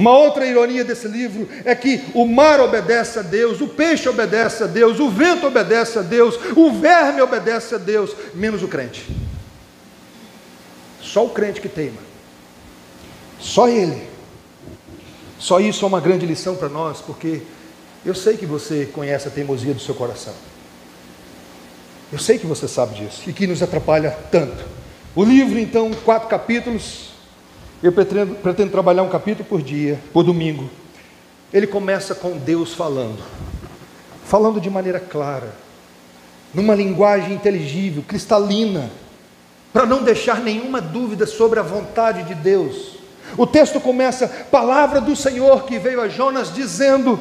Uma 0.00 0.16
outra 0.16 0.46
ironia 0.46 0.82
desse 0.82 1.06
livro 1.06 1.46
é 1.62 1.74
que 1.74 2.02
o 2.14 2.24
mar 2.24 2.58
obedece 2.58 3.18
a 3.18 3.22
Deus, 3.22 3.60
o 3.60 3.68
peixe 3.68 4.08
obedece 4.08 4.64
a 4.64 4.66
Deus, 4.66 4.98
o 4.98 5.10
vento 5.10 5.46
obedece 5.46 5.98
a 5.98 6.02
Deus, 6.02 6.40
o 6.56 6.72
verme 6.72 7.20
obedece 7.20 7.74
a 7.74 7.78
Deus, 7.78 8.16
menos 8.32 8.62
o 8.62 8.68
crente. 8.68 9.06
Só 11.02 11.26
o 11.26 11.28
crente 11.28 11.60
que 11.60 11.68
teima. 11.68 12.00
Só 13.38 13.68
ele. 13.68 14.08
Só 15.38 15.60
isso 15.60 15.84
é 15.84 15.88
uma 15.88 16.00
grande 16.00 16.24
lição 16.24 16.56
para 16.56 16.70
nós, 16.70 17.02
porque 17.02 17.42
eu 18.02 18.14
sei 18.14 18.38
que 18.38 18.46
você 18.46 18.86
conhece 18.86 19.28
a 19.28 19.30
teimosia 19.30 19.74
do 19.74 19.80
seu 19.80 19.94
coração. 19.94 20.32
Eu 22.10 22.18
sei 22.18 22.38
que 22.38 22.46
você 22.46 22.66
sabe 22.66 22.94
disso 22.94 23.28
e 23.28 23.34
que 23.34 23.46
nos 23.46 23.62
atrapalha 23.62 24.16
tanto. 24.32 24.64
O 25.14 25.22
livro, 25.22 25.58
então, 25.58 25.90
quatro 26.06 26.26
capítulos. 26.26 27.09
Eu 27.82 27.92
pretendo, 27.92 28.34
pretendo 28.36 28.70
trabalhar 28.70 29.02
um 29.02 29.08
capítulo 29.08 29.48
por 29.48 29.62
dia, 29.62 29.98
por 30.12 30.22
domingo. 30.22 30.68
Ele 31.52 31.66
começa 31.66 32.14
com 32.14 32.36
Deus 32.36 32.74
falando, 32.74 33.22
falando 34.24 34.60
de 34.60 34.68
maneira 34.68 35.00
clara, 35.00 35.54
numa 36.52 36.74
linguagem 36.74 37.32
inteligível, 37.32 38.04
cristalina, 38.06 38.90
para 39.72 39.86
não 39.86 40.02
deixar 40.02 40.40
nenhuma 40.40 40.80
dúvida 40.80 41.26
sobre 41.26 41.58
a 41.58 41.62
vontade 41.62 42.24
de 42.24 42.34
Deus. 42.34 42.98
O 43.36 43.46
texto 43.46 43.80
começa: 43.80 44.28
Palavra 44.50 45.00
do 45.00 45.16
Senhor 45.16 45.64
que 45.64 45.78
veio 45.78 46.02
a 46.02 46.08
Jonas 46.08 46.52
dizendo: 46.52 47.18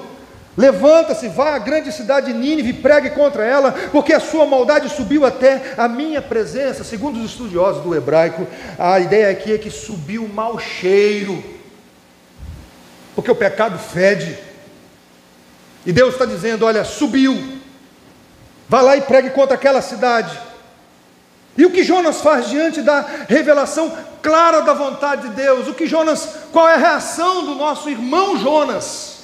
Levanta-se, 0.59 1.29
vá 1.29 1.55
à 1.55 1.57
grande 1.57 1.89
cidade 1.89 2.33
de 2.33 2.37
Nínive 2.37 2.71
e 2.71 2.73
pregue 2.73 3.11
contra 3.11 3.45
ela, 3.45 3.71
porque 3.93 4.11
a 4.11 4.19
sua 4.19 4.45
maldade 4.45 4.89
subiu 4.89 5.25
até 5.25 5.73
a 5.77 5.87
minha 5.87 6.21
presença. 6.21 6.83
Segundo 6.83 7.17
os 7.17 7.31
estudiosos 7.31 7.81
do 7.81 7.95
hebraico, 7.95 8.45
a 8.77 8.99
ideia 8.99 9.29
aqui 9.29 9.53
é 9.53 9.57
que 9.57 9.71
subiu 9.71 10.27
mau 10.27 10.59
cheiro, 10.59 11.41
porque 13.15 13.31
o 13.31 13.35
pecado 13.35 13.79
fede. 13.79 14.37
E 15.85 15.93
Deus 15.93 16.15
está 16.15 16.25
dizendo: 16.25 16.65
olha, 16.65 16.83
subiu, 16.83 17.61
vá 18.67 18.81
lá 18.81 18.97
e 18.97 19.01
pregue 19.01 19.29
contra 19.29 19.55
aquela 19.55 19.81
cidade. 19.81 20.37
E 21.57 21.65
o 21.65 21.71
que 21.71 21.83
Jonas 21.83 22.19
faz 22.19 22.49
diante 22.49 22.81
da 22.81 22.99
revelação 23.29 23.97
clara 24.21 24.59
da 24.59 24.73
vontade 24.73 25.29
de 25.29 25.35
Deus? 25.35 25.69
O 25.69 25.73
que 25.73 25.87
Jonas, 25.87 26.27
qual 26.51 26.67
é 26.67 26.73
a 26.73 26.79
reação 26.79 27.45
do 27.45 27.55
nosso 27.55 27.89
irmão 27.89 28.37
Jonas? 28.37 29.18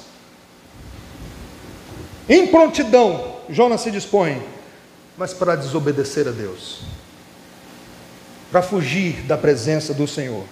Em 2.27 2.47
prontidão, 2.47 3.35
Jonas 3.49 3.81
se 3.81 3.91
dispõe, 3.91 4.41
mas 5.17 5.33
para 5.33 5.55
desobedecer 5.55 6.27
a 6.27 6.31
Deus, 6.31 6.81
para 8.51 8.61
fugir 8.61 9.21
da 9.21 9.37
presença 9.37 9.93
do 9.93 10.07
Senhor. 10.07 10.43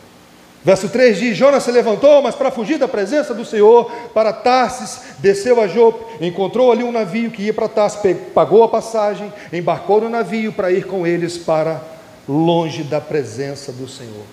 Verso 0.63 0.88
3 0.88 1.17
diz: 1.17 1.38
Jonas 1.38 1.63
se 1.63 1.71
levantou, 1.71 2.21
mas 2.21 2.36
para 2.36 2.51
fugir 2.51 2.77
da 2.77 2.88
presença 2.88 3.33
do 3.33 3.43
Senhor, 3.43 3.91
para 4.13 4.31
Tarsis, 4.31 5.15
desceu 5.19 5.59
a 5.59 5.67
Jope, 5.67 6.23
encontrou 6.25 6.71
ali 6.71 6.83
um 6.83 6.91
navio 6.91 7.31
que 7.31 7.43
ia 7.43 7.53
para 7.53 7.67
Tarsis, 7.67 8.15
pagou 8.33 8.63
a 8.63 8.69
passagem, 8.69 9.33
embarcou 9.51 9.99
no 9.99 10.09
navio 10.09 10.53
para 10.53 10.71
ir 10.71 10.86
com 10.86 11.05
eles 11.05 11.38
para 11.38 11.81
longe 12.27 12.83
da 12.83 13.01
presença 13.01 13.71
do 13.71 13.89
Senhor. 13.89 14.23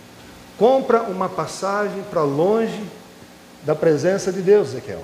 Compra 0.56 1.02
uma 1.02 1.28
passagem 1.28 2.02
para 2.10 2.22
longe 2.22 2.80
da 3.64 3.74
presença 3.74 4.30
de 4.30 4.40
Deus, 4.40 4.68
Ezequiel. 4.68 5.02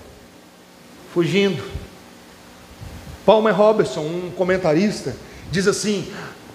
Fugindo, 1.13 1.65
Palmer 3.27 3.55
Robertson, 3.55 4.03
um 4.03 4.31
comentarista, 4.37 5.15
diz 5.51 5.67
assim: 5.67 6.11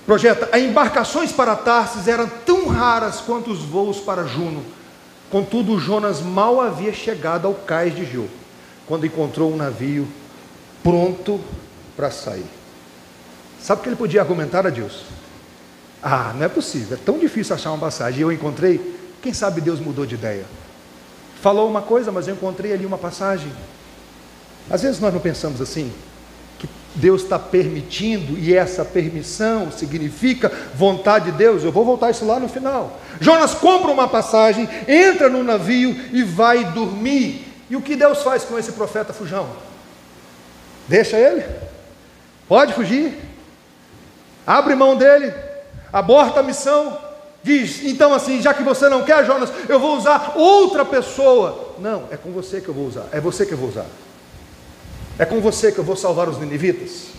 projeta, 0.05 0.49
as 0.53 0.61
embarcações 0.61 1.33
para 1.33 1.55
Tarsis 1.55 2.07
eram 2.07 2.27
tão 2.45 2.69
raras 2.69 3.19
quanto 3.19 3.51
os 3.51 3.59
voos 3.59 3.99
para 3.99 4.25
Juno. 4.25 4.63
Contudo, 5.29 5.77
Jonas 5.77 6.21
mal 6.21 6.61
havia 6.61 6.93
chegado 6.93 7.45
ao 7.45 7.53
cais 7.53 7.93
de 7.93 8.05
Jô, 8.05 8.25
quando 8.87 9.05
encontrou 9.05 9.51
um 9.51 9.57
navio 9.57 10.07
pronto 10.81 11.39
para 11.95 12.09
sair. 12.09 12.45
Sabe 13.61 13.81
o 13.81 13.83
que 13.83 13.89
ele 13.89 13.95
podia 13.95 14.21
argumentar 14.21 14.65
a 14.65 14.69
Deus? 14.69 15.03
Ah, 16.01 16.33
não 16.35 16.45
é 16.45 16.49
possível, 16.49 16.97
é 16.97 16.99
tão 17.05 17.19
difícil 17.19 17.53
achar 17.53 17.71
uma 17.71 17.77
passagem. 17.77 18.19
E 18.19 18.23
eu 18.23 18.31
encontrei, 18.31 18.97
quem 19.21 19.33
sabe 19.33 19.61
Deus 19.61 19.79
mudou 19.79 20.05
de 20.05 20.15
ideia. 20.15 20.45
Falou 21.41 21.69
uma 21.69 21.81
coisa, 21.81 22.11
mas 22.11 22.27
eu 22.27 22.33
encontrei 22.33 22.73
ali 22.73 22.85
uma 22.85 22.97
passagem. 22.97 23.51
Às 24.69 24.81
vezes 24.81 24.99
nós 24.99 25.13
não 25.13 25.19
pensamos 25.19 25.61
assim, 25.61 25.91
Deus 26.95 27.23
está 27.23 27.39
permitindo, 27.39 28.37
e 28.37 28.53
essa 28.53 28.83
permissão 28.83 29.71
significa 29.71 30.51
vontade 30.75 31.31
de 31.31 31.37
Deus. 31.37 31.63
Eu 31.63 31.71
vou 31.71 31.85
voltar 31.85 32.11
isso 32.11 32.25
lá 32.25 32.39
no 32.39 32.49
final. 32.49 32.99
Jonas 33.19 33.53
compra 33.53 33.91
uma 33.91 34.07
passagem, 34.07 34.67
entra 34.87 35.29
no 35.29 35.43
navio 35.43 35.95
e 36.11 36.23
vai 36.23 36.65
dormir. 36.65 37.47
E 37.69 37.75
o 37.75 37.81
que 37.81 37.95
Deus 37.95 38.21
faz 38.21 38.43
com 38.43 38.59
esse 38.59 38.73
profeta 38.73 39.13
fujão? 39.13 39.47
Deixa 40.87 41.17
ele? 41.17 41.45
Pode 42.47 42.73
fugir? 42.73 43.17
Abre 44.45 44.75
mão 44.75 44.97
dele? 44.97 45.33
aborta 45.91 46.39
a 46.39 46.43
missão, 46.43 46.97
diz: 47.43 47.83
então, 47.83 48.13
assim, 48.13 48.41
já 48.41 48.53
que 48.53 48.63
você 48.63 48.87
não 48.89 49.03
quer, 49.03 49.25
Jonas, 49.25 49.51
eu 49.67 49.79
vou 49.79 49.97
usar 49.97 50.33
outra 50.35 50.85
pessoa. 50.85 51.75
Não, 51.79 52.03
é 52.11 52.17
com 52.17 52.31
você 52.31 52.61
que 52.61 52.69
eu 52.69 52.73
vou 52.73 52.87
usar, 52.87 53.05
é 53.11 53.19
você 53.19 53.45
que 53.45 53.53
eu 53.53 53.57
vou 53.57 53.69
usar. 53.69 53.85
É 55.21 55.25
com 55.25 55.39
você 55.39 55.71
que 55.71 55.77
eu 55.77 55.83
vou 55.83 55.95
salvar 55.95 56.27
os 56.27 56.39
ninivitas. 56.39 57.09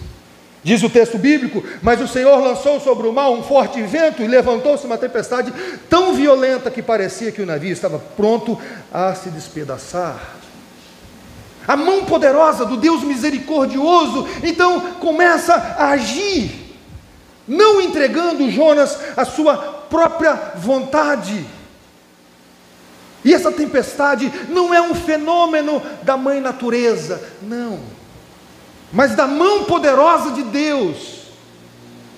Diz 0.65 0.83
o 0.83 0.91
texto 0.91 1.17
bíblico: 1.17 1.63
Mas 1.81 2.01
o 2.01 2.09
Senhor 2.09 2.37
lançou 2.43 2.81
sobre 2.81 3.07
o 3.07 3.13
mar 3.13 3.31
um 3.31 3.45
forte 3.45 3.81
vento 3.81 4.25
e 4.25 4.27
levantou-se 4.27 4.85
uma 4.85 4.99
tempestade 4.99 5.53
tão 5.89 6.13
violenta 6.13 6.69
que 6.69 6.83
parecia 6.83 7.31
que 7.31 7.41
o 7.41 7.47
navio 7.47 7.73
estava 7.73 8.01
pronto 8.01 8.59
a 8.93 9.15
se 9.15 9.31
despedaçar. 9.31 10.19
A 11.65 11.77
mão 11.77 12.05
poderosa 12.05 12.67
do 12.67 12.77
Deus 12.77 13.05
misericordioso 13.05 14.27
então 14.43 14.81
começa 14.99 15.55
a 15.55 15.91
agir 15.91 16.75
não 17.47 17.81
entregando 17.81 18.51
Jonas 18.51 18.99
a 19.17 19.25
sua 19.25 19.57
própria 19.89 20.35
vontade. 20.57 21.47
E 23.25 23.33
essa 23.33 23.53
tempestade 23.53 24.33
não 24.49 24.75
é 24.75 24.81
um 24.83 24.95
fenômeno 24.95 25.81
da 26.03 26.17
mãe 26.17 26.41
natureza, 26.41 27.23
não, 27.41 27.81
mas 28.93 29.15
da 29.15 29.27
mão 29.27 29.65
poderosa 29.65 30.33
de 30.33 30.43
Deus. 30.43 31.23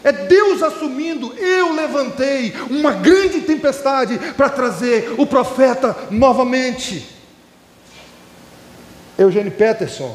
É 0.02 0.12
Deus 0.12 0.62
assumindo, 0.62 1.32
eu 1.32 1.72
levantei 1.72 2.54
uma 2.68 2.92
grande 2.92 3.40
tempestade 3.40 4.18
para 4.36 4.50
trazer 4.50 5.14
o 5.16 5.26
profeta 5.26 5.96
novamente. 6.10 7.06
Eugênio 9.16 9.52
Peterson 9.52 10.14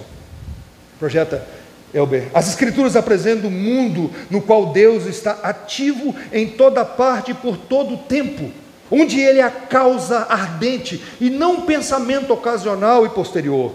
projeta 1.00 1.48
Elber. 1.94 2.30
As 2.34 2.50
Escrituras 2.50 2.96
apresentam 2.96 3.50
um 3.50 3.54
mundo 3.54 4.12
no 4.30 4.42
qual 4.42 4.68
Deus 4.68 5.06
está 5.06 5.40
ativo 5.42 6.14
em 6.32 6.50
toda 6.50 6.86
parte 6.86 7.32
e 7.32 7.34
por 7.34 7.58
todo 7.58 7.96
o 7.96 7.98
tempo, 7.98 8.52
onde 8.92 9.20
Ele 9.20 9.40
é 9.40 9.44
a 9.44 9.52
causa 9.52 10.26
ardente 10.30 11.04
e 11.20 11.30
não 11.30 11.58
um 11.58 11.62
pensamento 11.62 12.34
ocasional 12.34 13.06
e 13.06 13.10
posterior, 13.10 13.74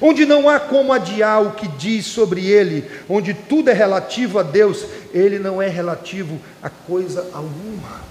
onde 0.00 0.26
não 0.26 0.48
há 0.48 0.58
como 0.58 0.92
adiar 0.92 1.42
o 1.42 1.52
que 1.52 1.68
diz 1.68 2.06
sobre 2.06 2.46
Ele, 2.46 2.84
onde 3.08 3.34
tudo 3.34 3.70
é 3.70 3.72
relativo 3.72 4.38
a 4.38 4.42
Deus, 4.42 4.84
Ele 5.12 5.38
não 5.38 5.60
é 5.60 5.68
relativo 5.68 6.40
a 6.62 6.68
coisa 6.68 7.30
alguma. 7.32 8.08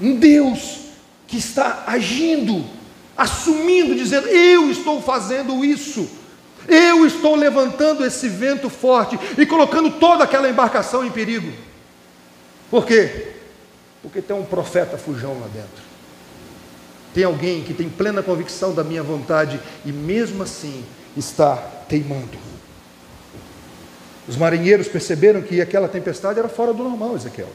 Um 0.00 0.14
Deus 0.16 0.80
que 1.26 1.36
está 1.36 1.84
agindo, 1.86 2.64
assumindo, 3.16 3.94
dizendo: 3.94 4.28
Eu 4.28 4.70
estou 4.70 5.02
fazendo 5.02 5.64
isso. 5.64 6.08
Eu 6.68 7.06
estou 7.06 7.34
levantando 7.34 8.04
esse 8.04 8.28
vento 8.28 8.68
forte 8.68 9.18
e 9.38 9.46
colocando 9.46 9.90
toda 9.92 10.24
aquela 10.24 10.48
embarcação 10.48 11.04
em 11.04 11.10
perigo. 11.10 11.50
Por 12.70 12.84
quê? 12.84 13.37
Porque 14.02 14.22
tem 14.22 14.36
um 14.36 14.44
profeta 14.44 14.96
fujão 14.96 15.38
lá 15.40 15.46
dentro. 15.52 15.88
Tem 17.14 17.24
alguém 17.24 17.62
que 17.64 17.74
tem 17.74 17.88
plena 17.88 18.22
convicção 18.22 18.74
da 18.74 18.84
minha 18.84 19.02
vontade 19.02 19.60
e 19.84 19.92
mesmo 19.92 20.42
assim 20.42 20.84
está 21.16 21.56
teimando. 21.88 22.38
Os 24.28 24.36
marinheiros 24.36 24.88
perceberam 24.88 25.40
que 25.40 25.60
aquela 25.60 25.88
tempestade 25.88 26.38
era 26.38 26.48
fora 26.48 26.72
do 26.72 26.84
normal, 26.84 27.16
Ezequiel. 27.16 27.48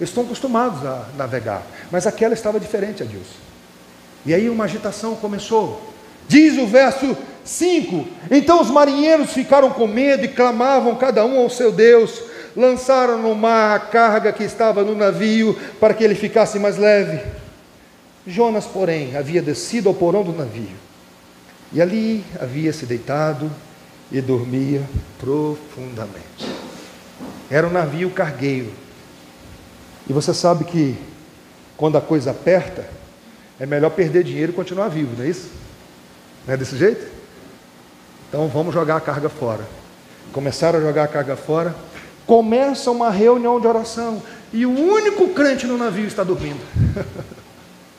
Eles 0.00 0.10
estão 0.10 0.24
acostumados 0.24 0.84
a 0.84 1.06
navegar, 1.16 1.62
mas 1.90 2.06
aquela 2.06 2.34
estava 2.34 2.58
diferente 2.58 3.02
a 3.02 3.06
Deus. 3.06 3.26
E 4.26 4.34
aí 4.34 4.50
uma 4.50 4.64
agitação 4.64 5.14
começou. 5.14 5.92
Diz 6.26 6.58
o 6.58 6.66
verso 6.66 7.16
5: 7.44 8.06
Então 8.30 8.60
os 8.60 8.70
marinheiros 8.70 9.32
ficaram 9.32 9.70
com 9.70 9.86
medo 9.86 10.24
e 10.24 10.28
clamavam 10.28 10.96
cada 10.96 11.24
um 11.24 11.38
ao 11.38 11.50
seu 11.50 11.70
Deus. 11.70 12.20
Lançaram 12.56 13.20
no 13.20 13.34
mar 13.34 13.76
a 13.76 13.80
carga 13.80 14.32
que 14.32 14.44
estava 14.44 14.82
no 14.82 14.94
navio 14.94 15.58
para 15.80 15.94
que 15.94 16.04
ele 16.04 16.14
ficasse 16.14 16.58
mais 16.58 16.76
leve. 16.76 17.20
Jonas, 18.26 18.66
porém, 18.66 19.16
havia 19.16 19.42
descido 19.42 19.88
ao 19.88 19.94
porão 19.94 20.22
do 20.22 20.32
navio 20.32 20.82
e 21.72 21.80
ali 21.80 22.24
havia 22.38 22.72
se 22.72 22.84
deitado 22.84 23.50
e 24.10 24.20
dormia 24.20 24.82
profundamente. 25.18 26.46
Era 27.50 27.66
um 27.66 27.70
navio 27.70 28.10
cargueiro. 28.10 28.70
E 30.08 30.12
você 30.12 30.34
sabe 30.34 30.64
que 30.64 30.96
quando 31.76 31.96
a 31.96 32.00
coisa 32.00 32.30
aperta, 32.30 32.86
é 33.58 33.64
melhor 33.64 33.90
perder 33.90 34.22
dinheiro 34.22 34.52
e 34.52 34.54
continuar 34.54 34.88
vivo, 34.88 35.16
não 35.16 35.24
é 35.24 35.28
isso? 35.28 35.50
Não 36.46 36.54
é 36.54 36.56
desse 36.56 36.76
jeito? 36.76 37.06
Então 38.28 38.48
vamos 38.48 38.74
jogar 38.74 38.96
a 38.96 39.00
carga 39.00 39.28
fora. 39.28 39.66
Começaram 40.32 40.78
a 40.78 40.82
jogar 40.82 41.04
a 41.04 41.08
carga 41.08 41.36
fora. 41.36 41.74
Começa 42.26 42.90
uma 42.90 43.10
reunião 43.10 43.60
de 43.60 43.66
oração. 43.66 44.22
E 44.52 44.66
o 44.66 44.70
único 44.70 45.28
crente 45.28 45.66
no 45.66 45.78
navio 45.78 46.06
está 46.06 46.22
dormindo. 46.22 46.60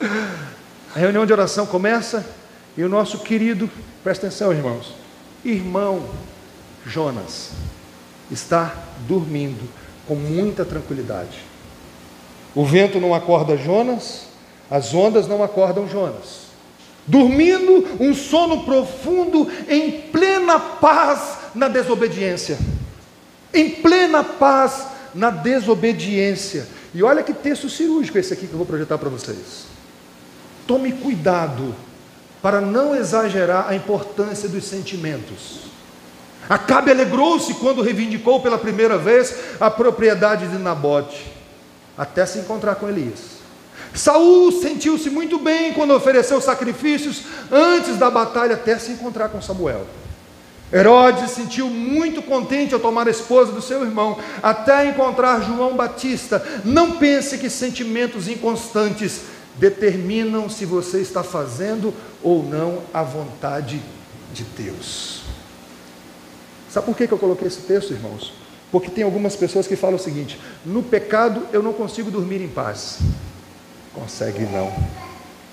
a 0.94 0.98
reunião 0.98 1.26
de 1.26 1.32
oração 1.32 1.66
começa. 1.66 2.24
E 2.76 2.82
o 2.82 2.88
nosso 2.88 3.18
querido, 3.20 3.70
presta 4.02 4.26
atenção, 4.26 4.52
irmãos. 4.52 4.94
Irmão 5.44 6.04
Jonas 6.86 7.50
está 8.30 8.74
dormindo 9.06 9.68
com 10.06 10.14
muita 10.14 10.64
tranquilidade. 10.64 11.38
O 12.54 12.64
vento 12.64 13.00
não 13.00 13.14
acorda 13.14 13.56
Jonas, 13.56 14.28
as 14.70 14.94
ondas 14.94 15.26
não 15.26 15.42
acordam 15.42 15.88
Jonas 15.88 16.44
dormindo 17.06 17.86
um 18.00 18.14
sono 18.14 18.64
profundo 18.64 19.50
em 19.68 19.90
plena 19.90 20.58
paz 20.58 21.38
na 21.54 21.68
desobediência. 21.68 22.58
Em 23.54 23.70
plena 23.70 24.24
paz 24.24 24.88
na 25.14 25.30
desobediência. 25.30 26.66
E 26.92 27.02
olha 27.02 27.22
que 27.22 27.32
texto 27.32 27.70
cirúrgico 27.70 28.18
esse 28.18 28.32
aqui 28.32 28.46
que 28.46 28.52
eu 28.52 28.58
vou 28.58 28.66
projetar 28.66 28.98
para 28.98 29.08
vocês. 29.08 29.66
Tome 30.66 30.92
cuidado 30.92 31.74
para 32.42 32.60
não 32.60 32.94
exagerar 32.94 33.68
a 33.68 33.74
importância 33.74 34.48
dos 34.48 34.64
sentimentos. 34.64 35.60
Acabe 36.48 36.90
alegrou-se 36.90 37.54
quando 37.54 37.80
reivindicou 37.80 38.40
pela 38.40 38.58
primeira 38.58 38.98
vez 38.98 39.34
a 39.58 39.70
propriedade 39.70 40.46
de 40.48 40.58
Nabote, 40.58 41.32
até 41.96 42.26
se 42.26 42.38
encontrar 42.38 42.74
com 42.74 42.88
Elias. 42.88 43.34
Saul 43.94 44.52
sentiu-se 44.52 45.08
muito 45.08 45.38
bem 45.38 45.72
quando 45.72 45.94
ofereceu 45.94 46.40
sacrifícios 46.40 47.22
antes 47.50 47.96
da 47.96 48.10
batalha 48.10 48.54
até 48.54 48.78
se 48.78 48.92
encontrar 48.92 49.28
com 49.28 49.40
Samuel. 49.40 49.86
Herodes 50.74 51.30
se 51.30 51.36
sentiu 51.36 51.70
muito 51.70 52.20
contente 52.20 52.74
ao 52.74 52.80
tomar 52.80 53.06
a 53.06 53.10
esposa 53.10 53.52
do 53.52 53.62
seu 53.62 53.84
irmão, 53.84 54.18
até 54.42 54.84
encontrar 54.86 55.40
João 55.40 55.76
Batista. 55.76 56.44
Não 56.64 56.96
pense 56.98 57.38
que 57.38 57.48
sentimentos 57.48 58.26
inconstantes 58.26 59.20
determinam 59.56 60.48
se 60.50 60.66
você 60.66 61.00
está 61.00 61.22
fazendo 61.22 61.94
ou 62.20 62.42
não 62.42 62.80
a 62.92 63.04
vontade 63.04 63.80
de 64.32 64.42
Deus. 64.42 65.22
Sabe 66.68 66.86
por 66.86 66.96
que 66.96 67.04
eu 67.08 67.18
coloquei 67.18 67.46
esse 67.46 67.60
texto, 67.60 67.92
irmãos? 67.92 68.32
Porque 68.72 68.90
tem 68.90 69.04
algumas 69.04 69.36
pessoas 69.36 69.68
que 69.68 69.76
falam 69.76 69.94
o 69.94 70.00
seguinte: 70.00 70.40
no 70.66 70.82
pecado 70.82 71.46
eu 71.52 71.62
não 71.62 71.72
consigo 71.72 72.10
dormir 72.10 72.42
em 72.42 72.48
paz. 72.48 72.98
Consegue 73.94 74.44
não. 74.46 74.74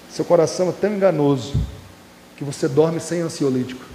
Seu 0.10 0.26
coração 0.26 0.70
é 0.70 0.72
tão 0.72 0.96
enganoso 0.96 1.54
que 2.36 2.44
você 2.44 2.68
dorme 2.68 3.00
sem 3.00 3.22
ansiolítico. 3.22 3.86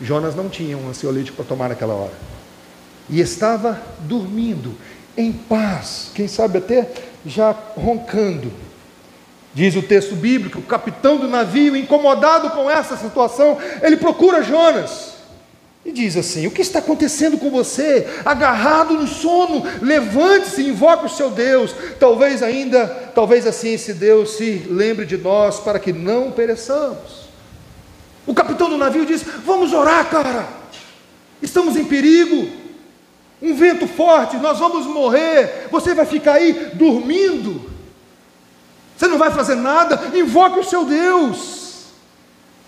Jonas 0.00 0.34
não 0.34 0.48
tinha 0.48 0.76
um 0.76 0.88
ansiolítico 0.88 1.36
para 1.36 1.46
tomar 1.46 1.68
naquela 1.68 1.94
hora. 1.94 2.12
E 3.08 3.20
estava 3.20 3.80
dormindo 4.00 4.74
em 5.16 5.32
paz, 5.32 6.10
quem 6.14 6.26
sabe 6.26 6.58
até 6.58 6.88
já 7.24 7.50
roncando. 7.76 8.52
Diz 9.54 9.76
o 9.76 9.82
texto 9.82 10.16
bíblico, 10.16 10.60
o 10.60 10.62
capitão 10.62 11.18
do 11.18 11.28
navio, 11.28 11.76
incomodado 11.76 12.50
com 12.50 12.70
essa 12.70 12.96
situação, 12.96 13.58
ele 13.82 13.96
procura 13.96 14.42
Jonas. 14.42 15.12
E 15.84 15.92
diz 15.92 16.16
assim: 16.16 16.46
O 16.46 16.50
que 16.50 16.62
está 16.62 16.78
acontecendo 16.78 17.36
com 17.36 17.50
você? 17.50 18.06
Agarrado 18.24 18.94
no 18.94 19.06
sono, 19.06 19.64
levante-se, 19.82 20.62
invoque 20.62 21.06
o 21.06 21.10
seu 21.10 21.30
Deus. 21.30 21.74
Talvez 21.98 22.42
ainda, 22.42 22.86
talvez 23.14 23.46
assim 23.46 23.74
esse 23.74 23.92
Deus 23.92 24.36
se 24.36 24.64
lembre 24.70 25.04
de 25.04 25.18
nós 25.18 25.58
para 25.58 25.78
que 25.78 25.92
não 25.92 26.30
pereçamos. 26.30 27.21
O 28.26 28.34
capitão 28.34 28.70
do 28.70 28.76
navio 28.76 29.04
diz: 29.04 29.22
Vamos 29.44 29.72
orar, 29.72 30.08
cara. 30.08 30.48
Estamos 31.40 31.76
em 31.76 31.84
perigo. 31.84 32.48
um 33.40 33.54
vento 33.54 33.86
forte, 33.88 34.36
nós 34.36 34.58
vamos 34.58 34.86
morrer. 34.86 35.68
Você 35.70 35.94
vai 35.94 36.06
ficar 36.06 36.34
aí 36.34 36.70
dormindo. 36.74 37.70
Você 38.96 39.08
não 39.08 39.18
vai 39.18 39.32
fazer 39.32 39.56
nada. 39.56 40.16
Invoque 40.16 40.60
o 40.60 40.64
seu 40.64 40.84
Deus. 40.84 41.86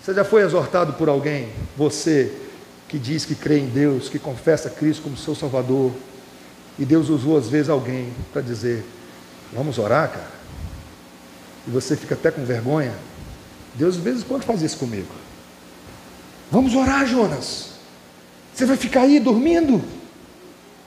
Você 0.03 0.13
já 0.13 0.25
foi 0.25 0.43
exortado 0.43 0.93
por 0.93 1.07
alguém? 1.07 1.49
Você 1.77 2.31
que 2.87 2.99
diz 2.99 3.25
que 3.25 3.33
crê 3.33 3.59
em 3.59 3.67
Deus, 3.67 4.09
que 4.09 4.19
confessa 4.19 4.69
Cristo 4.69 5.03
como 5.03 5.17
seu 5.17 5.33
Salvador, 5.33 5.91
e 6.77 6.85
Deus 6.85 7.09
usou 7.09 7.37
às 7.37 7.47
vezes 7.47 7.69
alguém 7.69 8.13
para 8.33 8.41
dizer: 8.41 8.83
Vamos 9.53 9.77
orar, 9.77 10.09
cara. 10.09 10.35
E 11.65 11.71
você 11.71 11.95
fica 11.95 12.15
até 12.15 12.29
com 12.29 12.43
vergonha. 12.43 12.93
Deus 13.73 13.95
às 13.95 14.01
vezes 14.01 14.23
pode 14.23 14.45
fazer 14.45 14.65
isso 14.65 14.77
comigo. 14.77 15.07
Vamos 16.51 16.75
orar, 16.75 17.05
Jonas. 17.05 17.71
Você 18.53 18.65
vai 18.65 18.77
ficar 18.77 19.01
aí 19.01 19.19
dormindo? 19.19 19.83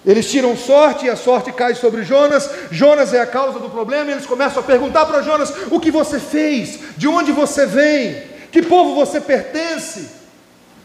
Eles 0.06 0.30
tiram 0.30 0.56
sorte 0.56 1.06
e 1.06 1.10
a 1.10 1.16
sorte 1.16 1.52
cai 1.52 1.74
sobre 1.74 2.02
Jonas. 2.02 2.48
Jonas 2.70 3.12
é 3.12 3.20
a 3.20 3.26
causa 3.26 3.58
do 3.58 3.68
problema. 3.68 4.10
Eles 4.10 4.26
começam 4.26 4.60
a 4.60 4.66
perguntar 4.66 5.04
para 5.06 5.22
Jonas: 5.22 5.52
o 5.70 5.78
que 5.78 5.90
você 5.90 6.18
fez? 6.18 6.78
De 6.96 7.06
onde 7.06 7.32
você 7.32 7.66
vem? 7.66 8.22
Que 8.50 8.62
povo 8.62 8.94
você 8.94 9.20
pertence? 9.20 10.08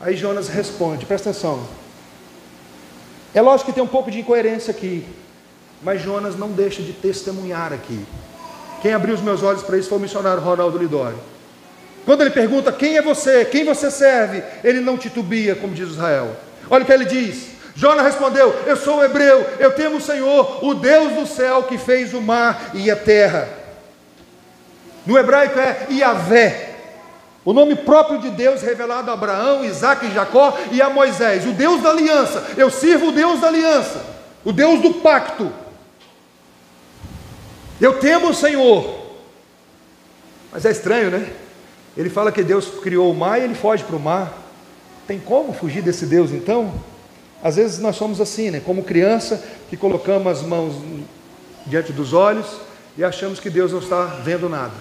Aí 0.02 0.16
Jonas 0.16 0.50
responde: 0.50 1.06
presta 1.06 1.30
atenção. 1.30 1.64
É 3.34 3.42
lógico 3.42 3.70
que 3.70 3.76
tem 3.76 3.84
um 3.84 3.88
pouco 3.88 4.12
de 4.12 4.20
incoerência 4.20 4.72
aqui, 4.72 5.06
mas 5.82 6.02
Jonas 6.02 6.38
não 6.38 6.50
deixa 6.50 6.82
de 6.82 6.94
testemunhar 6.94 7.72
aqui. 7.72 8.06
Quem 8.82 8.94
abriu 8.94 9.16
os 9.16 9.22
meus 9.22 9.42
olhos 9.42 9.64
para 9.64 9.78
isso 9.78 9.90
foi 9.90 9.98
o 9.98 10.02
missionário 10.02 10.44
Ronaldo 10.44 10.78
Lidório. 10.78 11.18
Quando 12.06 12.22
ele 12.22 12.32
pergunta 12.32 12.72
quem 12.72 12.98
é 12.98 13.02
você, 13.02 13.46
quem 13.46 13.64
você 13.64 13.90
serve, 13.90 14.44
ele 14.64 14.82
não 14.82 14.98
titubia, 14.98 15.56
como 15.56 15.74
diz 15.74 15.90
Israel. 15.90 16.36
Olha 16.70 16.84
o 16.84 16.86
que 16.86 16.92
ele 16.92 17.06
diz: 17.06 17.48
Jonas 17.76 18.06
respondeu: 18.06 18.54
Eu 18.66 18.76
sou 18.76 19.04
hebreu, 19.04 19.46
eu 19.60 19.72
temo 19.72 19.98
o 19.98 20.02
Senhor, 20.02 20.64
o 20.64 20.74
Deus 20.74 21.14
do 21.14 21.26
céu 21.26 21.64
que 21.64 21.78
fez 21.78 22.14
o 22.14 22.22
mar 22.22 22.72
e 22.74 22.92
a 22.92 22.96
terra. 22.96 23.48
No 25.06 25.18
hebraico 25.18 25.60
é 25.60 25.88
Iavé, 25.90 26.76
o 27.46 27.54
nome 27.54 27.76
próprio 27.76 28.20
de 28.20 28.30
Deus 28.30 28.62
revelado 28.62 29.10
a 29.10 29.14
Abraão, 29.14 29.66
Isaac 29.66 30.06
e 30.06 30.14
Jacó 30.14 30.58
e 30.72 30.82
a 30.82 30.90
Moisés, 30.90 31.46
o 31.46 31.52
Deus 31.52 31.82
da 31.82 31.90
aliança. 31.90 32.44
Eu 32.58 32.70
sirvo 32.70 33.08
o 33.08 33.12
Deus 33.12 33.40
da 33.40 33.48
aliança, 33.48 34.02
o 34.44 34.52
Deus 34.52 34.82
do 34.82 34.96
pacto. 34.96 35.52
Eu 37.82 38.00
temo 38.00 38.30
o 38.30 38.34
Senhor. 38.34 39.02
Mas 40.52 40.64
é 40.66 40.72
estranho, 40.72 41.10
né? 41.10 41.43
Ele 41.96 42.10
fala 42.10 42.32
que 42.32 42.44
Deus 42.44 42.68
criou 42.82 43.12
o 43.12 43.16
mar 43.16 43.40
e 43.40 43.44
ele 43.44 43.56
foge 43.56 43.84
para 43.84 43.96
o 43.96 44.00
mar. 44.00 44.42
Tem 45.08 45.20
como 45.20 45.54
fugir 45.54 45.82
desse 45.82 46.06
Deus 46.06 46.32
então? 46.32 46.74
Às 47.44 47.58
vezes 47.58 47.80
nós 47.80 47.96
somos 47.96 48.22
assim, 48.22 48.50
né? 48.50 48.62
Como 48.64 48.84
criança 48.84 49.44
que 49.70 49.76
colocamos 49.76 50.28
as 50.28 50.42
mãos 50.42 50.76
diante 51.66 51.92
dos 51.92 52.14
olhos 52.14 52.48
e 52.98 53.04
achamos 53.04 53.40
que 53.40 53.50
Deus 53.50 53.72
não 53.72 53.80
está 53.80 54.06
vendo 54.24 54.48
nada. 54.48 54.74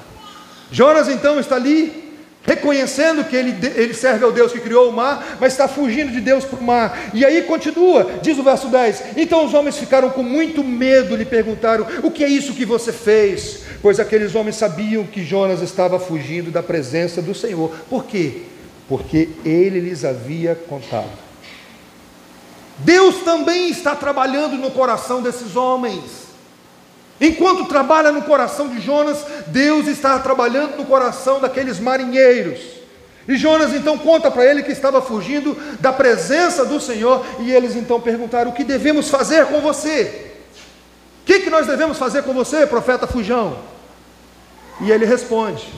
Jonas 0.71 1.09
então 1.09 1.39
está 1.39 1.57
ali, 1.57 2.15
reconhecendo 2.45 3.25
que 3.25 3.37
ele, 3.37 3.55
ele 3.77 3.93
serve 3.93 4.25
ao 4.25 4.33
Deus 4.33 4.53
que 4.53 4.61
criou 4.61 4.89
o 4.89 4.93
mar, 4.93 5.37
mas 5.41 5.53
está 5.53 5.69
fugindo 5.69 6.13
de 6.13 6.21
Deus 6.21 6.45
para 6.45 6.59
o 6.59 6.63
mar. 6.63 7.11
E 7.13 7.25
aí 7.25 7.43
continua, 7.43 8.11
diz 8.23 8.39
o 8.39 8.43
verso 8.43 8.69
10: 8.69 9.17
Então 9.17 9.45
os 9.45 9.55
homens 9.55 9.77
ficaram 9.77 10.09
com 10.11 10.23
muito 10.23 10.63
medo, 10.65 11.17
lhe 11.17 11.25
perguntaram: 11.25 11.87
O 12.03 12.11
que 12.11 12.25
é 12.25 12.29
isso 12.29 12.55
que 12.55 12.65
você 12.65 12.93
fez? 12.93 13.61
Pois 13.83 13.99
aqueles 13.99 14.37
homens 14.37 14.55
sabiam 14.55 15.05
que 15.05 15.25
Jonas 15.25 15.61
estava 15.61 15.99
fugindo 15.99 16.53
da 16.53 16.63
presença 16.63 17.21
do 17.21 17.35
Senhor. 17.35 17.69
Por 17.91 18.05
quê? 18.05 18.43
Porque 18.89 19.31
ele 19.45 19.81
lhes 19.81 20.05
havia 20.05 20.55
contado. 20.55 21.11
Deus 22.79 23.17
também 23.25 23.69
está 23.69 23.97
trabalhando 23.97 24.57
no 24.57 24.71
coração 24.71 25.21
desses 25.21 25.57
homens. 25.57 26.23
Enquanto 27.21 27.67
trabalha 27.67 28.13
no 28.13 28.23
coração 28.23 28.69
de 28.69 28.81
Jonas, 28.81 29.19
Deus 29.49 29.89
está 29.89 30.19
trabalhando 30.21 30.77
no 30.77 30.85
coração 30.85 31.41
daqueles 31.41 31.81
marinheiros. 31.81 32.61
E 33.27 33.37
Jonas 33.37 33.75
então 33.75 33.99
conta 33.99 34.31
para 34.31 34.45
ele 34.45 34.63
que 34.63 34.73
estava 34.73 35.03
fugindo 35.03 35.57
da 35.81 35.93
presença 35.93 36.65
do 36.65 36.81
Senhor, 36.81 37.25
e 37.41 37.53
eles 37.53 37.77
então 37.77 38.01
perguntaram: 38.01 38.51
O 38.51 38.55
que 38.55 38.65
devemos 38.65 39.09
fazer 39.09 39.47
com 39.47 39.61
você? 39.61 40.33
O 41.23 41.25
que, 41.25 41.41
que 41.41 41.51
nós 41.51 41.67
devemos 41.67 41.99
fazer 41.99 42.25
com 42.25 42.33
você, 42.33 42.67
profeta 42.67 43.07
Fujão? 43.07 43.72
E 44.81 44.91
ele 44.91 45.05
responde: 45.05 45.73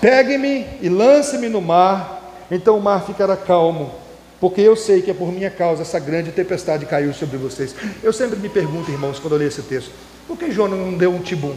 Pegue-me 0.00 0.66
e 0.80 0.88
lance-me 0.88 1.48
no 1.48 1.60
mar, 1.60 2.46
então 2.50 2.76
o 2.78 2.82
mar 2.82 3.04
ficará 3.04 3.36
calmo 3.36 4.02
porque 4.42 4.60
eu 4.60 4.74
sei 4.74 5.00
que 5.00 5.08
é 5.08 5.14
por 5.14 5.30
minha 5.30 5.48
causa 5.48 5.82
essa 5.82 6.00
grande 6.00 6.32
tempestade 6.32 6.84
caiu 6.84 7.14
sobre 7.14 7.36
vocês. 7.36 7.76
Eu 8.02 8.12
sempre 8.12 8.36
me 8.40 8.48
pergunto, 8.48 8.90
irmãos, 8.90 9.20
quando 9.20 9.34
eu 9.34 9.38
leio 9.38 9.46
esse 9.46 9.62
texto, 9.62 9.92
por 10.26 10.36
que 10.36 10.50
Jonas 10.50 10.80
não 10.80 10.94
deu 10.94 11.14
um 11.14 11.20
tibum? 11.20 11.54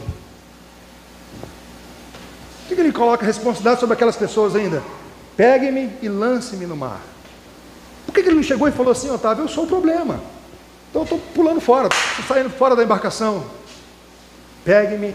Por 2.68 2.76
que 2.76 2.80
ele 2.80 2.92
coloca 2.92 3.26
responsabilidade 3.26 3.80
sobre 3.80 3.94
aquelas 3.94 4.14
pessoas 4.14 4.54
ainda? 4.54 4.84
Pegue-me 5.36 5.90
e 6.00 6.08
lance-me 6.08 6.64
no 6.64 6.76
mar. 6.76 7.00
Por 8.06 8.14
que 8.14 8.20
ele 8.20 8.36
não 8.36 8.42
chegou 8.44 8.68
e 8.68 8.70
falou 8.70 8.92
assim, 8.92 9.10
Otávio, 9.10 9.42
eu 9.42 9.48
sou 9.48 9.64
o 9.64 9.66
problema. 9.66 10.20
Então 10.88 11.02
eu 11.02 11.06
estou 11.06 11.18
pulando 11.34 11.60
fora, 11.60 11.88
estou 11.88 12.36
saindo 12.36 12.50
fora 12.50 12.76
da 12.76 12.84
embarcação. 12.84 13.46
Pegue-me 14.64 15.12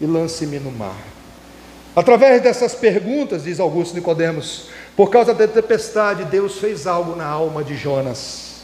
e 0.00 0.06
lance-me 0.06 0.58
no 0.58 0.70
mar. 0.70 0.96
Através 1.94 2.42
dessas 2.42 2.74
perguntas, 2.74 3.44
diz 3.44 3.60
Augusto 3.60 3.94
Nicodemos, 3.94 4.66
por 4.96 5.10
causa 5.10 5.32
da 5.32 5.46
tempestade, 5.46 6.24
Deus 6.24 6.58
fez 6.58 6.86
algo 6.86 7.14
na 7.14 7.26
alma 7.26 7.62
de 7.62 7.76
Jonas. 7.76 8.62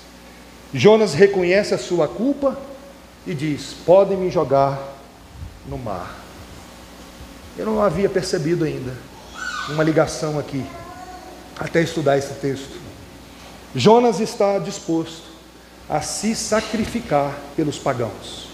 Jonas 0.75 1.15
reconhece 1.15 1.75
a 1.75 1.79
sua 1.79 2.09
culpa 2.09 2.59
e 3.27 3.35
diz: 3.35 3.75
Podem 3.85 4.17
me 4.17 4.31
jogar 4.31 4.97
no 5.69 5.79
mar. 5.79 6.19
Eu 7.57 7.67
não 7.67 7.83
havia 7.83 8.09
percebido 8.09 8.65
ainda 8.65 8.95
uma 9.69 9.85
ligação 9.85 10.39
aqui, 10.39 10.65
até 11.59 11.83
estudar 11.83 12.19
esse 12.19 12.35
texto. 12.35 12.81
Jonas 13.75 14.19
está 14.19 14.59
disposto 14.59 15.31
a 15.89 16.01
se 16.01 16.35
sacrificar 16.35 17.37
pelos 17.57 17.79
pagãos. 17.79 18.50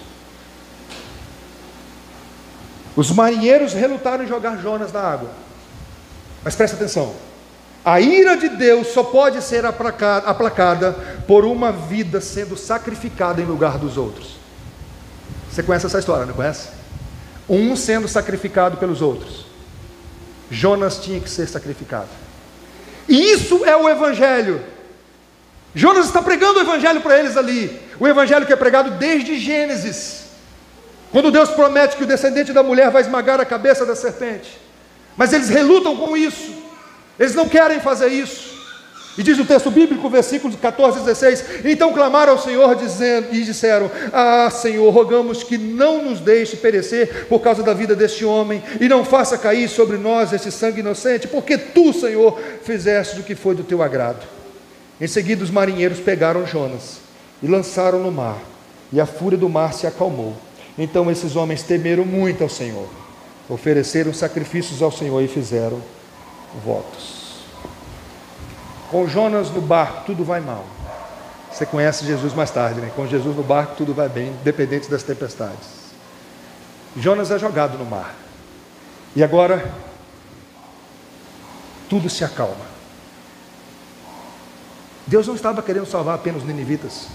Os 2.97 3.11
marinheiros 3.11 3.75
relutaram 3.75 4.25
em 4.25 4.27
jogar 4.27 4.57
Jonas 4.57 4.91
na 4.91 5.01
água. 5.01 5.31
Mas 6.43 6.57
presta 6.57 6.77
atenção: 6.77 7.15
a 7.85 8.01
ira 8.01 8.37
de 8.37 8.49
Deus 8.49 8.89
só 8.89 9.05
pode 9.05 9.41
ser 9.43 9.65
aplacada 9.67 10.93
por 11.29 11.45
uma 11.45 11.71
vida 11.71 12.21
sendo 12.21 12.57
sacrificada 12.57 13.41
em 13.41 13.45
lugar 13.45 13.79
dos 13.79 13.97
outros. 13.97 14.37
Você 15.49 15.63
conhece 15.63 15.87
essa 15.87 15.99
história, 15.99 16.27
não 16.27 16.35
conhece? 16.35 16.69
Um 17.49 17.77
sendo 17.77 18.09
sacrificado 18.09 18.77
pelos 18.79 19.01
outros. 19.01 19.47
Jonas 20.51 20.99
tinha 20.99 21.21
que 21.21 21.31
ser 21.31 21.47
sacrificado. 21.47 22.09
E 23.09 23.33
isso 23.33 23.65
é 23.65 23.77
o 23.77 23.89
Evangelho. 23.89 24.63
Jonas 25.75 26.07
está 26.07 26.23
pregando 26.23 26.59
o 26.59 26.63
Evangelho 26.63 27.01
para 27.01 27.19
eles 27.19 27.37
ali. 27.37 27.81
O 28.01 28.09
Evangelho 28.09 28.47
que 28.47 28.53
é 28.53 28.57
pregado 28.57 28.93
desde 28.93 29.39
Gênesis. 29.39 30.26
Quando 31.11 31.31
Deus 31.31 31.51
promete 31.51 31.97
que 31.97 32.05
o 32.05 32.07
descendente 32.07 32.53
da 32.53 32.63
mulher 32.63 32.91
vai 32.91 33.03
esmagar 33.03 33.41
a 33.41 33.45
cabeça 33.45 33.87
da 33.87 33.95
serpente. 33.95 34.59
Mas 35.17 35.33
eles 35.33 35.49
relutam 35.49 35.97
com 35.97 36.17
isso. 36.17 36.53
Eles 37.19 37.35
não 37.35 37.49
querem 37.49 37.81
fazer 37.81 38.09
isso. 38.09 38.57
E 39.19 39.23
diz 39.23 39.39
o 39.39 39.47
texto 39.47 39.71
bíblico, 39.71 40.11
versículos 40.11 40.57
14 40.57 40.99
e 40.99 41.05
16: 41.05 41.45
Então 41.65 41.93
clamaram 41.93 42.33
ao 42.33 42.39
Senhor 42.39 42.75
dizendo, 42.75 43.29
e 43.33 43.43
disseram: 43.45 43.91
Ah, 44.13 44.51
Senhor, 44.51 44.91
rogamos 44.91 45.43
que 45.43 45.57
não 45.57 46.03
nos 46.03 46.21
deixe 46.21 46.57
perecer 46.57 47.27
por 47.27 47.41
causa 47.41 47.63
da 47.63 47.73
vida 47.73 47.97
deste 47.97 48.27
homem, 48.27 48.63
e 48.79 48.89
não 48.89 49.05
faça 49.05 49.39
cair 49.39 49.69
sobre 49.69 49.97
nós 49.97 50.35
esse 50.35 50.53
sangue 50.53 50.81
inocente, 50.81 51.27
porque 51.27 51.57
tu, 51.57 51.95
Senhor, 51.95 52.39
fizeste 52.63 53.21
o 53.21 53.23
que 53.23 53.35
foi 53.35 53.55
do 53.55 53.65
teu 53.65 53.83
agrado. 53.83 54.27
Em 55.01 55.07
seguida, 55.07 55.43
os 55.43 55.51
marinheiros 55.51 55.99
pegaram 55.99 56.47
Jonas 56.47 56.99
e 57.43 57.47
lançaram 57.47 58.01
no 58.01 58.13
mar, 58.13 58.39
e 58.93 59.01
a 59.01 59.07
fúria 59.07 59.39
do 59.39 59.49
mar 59.49 59.73
se 59.73 59.87
acalmou. 59.87 60.37
Então 60.79 61.11
esses 61.11 61.37
homens 61.37 61.63
temeram 61.63 62.05
muito 62.05 62.43
ao 62.43 62.49
Senhor, 62.49 62.89
ofereceram 63.49 64.13
sacrifícios 64.13 64.83
ao 64.83 64.93
Senhor 64.93 65.21
e 65.23 65.29
fizeram 65.29 65.81
votos. 66.65 67.45
Com 68.91 69.09
Jonas 69.09 69.51
no 69.51 69.61
barco, 69.61 70.05
tudo 70.07 70.25
vai 70.25 70.41
mal. 70.41 70.65
Você 71.51 71.65
conhece 71.65 72.05
Jesus 72.05 72.35
mais 72.35 72.51
tarde, 72.51 72.81
né? 72.81 72.93
Com 72.95 73.07
Jesus 73.07 73.35
no 73.35 73.43
barco, 73.43 73.77
tudo 73.77 73.95
vai 73.95 74.09
bem, 74.09 74.29
independente 74.29 74.91
das 74.91 75.03
tempestades. 75.03 75.87
Jonas 76.97 77.31
é 77.31 77.39
jogado 77.39 77.79
no 77.79 77.85
mar. 77.85 78.15
E 79.15 79.25
agora, 79.25 79.73
tudo 81.89 82.11
se 82.11 82.25
acalma. 82.25 82.67
Deus 85.07 85.27
não 85.27 85.35
estava 85.35 85.63
querendo 85.63 85.87
salvar 85.87 86.17
apenas 86.17 86.43
os 86.43 86.49
ninivitas. 86.49 87.07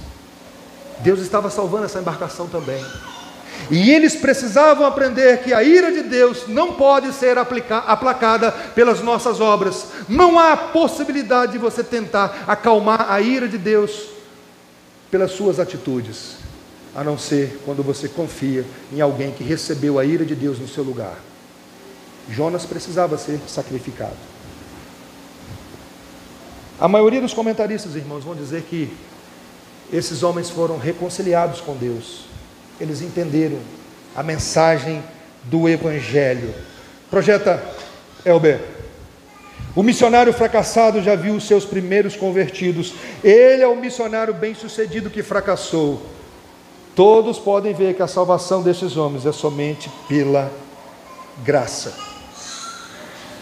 Deus 1.00 1.20
estava 1.20 1.50
salvando 1.50 1.86
essa 1.86 2.00
embarcação 2.00 2.48
também. 2.48 2.84
E 3.70 3.92
eles 3.92 4.16
precisavam 4.16 4.86
aprender 4.86 5.44
que 5.44 5.54
a 5.54 5.64
ira 5.64 5.92
de 5.92 6.04
Deus 6.04 6.48
não 6.48 6.74
pode 6.74 7.14
ser 7.14 7.38
aplacada 7.38 8.52
pelas 8.52 9.02
nossas 9.02 9.40
obras. 9.40 9.88
Não 10.10 10.38
há 10.38 10.58
possibilidade 10.58 11.54
de 11.54 11.58
você 11.58 11.84
tentar 11.84 12.44
acalmar 12.48 13.12
a 13.12 13.22
ira 13.22 13.48
de 13.48 13.58
Deus 13.58 14.10
pelas 15.10 15.32
suas 15.32 15.60
atitudes, 15.60 16.38
a 16.96 17.04
não 17.04 17.18
ser 17.18 17.62
quando 17.66 17.84
você 17.84 18.08
confia 18.08 18.66
em 18.92 19.02
alguém 19.02 19.32
que 19.32 19.44
recebeu 19.44 20.00
a 20.00 20.06
ira 20.06 20.26
de 20.26 20.36
Deus 20.36 20.60
no 20.60 20.68
seu 20.68 20.84
lugar. 20.84 21.16
Jonas 22.30 22.66
precisava 22.66 23.18
ser 23.18 23.40
sacrificado. 23.48 24.18
A 26.80 26.88
maioria 26.88 27.22
dos 27.22 27.34
comentaristas, 27.34 27.96
irmãos, 27.96 28.24
vão 28.24 28.36
dizer 28.36 28.64
que 28.64 28.92
esses 29.94 30.24
homens 30.24 30.50
foram 30.50 30.78
reconciliados 30.78 31.62
com 31.62 31.76
Deus. 31.76 32.31
Eles 32.82 33.04
entenderam 33.04 33.60
a 34.16 34.24
mensagem 34.24 35.04
do 35.44 35.70
Evangelho. 35.70 36.52
Projeta 37.12 37.64
Elber. 38.26 38.60
O 39.76 39.84
missionário 39.84 40.34
fracassado 40.34 41.00
já 41.00 41.16
viu 41.16 41.36
os 41.36 41.46
seus 41.46 41.64
primeiros 41.64 42.16
convertidos. 42.16 42.96
Ele 43.24 43.62
é 43.62 43.68
o 43.68 43.76
missionário 43.76 44.34
bem-sucedido 44.34 45.12
que 45.12 45.22
fracassou. 45.22 46.02
Todos 46.96 47.38
podem 47.38 47.72
ver 47.72 47.94
que 47.94 48.02
a 48.02 48.08
salvação 48.08 48.64
desses 48.64 48.98
homens 48.98 49.28
é 49.28 49.32
somente 49.32 49.88
pela 50.10 50.52
graça. 51.46 51.94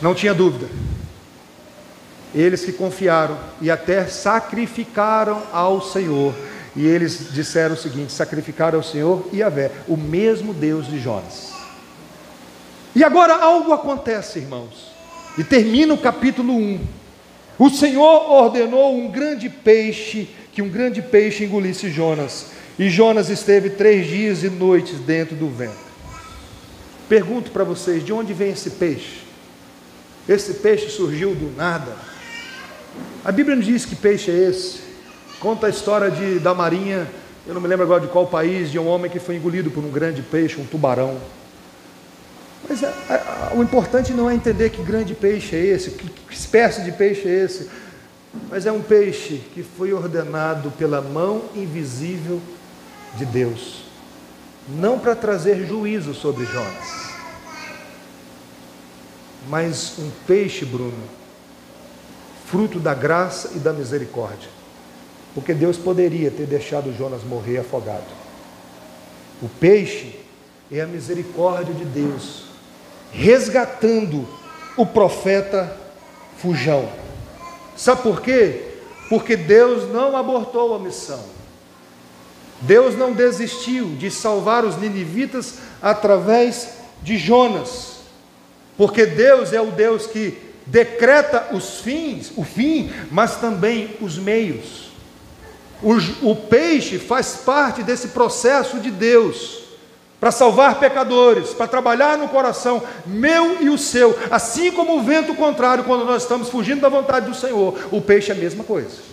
Não 0.01 0.13
tinha 0.13 0.33
dúvida. 0.33 0.67
Eles 2.35 2.65
que 2.65 2.73
confiaram 2.73 3.37
e 3.61 3.71
até 3.71 4.05
sacrificaram 4.05 5.41
ao 5.53 5.81
Senhor. 5.81 6.35
E 6.79 6.87
eles 6.87 7.33
disseram 7.33 7.75
o 7.75 7.77
seguinte: 7.77 8.13
sacrificaram 8.13 8.79
ao 8.79 8.83
Senhor 8.83 9.27
e 9.33 9.43
a 9.43 9.49
Vé, 9.49 9.69
o 9.85 9.97
mesmo 9.97 10.53
Deus 10.53 10.87
de 10.87 10.97
Jonas. 10.97 11.51
E 12.95 13.03
agora 13.03 13.35
algo 13.35 13.73
acontece, 13.73 14.39
irmãos. 14.39 14.89
E 15.37 15.43
termina 15.43 15.93
o 15.93 15.97
capítulo 15.97 16.53
1. 16.53 16.79
O 17.59 17.69
Senhor 17.69 18.31
ordenou 18.31 18.97
um 18.97 19.11
grande 19.11 19.49
peixe, 19.49 20.29
que 20.53 20.61
um 20.61 20.69
grande 20.69 21.01
peixe 21.01 21.43
engolisse 21.43 21.89
Jonas. 21.91 22.51
E 22.79 22.89
Jonas 22.89 23.29
esteve 23.29 23.71
três 23.71 24.07
dias 24.07 24.45
e 24.45 24.49
noites 24.49 24.99
dentro 24.99 25.35
do 25.35 25.49
vento. 25.49 25.75
Pergunto 27.09 27.51
para 27.51 27.65
vocês: 27.65 28.05
de 28.05 28.13
onde 28.13 28.31
vem 28.31 28.51
esse 28.51 28.69
peixe? 28.69 29.23
Esse 30.29 30.53
peixe 30.53 30.89
surgiu 30.89 31.35
do 31.35 31.53
nada. 31.57 31.93
A 33.25 33.33
Bíblia 33.33 33.57
não 33.57 33.63
diz 33.63 33.83
que 33.83 33.97
peixe 33.97 34.31
é 34.31 34.49
esse. 34.49 34.88
Conta 35.39 35.67
a 35.67 35.69
história 35.69 36.11
de, 36.11 36.39
da 36.39 36.53
marinha, 36.53 37.07
eu 37.47 37.53
não 37.53 37.61
me 37.61 37.67
lembro 37.67 37.85
agora 37.85 38.01
de 38.01 38.07
qual 38.07 38.27
país, 38.27 38.71
de 38.71 38.77
um 38.77 38.87
homem 38.87 39.09
que 39.09 39.19
foi 39.19 39.35
engolido 39.35 39.71
por 39.71 39.83
um 39.83 39.89
grande 39.89 40.21
peixe, 40.21 40.59
um 40.59 40.65
tubarão. 40.65 41.17
Mas 42.67 42.83
a, 42.83 42.89
a, 42.89 43.55
o 43.55 43.63
importante 43.63 44.13
não 44.13 44.29
é 44.29 44.33
entender 44.33 44.69
que 44.69 44.83
grande 44.83 45.13
peixe 45.13 45.55
é 45.55 45.65
esse, 45.65 45.91
que, 45.91 46.09
que 46.09 46.33
espécie 46.33 46.83
de 46.83 46.91
peixe 46.91 47.27
é 47.27 47.43
esse, 47.43 47.69
mas 48.49 48.65
é 48.65 48.71
um 48.71 48.81
peixe 48.81 49.41
que 49.53 49.63
foi 49.63 49.93
ordenado 49.93 50.71
pela 50.71 51.01
mão 51.01 51.43
invisível 51.55 52.41
de 53.15 53.25
Deus, 53.25 53.85
não 54.67 54.99
para 54.99 55.15
trazer 55.15 55.65
juízo 55.65 56.13
sobre 56.13 56.45
Jonas 56.45 57.09
mas 59.47 59.97
um 59.97 60.09
peixe, 60.27 60.65
Bruno, 60.65 61.03
fruto 62.45 62.79
da 62.79 62.93
graça 62.93 63.51
e 63.55 63.59
da 63.59 63.71
misericórdia. 63.71 64.49
Porque 65.39 65.53
Deus 65.53 65.77
poderia 65.77 66.29
ter 66.29 66.45
deixado 66.45 66.93
Jonas 66.93 67.23
morrer 67.23 67.59
afogado. 67.59 68.03
O 69.41 69.47
peixe 69.47 70.19
é 70.69 70.81
a 70.81 70.85
misericórdia 70.85 71.73
de 71.73 71.85
Deus, 71.85 72.43
resgatando 73.09 74.27
o 74.75 74.85
profeta 74.85 75.77
Fujão. 76.37 76.89
Sabe 77.73 78.01
por 78.01 78.19
quê? 78.19 78.63
Porque 79.07 79.37
Deus 79.37 79.89
não 79.89 80.17
abortou 80.17 80.75
a 80.75 80.79
missão. 80.79 81.23
Deus 82.59 82.97
não 82.97 83.13
desistiu 83.13 83.95
de 83.95 84.11
salvar 84.11 84.65
os 84.65 84.75
ninivitas 84.75 85.59
através 85.81 86.71
de 87.01 87.17
Jonas. 87.17 88.01
Porque 88.75 89.05
Deus 89.05 89.53
é 89.53 89.61
o 89.61 89.71
Deus 89.71 90.05
que 90.05 90.37
decreta 90.65 91.55
os 91.55 91.79
fins, 91.79 92.29
o 92.35 92.43
fim, 92.43 92.91
mas 93.09 93.37
também 93.37 93.95
os 94.01 94.17
meios. 94.17 94.88
O, 95.81 96.31
o 96.31 96.35
peixe 96.35 96.97
faz 96.97 97.37
parte 97.45 97.83
desse 97.83 98.09
processo 98.09 98.79
de 98.79 98.91
Deus 98.91 99.59
para 100.19 100.31
salvar 100.31 100.79
pecadores, 100.79 101.51
para 101.51 101.67
trabalhar 101.67 102.17
no 102.17 102.27
coração 102.27 102.83
meu 103.05 103.61
e 103.61 103.69
o 103.69 103.77
seu, 103.77 104.17
assim 104.29 104.69
como 104.71 104.97
o 104.97 105.03
vento 105.03 105.33
contrário, 105.33 105.85
quando 105.85 106.03
nós 106.03 106.23
estamos 106.23 106.49
fugindo 106.49 106.81
da 106.81 106.89
vontade 106.89 107.27
do 107.27 107.35
Senhor, 107.35 107.87
o 107.89 108.01
peixe 108.01 108.31
é 108.31 108.35
a 108.35 108.37
mesma 108.37 108.63
coisa. 108.63 109.09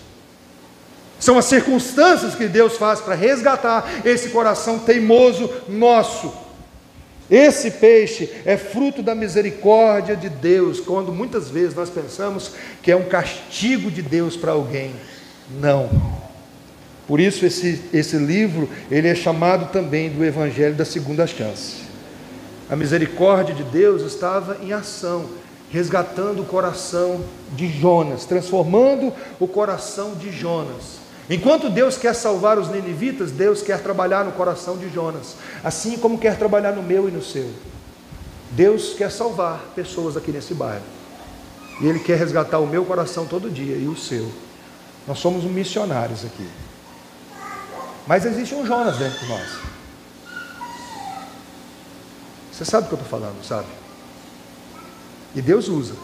São 1.20 1.38
as 1.38 1.44
circunstâncias 1.44 2.34
que 2.34 2.48
Deus 2.48 2.76
faz 2.76 3.00
para 3.00 3.14
resgatar 3.14 3.88
esse 4.04 4.30
coração 4.30 4.80
teimoso 4.80 5.48
nosso. 5.68 6.32
Esse 7.30 7.70
peixe 7.70 8.30
é 8.44 8.56
fruto 8.56 9.02
da 9.02 9.14
misericórdia 9.14 10.14
de 10.14 10.28
Deus, 10.28 10.78
quando 10.78 11.12
muitas 11.12 11.48
vezes 11.48 11.74
nós 11.74 11.88
pensamos 11.88 12.52
que 12.82 12.90
é 12.90 12.96
um 12.96 13.04
castigo 13.04 13.90
de 13.90 14.02
Deus 14.02 14.36
para 14.36 14.52
alguém. 14.52 14.94
Não. 15.50 16.25
Por 17.06 17.20
isso 17.20 17.46
esse, 17.46 17.82
esse 17.92 18.16
livro, 18.16 18.68
ele 18.90 19.08
é 19.08 19.14
chamado 19.14 19.70
também 19.70 20.10
do 20.10 20.24
Evangelho 20.24 20.74
da 20.74 20.84
Segunda 20.84 21.26
Chance. 21.26 21.86
A 22.68 22.74
misericórdia 22.74 23.54
de 23.54 23.62
Deus 23.62 24.02
estava 24.02 24.58
em 24.62 24.72
ação, 24.72 25.26
resgatando 25.70 26.42
o 26.42 26.46
coração 26.46 27.24
de 27.52 27.68
Jonas, 27.68 28.24
transformando 28.24 29.12
o 29.38 29.46
coração 29.46 30.14
de 30.14 30.32
Jonas 30.32 31.06
Enquanto 31.28 31.68
Deus 31.68 31.98
quer 31.98 32.14
salvar 32.14 32.56
os 32.56 32.68
ninivitas, 32.68 33.32
Deus 33.32 33.60
quer 33.60 33.82
trabalhar 33.82 34.24
no 34.24 34.32
coração 34.32 34.76
de 34.76 34.88
Jonas, 34.88 35.34
assim 35.64 35.98
como 35.98 36.18
quer 36.18 36.38
trabalhar 36.38 36.72
no 36.72 36.82
meu 36.82 37.08
e 37.08 37.12
no 37.12 37.22
seu. 37.22 37.50
Deus 38.52 38.94
quer 38.96 39.10
salvar 39.10 39.72
pessoas 39.74 40.16
aqui 40.16 40.30
nesse 40.30 40.54
bairro. 40.54 40.84
E 41.80 41.86
Ele 41.86 41.98
quer 41.98 42.16
resgatar 42.16 42.60
o 42.60 42.66
meu 42.66 42.84
coração 42.84 43.26
todo 43.26 43.50
dia 43.50 43.76
e 43.76 43.88
o 43.88 43.96
seu. 43.96 44.30
Nós 45.06 45.18
somos 45.18 45.42
missionários 45.44 46.24
aqui. 46.24 46.46
Mas 48.06 48.24
existe 48.24 48.54
um 48.54 48.64
Jonas 48.64 48.98
dentro 48.98 49.18
de 49.18 49.26
nós. 49.26 49.58
Você 52.52 52.64
sabe 52.64 52.86
o 52.86 52.88
que 52.88 52.94
eu 52.94 53.00
estou 53.02 53.20
falando, 53.20 53.44
sabe? 53.44 53.66
E 55.34 55.42
Deus 55.42 55.68
usa 55.68 55.94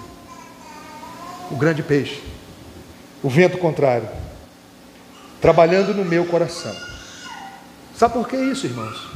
o 1.50 1.56
grande 1.56 1.82
peixe, 1.82 2.22
o 3.22 3.28
vento 3.28 3.56
contrário 3.58 4.08
trabalhando 5.42 5.92
no 5.92 6.04
meu 6.04 6.24
coração. 6.24 6.74
Sabe 7.96 8.14
por 8.14 8.28
que 8.28 8.36
isso, 8.36 8.66
irmãos? 8.66 9.08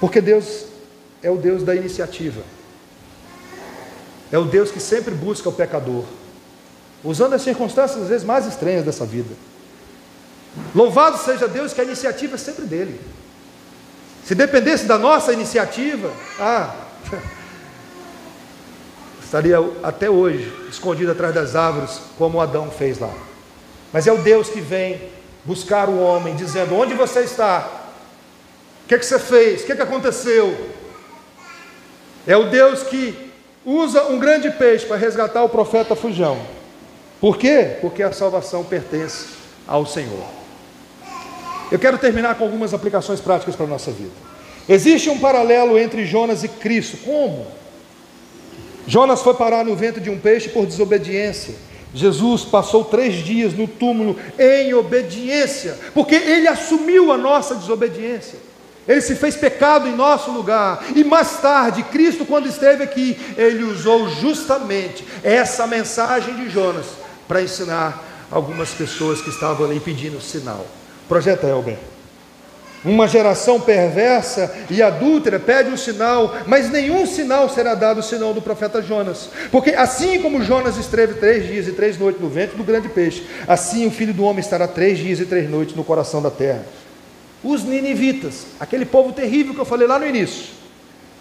Porque 0.00 0.20
Deus 0.20 0.64
é 1.22 1.30
o 1.30 1.36
Deus 1.36 1.62
da 1.62 1.74
iniciativa. 1.74 2.42
É 4.32 4.38
o 4.38 4.46
Deus 4.46 4.70
que 4.70 4.80
sempre 4.80 5.14
busca 5.14 5.48
o 5.48 5.52
pecador, 5.52 6.04
usando 7.04 7.34
as 7.34 7.42
circunstâncias 7.42 8.02
às 8.02 8.08
vezes 8.08 8.24
mais 8.24 8.46
estranhas 8.46 8.84
dessa 8.84 9.04
vida. 9.04 9.34
Louvado 10.74 11.18
seja 11.18 11.48
Deus 11.48 11.72
que 11.72 11.80
a 11.80 11.84
iniciativa 11.84 12.34
é 12.34 12.38
sempre 12.38 12.64
dele. 12.64 13.00
Se 14.24 14.34
dependesse 14.34 14.86
da 14.86 14.98
nossa 14.98 15.32
iniciativa, 15.32 16.12
ah, 16.38 16.74
estaria 19.22 19.58
até 19.82 20.10
hoje 20.10 20.52
escondido 20.68 21.12
atrás 21.12 21.34
das 21.34 21.54
árvores, 21.54 22.00
como 22.18 22.40
Adão 22.40 22.70
fez 22.70 22.98
lá. 22.98 23.12
Mas 23.92 24.06
é 24.06 24.12
o 24.12 24.18
Deus 24.18 24.48
que 24.48 24.60
vem 24.60 25.10
buscar 25.44 25.88
o 25.88 26.00
homem, 26.00 26.34
dizendo: 26.34 26.74
Onde 26.74 26.94
você 26.94 27.20
está? 27.20 27.70
O 28.84 28.88
que, 28.88 28.94
é 28.94 28.98
que 28.98 29.06
você 29.06 29.18
fez? 29.18 29.62
O 29.62 29.66
que, 29.66 29.72
é 29.72 29.76
que 29.76 29.82
aconteceu? 29.82 30.70
É 32.26 32.36
o 32.36 32.50
Deus 32.50 32.82
que 32.82 33.32
usa 33.64 34.04
um 34.04 34.18
grande 34.18 34.50
peixe 34.50 34.86
para 34.86 34.96
resgatar 34.96 35.42
o 35.42 35.48
profeta 35.48 35.96
Fujão. 35.96 36.40
Por 37.20 37.36
quê? 37.36 37.78
Porque 37.80 38.02
a 38.02 38.12
salvação 38.12 38.64
pertence 38.64 39.28
ao 39.66 39.86
Senhor. 39.86 40.45
Eu 41.70 41.78
quero 41.78 41.98
terminar 41.98 42.36
com 42.36 42.44
algumas 42.44 42.72
aplicações 42.72 43.20
práticas 43.20 43.56
para 43.56 43.66
a 43.66 43.68
nossa 43.68 43.90
vida. 43.90 44.12
Existe 44.68 45.08
um 45.10 45.18
paralelo 45.18 45.78
entre 45.78 46.04
Jonas 46.04 46.44
e 46.44 46.48
Cristo. 46.48 46.98
Como? 46.98 47.46
Jonas 48.86 49.22
foi 49.22 49.34
parar 49.34 49.64
no 49.64 49.74
ventre 49.74 50.00
de 50.00 50.10
um 50.10 50.18
peixe 50.18 50.48
por 50.48 50.64
desobediência. 50.64 51.54
Jesus 51.94 52.44
passou 52.44 52.84
três 52.84 53.24
dias 53.24 53.52
no 53.54 53.66
túmulo 53.66 54.16
em 54.38 54.74
obediência, 54.74 55.78
porque 55.94 56.14
ele 56.14 56.46
assumiu 56.46 57.10
a 57.10 57.16
nossa 57.16 57.54
desobediência. 57.54 58.38
Ele 58.86 59.00
se 59.00 59.16
fez 59.16 59.34
pecado 59.34 59.88
em 59.88 59.96
nosso 59.96 60.30
lugar. 60.30 60.84
E 60.94 61.02
mais 61.02 61.40
tarde, 61.40 61.82
Cristo, 61.84 62.24
quando 62.24 62.46
esteve 62.46 62.84
aqui, 62.84 63.18
ele 63.36 63.64
usou 63.64 64.08
justamente 64.08 65.04
essa 65.24 65.66
mensagem 65.66 66.34
de 66.36 66.50
Jonas 66.50 66.86
para 67.26 67.42
ensinar 67.42 68.04
algumas 68.30 68.70
pessoas 68.70 69.20
que 69.20 69.30
estavam 69.30 69.66
ali 69.66 69.80
pedindo 69.80 70.20
sinal. 70.20 70.64
Projeto 71.08 71.46
Elber. 71.46 71.76
Uma 72.84 73.08
geração 73.08 73.60
perversa 73.60 74.54
e 74.70 74.80
adúltera 74.80 75.40
pede 75.40 75.70
um 75.70 75.76
sinal, 75.76 76.36
mas 76.46 76.70
nenhum 76.70 77.04
sinal 77.04 77.48
será 77.48 77.74
dado 77.74 78.00
senão 78.00 78.32
do 78.32 78.40
profeta 78.40 78.80
Jonas. 78.80 79.28
Porque 79.50 79.70
assim 79.70 80.22
como 80.22 80.42
Jonas 80.42 80.76
esteve 80.76 81.14
três 81.14 81.46
dias 81.48 81.66
e 81.66 81.72
três 81.72 81.98
noites 81.98 82.20
no 82.20 82.28
ventre 82.28 82.56
do 82.56 82.62
grande 82.62 82.88
peixe, 82.88 83.26
assim 83.48 83.86
o 83.86 83.90
filho 83.90 84.14
do 84.14 84.22
homem 84.22 84.38
estará 84.38 84.68
três 84.68 84.98
dias 84.98 85.18
e 85.18 85.26
três 85.26 85.50
noites 85.50 85.74
no 85.74 85.82
coração 85.82 86.22
da 86.22 86.30
terra. 86.30 86.64
Os 87.42 87.64
ninivitas, 87.64 88.46
aquele 88.60 88.84
povo 88.84 89.12
terrível 89.12 89.52
que 89.52 89.60
eu 89.60 89.64
falei 89.64 89.88
lá 89.88 89.98
no 89.98 90.06
início, 90.06 90.54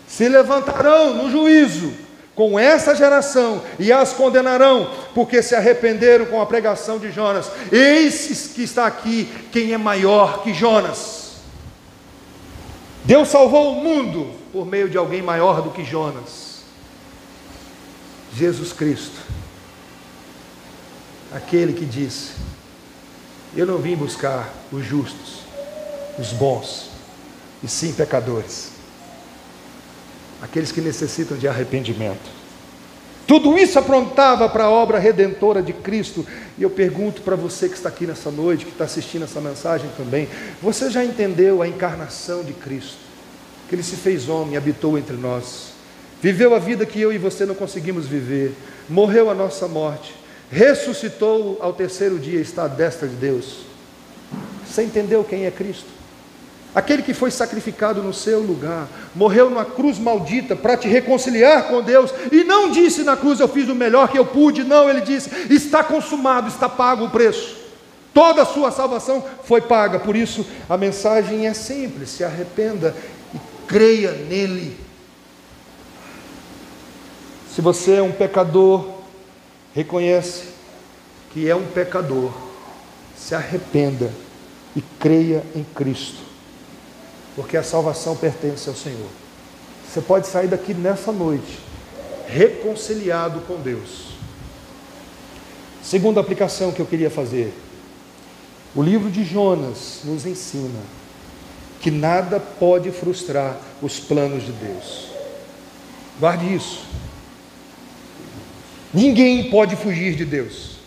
se 0.07 0.29
levantarão 0.29 1.15
no 1.15 1.31
juízo 1.31 2.04
com 2.36 2.59
essa 2.59 2.93
geração 2.93 3.63
e 3.79 3.91
as 3.91 4.11
condenarão, 4.11 4.91
porque 5.13 5.41
se 5.41 5.55
arrependeram 5.55 6.25
com 6.25 6.41
a 6.41 6.45
pregação 6.45 6.99
de 6.99 7.09
Jonas. 7.09 7.49
Eis 7.71 8.51
que 8.53 8.63
está 8.63 8.86
aqui 8.86 9.29
quem 9.51 9.71
é 9.71 9.77
maior 9.77 10.43
que 10.43 10.53
Jonas. 10.53 11.36
Deus 13.05 13.29
salvou 13.29 13.71
o 13.71 13.83
mundo 13.83 14.31
por 14.51 14.65
meio 14.65 14.89
de 14.89 14.97
alguém 14.97 15.21
maior 15.21 15.61
do 15.61 15.69
que 15.69 15.86
Jonas. 15.86 16.63
Jesus 18.36 18.73
Cristo. 18.73 19.17
Aquele 21.33 21.73
que 21.73 21.86
disse: 21.86 22.31
Eu 23.55 23.65
não 23.65 23.77
vim 23.77 23.95
buscar 23.95 24.53
os 24.71 24.86
justos, 24.86 25.39
os 26.19 26.33
bons, 26.33 26.89
e 27.63 27.67
sim 27.67 27.93
pecadores. 27.93 28.74
Aqueles 30.41 30.71
que 30.71 30.81
necessitam 30.81 31.38
de 31.38 31.47
arrependimento. 31.47 32.45
Tudo 33.27 33.57
isso 33.57 33.79
aprontava 33.79 34.47
para 34.47 34.65
a 34.65 34.69
obra 34.69 34.99
redentora 34.99 35.61
de 35.61 35.73
Cristo. 35.73 36.25
E 36.57 36.63
eu 36.63 36.69
pergunto 36.69 37.21
para 37.21 37.36
você 37.36 37.67
que 37.67 37.75
está 37.75 37.89
aqui 37.89 38.05
nessa 38.05 38.29
noite, 38.29 38.65
que 38.65 38.71
está 38.71 38.86
assistindo 38.86 39.23
essa 39.23 39.41
mensagem 39.41 39.89
também: 39.97 40.27
você 40.61 40.89
já 40.91 41.03
entendeu 41.03 41.61
a 41.61 41.67
encarnação 41.67 42.43
de 42.43 42.53
Cristo? 42.53 42.97
Que 43.67 43.75
ele 43.75 43.83
se 43.83 43.95
fez 43.95 44.29
homem, 44.29 44.57
habitou 44.57 44.95
entre 44.95 45.17
nós, 45.17 45.71
viveu 46.21 46.53
a 46.53 46.59
vida 46.59 46.86
que 46.86 47.01
eu 47.01 47.11
e 47.11 47.17
você 47.17 47.47
não 47.47 47.55
conseguimos 47.55 48.05
viver, 48.05 48.53
morreu 48.88 49.27
a 49.27 49.33
nossa 49.33 49.67
morte, 49.67 50.13
ressuscitou 50.51 51.57
ao 51.59 51.73
terceiro 51.73 52.19
dia, 52.19 52.39
está 52.39 52.65
à 52.65 52.67
destra 52.67 53.07
de 53.07 53.15
Deus. 53.15 53.65
Você 54.67 54.83
entendeu 54.83 55.23
quem 55.23 55.45
é 55.45 55.51
Cristo? 55.51 55.94
Aquele 56.76 57.01
que 57.01 57.13
foi 57.13 57.32
sacrificado 57.32 58.03
no 58.03 58.13
seu 58.13 58.41
lugar, 58.41 58.89
morreu 59.15 59.49
numa 59.49 59.63
cruz 59.63 59.97
maldita 59.97 60.57
para 60.57 60.76
te 60.76 60.89
reconciliar 60.89 61.69
com 61.69 61.82
Deus, 61.82 62.13
e 62.30 62.43
não 62.43 62.69
disse 62.69 63.01
na 63.01 63.15
cruz 63.15 63.39
eu 63.39 63.47
fiz 63.47 63.69
o 63.69 63.73
melhor 63.73 64.09
que 64.09 64.19
eu 64.19 64.26
pude, 64.26 64.65
não, 64.65 64.89
ele 64.89 64.99
disse 64.99 65.30
está 65.49 65.82
consumado, 65.82 66.49
está 66.49 66.67
pago 66.67 67.05
o 67.05 67.09
preço. 67.09 67.63
Toda 68.13 68.41
a 68.41 68.45
sua 68.45 68.71
salvação 68.71 69.23
foi 69.45 69.61
paga, 69.61 69.99
por 69.99 70.15
isso 70.15 70.45
a 70.69 70.78
mensagem 70.78 71.47
é 71.47 71.53
simples: 71.53 72.09
se 72.09 72.23
arrependa 72.23 72.93
e 73.34 73.39
creia 73.67 74.11
nele. 74.11 74.78
Se 77.53 77.61
você 77.61 77.95
é 77.95 78.01
um 78.01 78.11
pecador, 78.11 78.86
reconhece 79.73 80.49
que 81.34 81.49
é 81.49 81.55
um 81.55 81.65
pecador, 81.65 82.32
se 83.17 83.34
arrependa 83.34 84.11
e 84.76 84.82
creia 84.82 85.41
em 85.55 85.63
Cristo 85.63 86.24
porque 87.36 87.57
a 87.57 87.63
salvação 87.63 88.15
pertence 88.15 88.69
ao 88.69 88.75
Senhor. 88.75 89.09
Você 89.88 90.01
pode 90.01 90.27
sair 90.27 90.47
daqui 90.47 90.73
nessa 90.73 91.11
noite 91.11 91.59
reconciliado 92.27 93.41
com 93.41 93.55
Deus. 93.57 94.15
Segunda 95.83 96.19
aplicação 96.19 96.71
que 96.71 96.79
eu 96.79 96.86
queria 96.86 97.09
fazer. 97.09 97.53
O 98.73 98.81
livro 98.81 99.09
de 99.11 99.23
Jonas 99.23 99.99
nos 100.03 100.25
ensina 100.25 100.81
que 101.79 101.91
nada 101.91 102.39
pode 102.39 102.91
frustrar 102.91 103.57
os 103.81 103.99
planos 103.99 104.43
de 104.43 104.51
Deus. 104.51 105.09
Guarde 106.19 106.53
isso. 106.53 106.83
Ninguém 108.93 109.49
pode 109.49 109.75
fugir 109.75 110.15
de 110.15 110.25
Deus. 110.25 110.77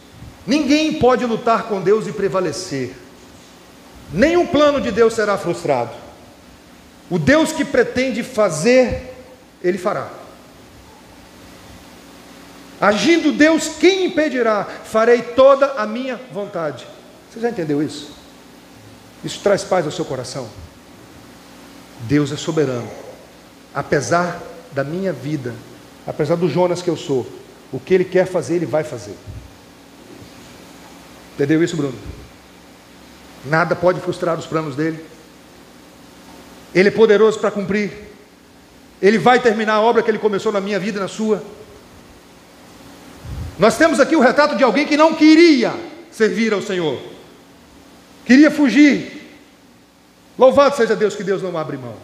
Ninguém 0.47 0.95
pode 0.95 1.25
lutar 1.25 1.65
com 1.65 1.81
Deus 1.81 2.07
e 2.07 2.13
prevalecer. 2.13 2.95
Nenhum 4.13 4.47
plano 4.47 4.81
de 4.81 4.91
Deus 4.91 5.15
será 5.15 5.37
frustrado. 5.37 6.08
O 7.11 7.19
Deus 7.19 7.53
que 7.53 7.65
pretende 7.65 8.23
fazer, 8.23 9.15
ele 9.63 9.79
fará. 9.79 10.11
Agindo 12.81 13.33
Deus, 13.33 13.69
quem 13.81 14.07
impedirá? 14.07 14.65
Farei 14.65 15.23
toda 15.23 15.73
a 15.73 15.87
minha 15.87 16.21
vontade. 16.33 16.87
Você 17.31 17.41
já 17.41 17.51
entendeu 17.51 17.83
isso? 17.83 18.13
Isso 19.25 19.41
traz 19.41 19.65
paz 19.65 19.85
ao 19.85 19.93
seu 19.93 20.05
coração. 20.05 20.49
Deus 22.01 22.31
é 22.31 22.37
soberano. 22.37 22.89
Apesar 23.75 24.41
da 24.73 24.85
minha 24.85 25.13
vida, 25.13 25.55
apesar 26.07 26.37
do 26.37 26.49
Jonas 26.49 26.83
que 26.83 26.89
eu 26.89 26.97
sou, 26.97 27.27
o 27.73 27.81
que 27.81 27.95
ele 27.95 28.05
quer 28.05 28.27
fazer, 28.27 28.57
ele 28.57 28.67
vai 28.67 28.85
fazer. 28.85 29.17
Entendeu 31.35 31.63
isso, 31.63 31.77
Bruno? 31.77 31.99
Nada 33.45 33.75
pode 33.75 34.01
frustrar 34.01 34.39
os 34.39 34.47
planos 34.47 34.77
dele. 34.77 35.05
Ele 36.75 36.89
é 36.89 36.93
poderoso 36.93 37.39
para 37.39 37.51
cumprir. 37.51 37.91
Ele 39.01 39.19
vai 39.19 39.41
terminar 39.41 39.75
a 39.75 39.81
obra 39.81 40.03
que 40.03 40.11
ele 40.11 40.19
começou 40.19 40.53
na 40.53 40.61
minha 40.61 40.79
vida 40.79 40.99
e 40.99 41.01
na 41.01 41.09
sua. 41.09 41.43
Nós 43.59 43.77
temos 43.77 43.99
aqui 43.99 44.15
o 44.15 44.21
retrato 44.21 44.57
de 44.57 44.63
alguém 44.63 44.87
que 44.87 44.97
não 44.97 45.15
queria 45.15 45.75
servir 46.11 46.53
ao 46.53 46.63
Senhor, 46.63 47.01
queria 48.25 48.51
fugir. 48.51 49.17
Louvado 50.39 50.77
seja 50.77 50.95
Deus 50.95 51.17
que 51.17 51.25
Deus 51.25 51.43
não 51.43 51.57
abre 51.57 51.77
mão. 51.77 51.95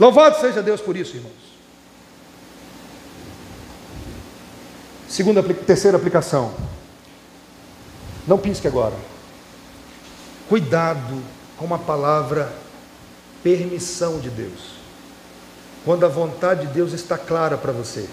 Louvado 0.00 0.40
seja 0.40 0.62
Deus 0.62 0.80
por 0.80 0.96
isso, 0.96 1.16
irmãos. 1.16 1.32
Segunda, 5.06 5.42
terceira 5.42 5.96
aplicação. 5.96 6.54
Não 8.26 8.38
pisque 8.38 8.66
agora. 8.66 8.96
Cuidado 10.48 11.22
com 11.56 11.72
a 11.74 11.78
palavra 11.78 12.52
permissão 13.42 14.18
de 14.18 14.30
Deus. 14.30 14.74
Quando 15.84 16.04
a 16.06 16.08
vontade 16.08 16.66
de 16.66 16.72
Deus 16.72 16.92
está 16.92 17.18
clara 17.18 17.56
para 17.56 17.72
você. 17.72 18.08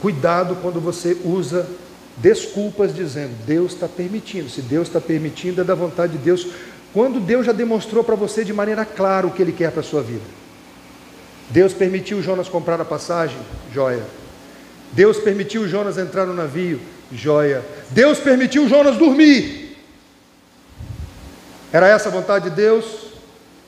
Cuidado 0.00 0.56
quando 0.62 0.80
você 0.80 1.16
usa 1.24 1.68
desculpas 2.18 2.94
dizendo 2.94 3.32
Deus 3.44 3.72
está 3.72 3.88
permitindo. 3.88 4.48
Se 4.48 4.62
Deus 4.62 4.88
está 4.88 5.00
permitindo, 5.00 5.60
é 5.60 5.64
da 5.64 5.74
vontade 5.74 6.12
de 6.12 6.18
Deus. 6.18 6.46
Quando 6.92 7.20
Deus 7.20 7.44
já 7.44 7.52
demonstrou 7.52 8.04
para 8.04 8.14
você 8.14 8.44
de 8.44 8.52
maneira 8.52 8.84
clara 8.84 9.26
o 9.26 9.32
que 9.32 9.42
Ele 9.42 9.52
quer 9.52 9.70
para 9.70 9.80
a 9.80 9.84
sua 9.84 10.02
vida. 10.02 10.24
Deus 11.50 11.72
permitiu 11.72 12.22
Jonas 12.22 12.48
comprar 12.48 12.80
a 12.80 12.84
passagem, 12.84 13.36
joia. 13.72 14.02
Deus 14.92 15.18
permitiu 15.18 15.68
Jonas 15.68 15.98
entrar 15.98 16.26
no 16.26 16.34
navio, 16.34 16.80
joia. 17.12 17.64
Deus 17.90 18.18
permitiu 18.18 18.68
Jonas 18.68 18.96
dormir, 18.96 19.65
era 21.72 21.88
essa 21.88 22.08
a 22.08 22.12
vontade 22.12 22.50
de 22.50 22.56
Deus? 22.56 22.84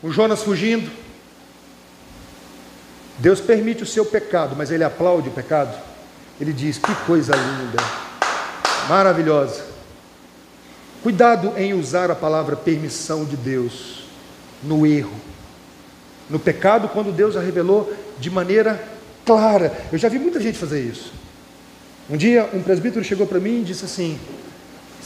O 0.03 0.11
Jonas 0.11 0.43
fugindo? 0.43 0.91
Deus 3.19 3.41
permite 3.41 3.83
o 3.83 3.87
seu 3.87 4.07
pecado, 4.07 4.55
mas 4.57 4.71
ele 4.71 4.85
aplaude 4.85 5.29
o 5.29 5.33
pecado. 5.33 5.77
Ele 6.41 6.53
diz: 6.53 6.79
Que 6.79 6.95
coisa 7.07 7.35
linda, 7.35 7.83
maravilhosa. 8.89 9.67
Cuidado 11.03 11.53
em 11.57 11.75
usar 11.75 12.11
a 12.11 12.15
palavra 12.15 12.57
permissão 12.57 13.25
de 13.25 13.37
Deus 13.37 14.05
no 14.63 14.87
erro, 14.87 15.15
no 16.29 16.39
pecado, 16.39 16.89
quando 16.89 17.13
Deus 17.13 17.37
a 17.37 17.41
revelou 17.41 17.93
de 18.19 18.31
maneira 18.31 18.83
clara. 19.25 19.73
Eu 19.93 19.99
já 19.99 20.09
vi 20.09 20.19
muita 20.19 20.41
gente 20.41 20.59
fazer 20.59 20.81
isso. 20.81 21.13
Um 22.09 22.17
dia, 22.17 22.49
um 22.55 22.63
presbítero 22.63 23.05
chegou 23.05 23.27
para 23.27 23.41
mim 23.41 23.61
e 23.61 23.65
disse 23.65 23.85
assim: 23.85 24.19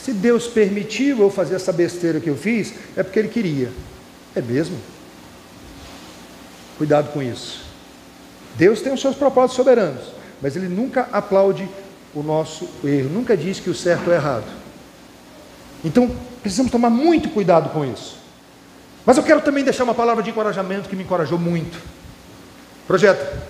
se 0.03 0.11
Deus 0.11 0.47
permitiu 0.47 1.19
eu 1.19 1.29
fazer 1.29 1.55
essa 1.55 1.71
besteira 1.71 2.19
que 2.19 2.29
eu 2.29 2.35
fiz, 2.35 2.73
é 2.97 3.03
porque 3.03 3.17
Ele 3.17 3.29
queria. 3.29 3.71
É 4.35 4.41
mesmo? 4.41 4.77
Cuidado 6.77 7.13
com 7.13 7.23
isso. 7.23 7.61
Deus 8.55 8.81
tem 8.81 8.93
os 8.93 8.99
seus 8.99 9.15
propósitos 9.15 9.55
soberanos, 9.55 10.03
mas 10.41 10.57
Ele 10.57 10.67
nunca 10.67 11.07
aplaude 11.09 11.69
o 12.13 12.21
nosso 12.21 12.67
erro, 12.83 13.11
nunca 13.11 13.37
diz 13.37 13.61
que 13.61 13.69
o 13.69 13.73
certo 13.73 14.11
é 14.11 14.15
errado. 14.15 14.43
Então, 15.85 16.13
precisamos 16.41 16.69
tomar 16.69 16.89
muito 16.89 17.29
cuidado 17.29 17.69
com 17.69 17.85
isso. 17.85 18.17
Mas 19.05 19.15
eu 19.15 19.23
quero 19.23 19.39
também 19.39 19.63
deixar 19.63 19.85
uma 19.85 19.95
palavra 19.95 20.21
de 20.21 20.31
encorajamento 20.31 20.89
que 20.89 20.97
me 20.97 21.03
encorajou 21.03 21.39
muito. 21.39 21.79
Projeto. 22.85 23.41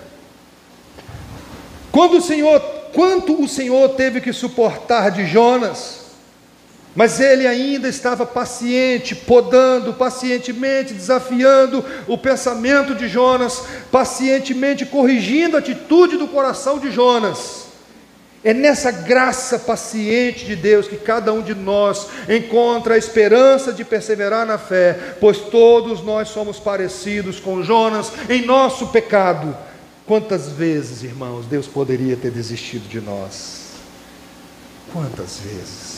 Quando 1.90 2.18
o 2.18 2.22
Senhor, 2.22 2.60
quanto 2.92 3.42
o 3.42 3.48
Senhor 3.48 3.88
teve 3.90 4.20
que 4.20 4.32
suportar 4.32 5.10
de 5.10 5.26
Jonas, 5.26 6.03
mas 6.94 7.18
ele 7.18 7.46
ainda 7.46 7.88
estava 7.88 8.24
paciente, 8.24 9.14
podando, 9.14 9.92
pacientemente 9.94 10.94
desafiando 10.94 11.84
o 12.06 12.16
pensamento 12.16 12.94
de 12.94 13.08
Jonas, 13.08 13.62
pacientemente 13.90 14.86
corrigindo 14.86 15.56
a 15.56 15.58
atitude 15.58 16.16
do 16.16 16.28
coração 16.28 16.78
de 16.78 16.90
Jonas. 16.90 17.64
É 18.44 18.52
nessa 18.52 18.90
graça 18.90 19.58
paciente 19.58 20.44
de 20.44 20.54
Deus 20.54 20.86
que 20.86 20.98
cada 20.98 21.32
um 21.32 21.40
de 21.40 21.54
nós 21.54 22.06
encontra 22.28 22.94
a 22.94 22.98
esperança 22.98 23.72
de 23.72 23.84
perseverar 23.84 24.46
na 24.46 24.58
fé, 24.58 25.16
pois 25.18 25.38
todos 25.38 26.04
nós 26.04 26.28
somos 26.28 26.60
parecidos 26.60 27.40
com 27.40 27.62
Jonas 27.62 28.12
em 28.28 28.44
nosso 28.44 28.88
pecado. 28.88 29.56
Quantas 30.06 30.50
vezes, 30.50 31.02
irmãos, 31.02 31.46
Deus 31.46 31.66
poderia 31.66 32.16
ter 32.16 32.30
desistido 32.30 32.86
de 32.86 33.00
nós? 33.00 33.70
Quantas 34.92 35.38
vezes? 35.38 35.93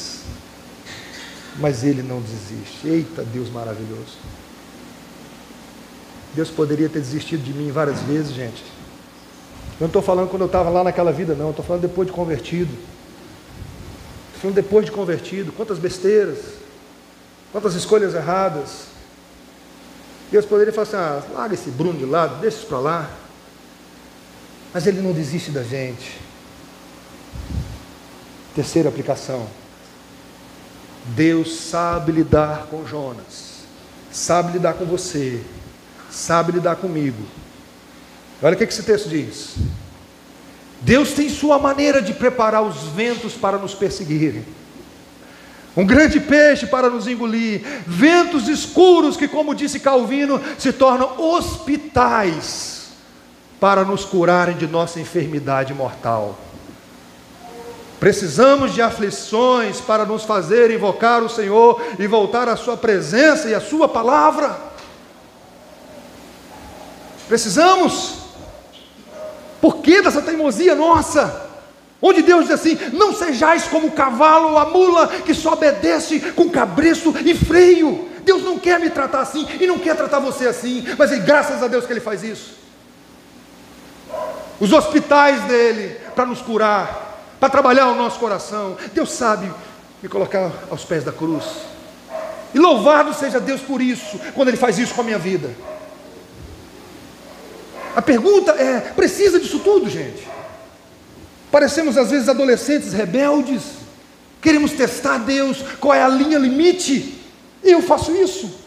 Mas 1.59 1.85
Ele 1.85 2.03
não 2.03 2.21
desiste. 2.21 2.87
Eita, 2.87 3.23
Deus 3.23 3.51
maravilhoso. 3.51 4.19
Deus 6.35 6.51
poderia 6.51 6.89
ter 6.89 7.01
desistido 7.01 7.43
de 7.43 7.53
mim 7.53 7.71
várias 7.71 8.01
vezes, 8.03 8.33
gente. 8.33 8.63
Eu 8.63 9.81
não 9.83 9.87
estou 9.87 10.03
falando 10.03 10.29
quando 10.29 10.43
eu 10.43 10.47
estava 10.47 10.69
lá 10.69 10.85
naquela 10.85 11.13
vida, 11.13 11.35
não. 11.35 11.51
Estou 11.51 11.65
falando 11.65 11.83
depois 11.83 12.07
de 12.07 12.13
convertido. 12.13 12.73
Estou 14.27 14.43
falando 14.43 14.57
depois 14.57 14.85
de 14.85 14.93
convertido. 14.93 15.53
Quantas 15.53 15.79
besteiras. 15.79 16.39
Quantas 17.53 17.75
escolhas 17.75 18.15
erradas. 18.15 18.87
Deus 20.31 20.45
poderia 20.45 20.73
falar 20.73 20.87
assim: 20.87 20.97
ah, 20.97 21.23
larga 21.35 21.55
esse 21.55 21.71
Bruno 21.71 21.99
de 21.99 22.05
lado, 22.05 22.41
deixa 22.41 22.59
isso 22.59 22.67
para 22.67 22.79
lá. 22.79 23.11
Mas 24.75 24.87
Ele 24.87 25.01
não 25.01 25.13
desiste 25.13 25.51
da 25.51 25.63
gente. 25.63 26.19
Terceira 28.55 28.89
aplicação. 28.89 29.47
Deus 31.15 31.57
sabe 31.57 32.13
lidar 32.13 32.67
com 32.71 32.87
Jonas, 32.87 33.65
sabe 34.11 34.53
lidar 34.53 34.75
com 34.75 34.85
você, 34.85 35.41
sabe 36.11 36.53
lidar 36.53 36.77
comigo. 36.77 37.23
Olha 38.43 38.55
o 38.55 38.57
que 38.57 38.65
esse 38.65 38.83
texto 38.83 39.09
diz. 39.09 39.55
Deus 40.81 41.13
tem 41.13 41.29
sua 41.29 41.59
maneira 41.59 42.03
de 42.03 42.13
preparar 42.13 42.63
os 42.63 42.83
ventos 42.89 43.35
para 43.35 43.57
nos 43.57 43.75
perseguirem. 43.75 44.45
Um 45.77 45.85
grande 45.85 46.19
peixe 46.19 46.67
para 46.67 46.89
nos 46.89 47.07
engolir, 47.07 47.61
ventos 47.87 48.49
escuros 48.49 49.17
que, 49.17 49.29
como 49.29 49.55
disse 49.55 49.79
Calvino, 49.79 50.41
se 50.59 50.73
tornam 50.73 51.21
hospitais 51.21 52.89
para 53.61 53.85
nos 53.85 54.05
curarem 54.05 54.57
de 54.57 54.67
nossa 54.67 55.01
enfermidade 55.01 55.75
mortal. 55.75 56.39
Precisamos 57.99 58.75
de 58.75 58.83
aflições 58.83 59.81
para 59.81 60.05
nos 60.05 60.25
fazer 60.25 60.71
invocar 60.71 61.23
o 61.23 61.29
Senhor 61.29 61.83
e 61.99 62.07
voltar 62.07 62.49
à 62.49 62.57
Sua 62.57 62.77
presença 62.77 63.49
e 63.49 63.55
à 63.55 63.61
Sua 63.61 63.89
palavra. 63.89 64.57
Precisamos. 67.27 68.27
Por 69.61 69.79
que 69.79 70.03
dessa 70.03 70.23
teimosia 70.23 70.75
nossa? 70.75 71.45
Onde 72.01 72.23
Deus 72.23 72.43
diz 72.43 72.53
assim: 72.53 72.79
Não 72.93 73.15
sejais 73.15 73.65
como 73.65 73.89
o 73.89 73.93
cavalo 73.93 74.51
ou 74.51 74.59
a 74.59 74.67
mula 74.67 75.09
que 75.09 75.35
só 75.35 75.55
obedece 75.55 76.21
com 76.33 76.51
cabresto 76.51 77.15
e 77.25 77.35
freio. 77.35 78.09
Deus 78.23 78.43
não 78.43 78.59
quer 78.59 78.79
me 78.79 78.91
tratar 78.91 79.21
assim 79.21 79.47
e 79.59 79.67
não 79.67 79.79
quer 79.79 79.97
tratar 79.97 80.19
você 80.19 80.47
assim, 80.49 80.85
mas 80.99 81.13
é 81.13 81.19
graças 81.19 81.63
a 81.63 81.69
Deus 81.69 81.87
que 81.87 81.93
Ele 81.93 82.01
faz 82.01 82.23
isso. 82.23 82.57
Os 84.59 84.73
hospitais 84.73 85.43
dele 85.43 85.97
para 86.15 86.27
nos 86.27 86.43
curar, 86.43 87.06
para 87.39 87.49
trabalhar 87.49 87.89
o 87.89 87.95
nosso 87.95 88.19
coração. 88.19 88.77
Deus 88.93 89.13
sabe 89.13 89.53
me 90.03 90.09
colocar 90.09 90.53
aos 90.71 90.85
pés 90.85 91.05
da 91.05 91.13
cruz. 91.13 91.45
E 92.55 92.59
louvado 92.59 93.13
seja 93.13 93.41
Deus 93.41 93.61
por 93.61 93.83
isso, 93.83 94.19
quando 94.35 94.49
Ele 94.49 94.57
faz 94.57 94.79
isso 94.79 94.95
com 94.95 95.03
a 95.03 95.05
minha 95.05 95.19
vida. 95.19 95.51
A 97.95 98.03
pergunta 98.03 98.53
é: 98.53 98.81
precisa 98.95 99.39
disso 99.39 99.59
tudo, 99.61 99.89
gente? 99.89 100.27
Parecemos 101.51 101.97
às 101.97 102.11
vezes 102.11 102.29
adolescentes 102.29 102.93
rebeldes, 102.93 103.63
queremos 104.41 104.73
testar 104.73 105.19
Deus, 105.19 105.63
qual 105.81 105.95
é 105.95 106.03
a 106.03 106.09
linha 106.09 106.39
limite, 106.39 107.21
e 107.63 107.71
eu 107.71 107.83
faço 107.83 108.15
isso. 108.15 108.67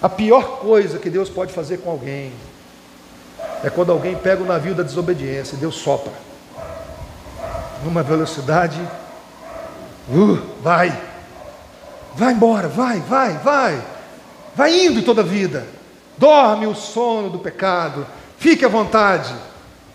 A 0.00 0.08
pior 0.08 0.58
coisa 0.58 0.98
que 0.98 1.08
Deus 1.08 1.28
pode 1.28 1.52
fazer 1.52 1.78
com 1.78 1.90
alguém 1.90 2.32
é 3.62 3.70
quando 3.70 3.92
alguém 3.92 4.16
pega 4.16 4.42
o 4.42 4.46
navio 4.46 4.74
da 4.74 4.82
desobediência 4.82 5.54
e 5.54 5.58
Deus 5.58 5.76
sopra, 5.76 6.12
numa 7.84 8.02
velocidade, 8.02 8.80
uh, 10.08 10.38
vai, 10.62 10.96
vai 12.14 12.32
embora, 12.32 12.68
vai, 12.68 13.00
vai, 13.00 13.38
vai, 13.38 13.82
vai 14.54 14.86
indo 14.86 15.02
toda 15.02 15.22
a 15.22 15.24
vida. 15.24 15.66
Dorme 16.18 16.66
o 16.66 16.74
sono 16.74 17.30
do 17.30 17.38
pecado, 17.38 18.06
fique 18.38 18.64
à 18.64 18.68
vontade, 18.68 19.34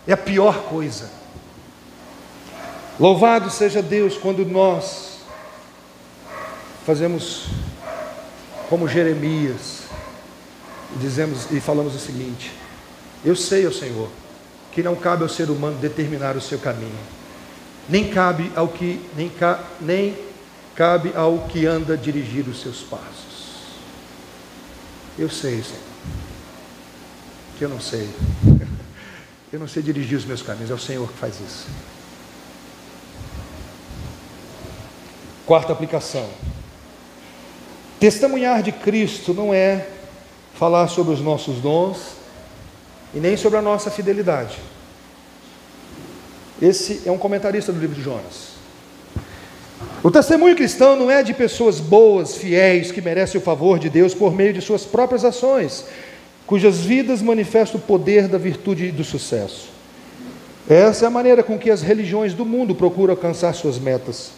é 0.06 0.12
a 0.12 0.16
pior 0.16 0.64
coisa. 0.64 1.10
Louvado 2.98 3.50
seja 3.50 3.80
Deus 3.80 4.16
quando 4.16 4.44
nós 4.44 5.18
fazemos 6.84 7.46
como 8.68 8.88
Jeremias 8.88 9.82
dizemos 10.96 11.50
e 11.50 11.60
falamos 11.60 11.94
o 11.94 11.98
seguinte: 11.98 12.52
Eu 13.24 13.34
sei, 13.34 13.66
ó 13.66 13.70
Senhor, 13.70 14.08
que 14.72 14.82
não 14.82 14.94
cabe 14.94 15.22
ao 15.22 15.28
ser 15.28 15.50
humano 15.50 15.78
determinar 15.78 16.36
o 16.36 16.40
seu 16.40 16.58
caminho, 16.58 16.98
nem 17.88 18.08
cabe 18.08 18.52
ao 18.54 18.68
que 18.68 19.00
nem, 19.16 19.28
ca, 19.28 19.64
nem 19.80 20.16
cabe 20.74 21.12
ao 21.14 21.46
que 21.48 21.66
anda 21.66 21.96
dirigir 21.96 22.46
os 22.48 22.60
seus 22.60 22.82
passos. 22.82 23.38
Eu 25.18 25.28
sei, 25.28 25.62
Senhor 25.62 25.88
que 27.58 27.64
eu 27.64 27.68
não 27.68 27.80
sei. 27.80 28.08
Eu 29.50 29.58
não 29.58 29.66
sei 29.66 29.82
dirigir 29.82 30.18
os 30.18 30.26
meus 30.26 30.42
caminhos, 30.42 30.70
é 30.70 30.74
o 30.74 30.78
Senhor 30.78 31.10
que 31.10 31.16
faz 31.16 31.36
isso. 31.40 31.68
Quarta 35.46 35.72
aplicação. 35.72 36.28
Testemunhar 37.98 38.62
de 38.62 38.72
Cristo 38.72 39.32
não 39.32 39.54
é 39.54 39.88
falar 40.54 40.86
sobre 40.88 41.14
os 41.14 41.22
nossos 41.22 41.60
dons 41.60 42.17
e 43.14 43.18
nem 43.18 43.36
sobre 43.36 43.58
a 43.58 43.62
nossa 43.62 43.90
fidelidade. 43.90 44.58
Esse 46.60 47.02
é 47.06 47.10
um 47.12 47.18
comentarista 47.18 47.72
do 47.72 47.80
livro 47.80 47.94
de 47.94 48.02
Jonas. 48.02 48.58
O 50.02 50.10
testemunho 50.10 50.56
cristão 50.56 50.96
não 50.96 51.10
é 51.10 51.22
de 51.22 51.34
pessoas 51.34 51.80
boas, 51.80 52.36
fiéis, 52.36 52.90
que 52.90 53.00
merecem 53.00 53.40
o 53.40 53.44
favor 53.44 53.78
de 53.78 53.88
Deus 53.88 54.14
por 54.14 54.34
meio 54.34 54.52
de 54.52 54.60
suas 54.60 54.84
próprias 54.84 55.24
ações, 55.24 55.84
cujas 56.46 56.78
vidas 56.78 57.22
manifestam 57.22 57.80
o 57.80 57.82
poder 57.82 58.28
da 58.28 58.38
virtude 58.38 58.86
e 58.86 58.92
do 58.92 59.04
sucesso. 59.04 59.68
Essa 60.68 61.04
é 61.04 61.08
a 61.08 61.10
maneira 61.10 61.42
com 61.42 61.58
que 61.58 61.70
as 61.70 61.82
religiões 61.82 62.34
do 62.34 62.44
mundo 62.44 62.74
procuram 62.74 63.12
alcançar 63.12 63.54
suas 63.54 63.78
metas. 63.78 64.32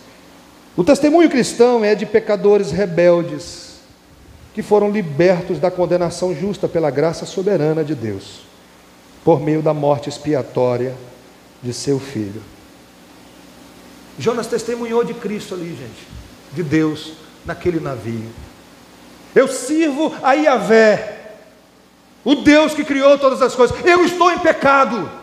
O 0.76 0.84
testemunho 0.84 1.28
cristão 1.28 1.84
é 1.84 1.94
de 1.94 2.06
pecadores 2.06 2.70
rebeldes 2.70 3.70
que 4.54 4.62
foram 4.62 4.90
libertos 4.90 5.58
da 5.58 5.70
condenação 5.70 6.34
justa 6.34 6.68
pela 6.68 6.90
graça 6.90 7.26
soberana 7.26 7.84
de 7.84 7.94
Deus, 7.94 8.42
por 9.24 9.40
meio 9.40 9.62
da 9.62 9.74
morte 9.74 10.08
expiatória 10.08 10.94
de 11.62 11.72
seu 11.72 12.00
filho. 12.00 12.42
Jonas 14.18 14.46
testemunhou 14.46 15.04
de 15.04 15.14
Cristo 15.14 15.54
ali, 15.54 15.70
gente, 15.70 16.06
de 16.52 16.62
Deus 16.62 17.12
naquele 17.44 17.80
navio. 17.80 18.28
Eu 19.34 19.48
sirvo 19.48 20.14
a 20.22 20.32
Iavé, 20.34 21.36
o 22.24 22.34
Deus 22.36 22.74
que 22.74 22.84
criou 22.84 23.18
todas 23.18 23.40
as 23.40 23.54
coisas. 23.54 23.76
Eu 23.84 24.04
estou 24.04 24.30
em 24.30 24.38
pecado. 24.38 25.19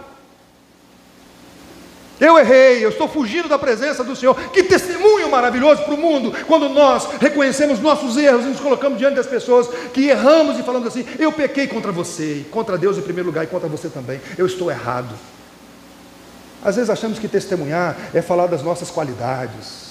Eu 2.19 2.37
errei, 2.37 2.83
eu 2.83 2.89
estou 2.89 3.07
fugindo 3.07 3.47
da 3.47 3.59
presença 3.59 4.03
do 4.03 4.15
Senhor. 4.15 4.35
Que 4.51 4.63
testemunho 4.63 5.29
maravilhoso 5.29 5.83
para 5.83 5.93
o 5.93 5.97
mundo 5.97 6.33
quando 6.47 6.67
nós 6.69 7.07
reconhecemos 7.19 7.79
nossos 7.79 8.17
erros 8.17 8.45
e 8.45 8.49
nos 8.49 8.59
colocamos 8.59 8.97
diante 8.97 9.15
das 9.15 9.27
pessoas 9.27 9.67
que 9.93 10.07
erramos 10.07 10.57
e 10.57 10.63
falamos 10.63 10.87
assim: 10.87 11.05
Eu 11.19 11.31
pequei 11.31 11.67
contra 11.67 11.91
você, 11.91 12.45
contra 12.49 12.77
Deus 12.77 12.97
em 12.97 13.01
primeiro 13.01 13.27
lugar 13.27 13.43
e 13.43 13.47
contra 13.47 13.69
você 13.69 13.89
também. 13.89 14.19
Eu 14.37 14.45
estou 14.45 14.71
errado. 14.71 15.13
Às 16.63 16.75
vezes 16.75 16.89
achamos 16.89 17.19
que 17.19 17.27
testemunhar 17.27 17.95
é 18.13 18.21
falar 18.21 18.47
das 18.47 18.63
nossas 18.63 18.89
qualidades. 18.89 19.87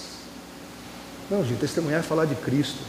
Não, 1.30 1.44
gente, 1.44 1.60
testemunhar 1.60 2.00
é 2.00 2.02
falar 2.02 2.24
de 2.24 2.34
Cristo, 2.34 2.82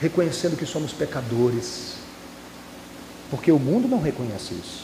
reconhecendo 0.00 0.56
que 0.56 0.66
somos 0.66 0.92
pecadores 0.92 1.94
porque 3.30 3.50
o 3.50 3.58
mundo 3.58 3.88
não 3.88 4.00
reconhece 4.00 4.54
isso. 4.54 4.83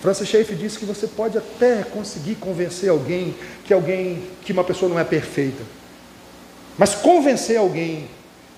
Francis 0.00 0.28
Schaeffer 0.28 0.56
disse 0.56 0.78
que 0.78 0.86
você 0.86 1.06
pode 1.06 1.36
até 1.36 1.82
conseguir 1.82 2.36
convencer 2.36 2.88
alguém 2.88 3.34
que 3.64 3.72
alguém 3.72 4.22
que 4.42 4.52
uma 4.52 4.64
pessoa 4.64 4.88
não 4.88 4.98
é 4.98 5.04
perfeita. 5.04 5.62
Mas 6.78 6.94
convencer 6.94 7.58
alguém 7.58 8.08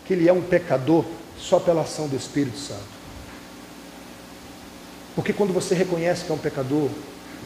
que 0.07 0.12
ele 0.12 0.28
é 0.28 0.32
um 0.32 0.43
pecador 0.43 1.05
só 1.36 1.59
pela 1.59 1.82
ação 1.82 2.07
do 2.07 2.16
Espírito 2.16 2.59
Santo. 2.59 3.03
Porque 5.16 5.32
quando 5.32 5.53
você 5.53 5.74
reconhece 5.74 6.24
que 6.24 6.30
é 6.30 6.34
um 6.34 6.38
pecador, 6.38 6.88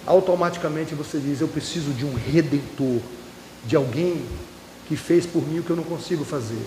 automaticamente 0.07 0.95
você 0.95 1.19
diz: 1.19 1.41
Eu 1.41 1.49
preciso 1.49 1.93
de 1.93 2.05
um 2.05 2.15
redentor, 2.15 3.01
de 3.65 3.75
alguém 3.75 4.23
que 4.87 4.97
fez 4.97 5.25
por 5.25 5.47
mim 5.47 5.61
o 5.61 5.63
que 5.63 5.71
eu 5.71 5.77
não 5.77 5.85
consigo 5.85 6.25
fazer. 6.25 6.63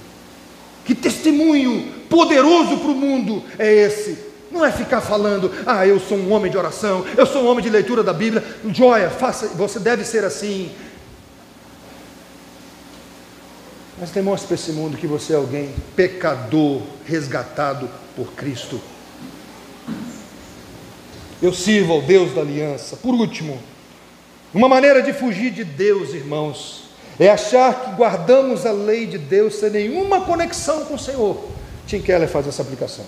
Que 0.84 0.96
testemunho 0.96 1.94
poderoso 2.10 2.78
para 2.78 2.90
o 2.90 2.96
mundo 2.96 3.44
é 3.60 3.72
esse? 3.72 4.29
Não 4.52 4.66
é 4.66 4.72
ficar 4.72 5.02
falando, 5.02 5.52
ah, 5.66 5.86
eu 5.86 6.00
sou 6.00 6.18
um 6.18 6.32
homem 6.32 6.52
de 6.52 6.58
oração, 6.58 7.06
eu 7.16 7.26
sou 7.26 7.44
um 7.44 7.48
homem 7.48 7.64
de 7.64 7.70
leitura 7.70 8.04
da 8.04 8.14
Bíblia. 8.14 8.44
Joia, 8.74 9.10
faça, 9.10 9.48
você 9.50 9.80
deve 9.80 10.04
ser 10.04 10.24
assim. 10.24 10.72
Mas 14.00 14.12
demonstre 14.12 14.48
para 14.48 14.56
esse 14.56 14.72
mundo 14.72 14.98
que 14.98 15.06
você 15.06 15.34
é 15.34 15.36
alguém 15.36 15.74
pecador, 15.96 16.82
resgatado 17.06 17.90
por 18.16 18.32
Cristo. 18.34 18.80
Eu 21.42 21.54
sirvo 21.54 21.94
ao 21.94 22.02
Deus 22.02 22.34
da 22.34 22.42
aliança. 22.42 22.96
Por 22.96 23.14
último, 23.14 23.60
uma 24.54 24.68
maneira 24.68 25.02
de 25.02 25.14
fugir 25.14 25.52
de 25.52 25.64
Deus, 25.64 26.14
irmãos, 26.14 26.86
é 27.20 27.30
achar 27.30 27.74
que 27.74 27.92
guardamos 27.92 28.66
a 28.66 28.72
lei 28.72 29.06
de 29.06 29.18
Deus 29.18 29.56
sem 29.56 29.70
nenhuma 29.70 30.22
conexão 30.22 30.86
com 30.86 30.96
o 30.96 31.00
Senhor. 31.00 31.50
Tim 31.86 32.02
Keller 32.02 32.28
faz 32.28 32.48
essa 32.48 32.62
aplicação. 32.62 33.06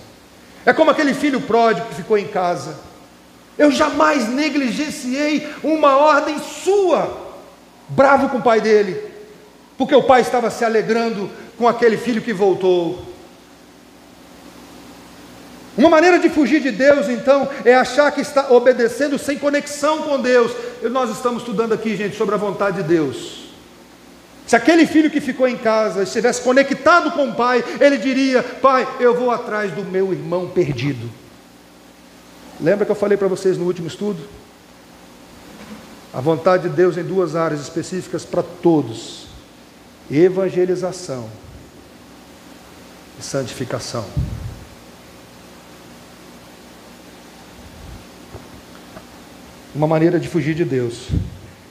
É 0.66 0.74
como 0.74 0.91
aquele 0.91 1.14
filho 1.14 1.41
pródigo 1.41 1.88
que 1.88 1.95
ficou 1.95 2.18
em 2.18 2.28
casa. 2.28 2.78
Eu 3.57 3.72
jamais 3.72 4.28
negligenciei 4.28 5.47
uma 5.64 5.97
ordem 5.97 6.39
sua, 6.39 7.36
bravo 7.89 8.30
com 8.30 8.38
o 8.38 8.41
pai 8.41 8.62
dele, 8.62 8.99
porque 9.78 9.95
o 9.95 10.03
pai 10.03 10.22
estava 10.22 10.49
se 10.49 10.64
alegrando 10.64 11.30
com 11.57 11.68
aquele 11.68 11.97
filho 11.97 12.22
que 12.22 12.34
voltou. 12.34 13.12
Uma 15.78 15.89
maneira 15.89 16.20
de 16.20 16.30
fugir 16.30 16.62
de 16.62 16.72
Deus, 16.72 17.07
então, 17.07 17.49
é 17.64 17.74
achar 17.74 18.12
que 18.12 18.22
está 18.22 18.51
obedecendo 18.51 19.18
sem 19.18 19.38
conexão 19.38 19.99
com 19.99 20.20
Deus. 20.20 20.51
Nós 20.84 21.09
estamos 21.09 21.43
estudando 21.43 21.74
aqui, 21.74 21.95
gente, 21.95 22.16
sobre 22.16 22.36
a 22.36 22.38
vontade 22.38 22.78
de 22.78 22.84
Deus. 22.84 23.41
Se 24.48 24.56
aquele 24.56 24.86
filho 24.86 25.10
que 25.10 25.22
ficou 25.22 25.48
em 25.48 25.58
casa 25.58 26.04
estivesse 26.04 26.42
conectado 26.42 27.12
com 27.12 27.30
o 27.30 27.36
pai, 27.36 27.64
ele 27.80 27.98
diria: 27.98 28.44
Pai, 28.44 28.88
eu 29.00 29.16
vou 29.16 29.32
atrás 29.32 29.72
do 29.72 29.84
meu 29.84 30.12
irmão 30.12 30.50
perdido. 30.50 31.10
Lembra 32.60 32.86
que 32.86 32.92
eu 32.92 32.96
falei 32.96 33.18
para 33.18 33.28
vocês 33.28 33.58
no 33.58 33.66
último 33.66 33.88
estudo? 33.88 34.20
A 36.14 36.20
vontade 36.20 36.70
de 36.70 36.76
Deus 36.76 36.98
em 36.98 37.04
duas 37.04 37.36
áreas 37.36 37.62
específicas 37.62 38.26
para 38.26 38.44
todos: 38.44 39.28
evangelização 40.10 41.30
e 43.20 43.24
santificação. 43.24 44.06
Uma 49.74 49.88
maneira 49.88 50.20
de 50.20 50.28
fugir 50.28 50.54
de 50.54 50.66
Deus 50.66 51.08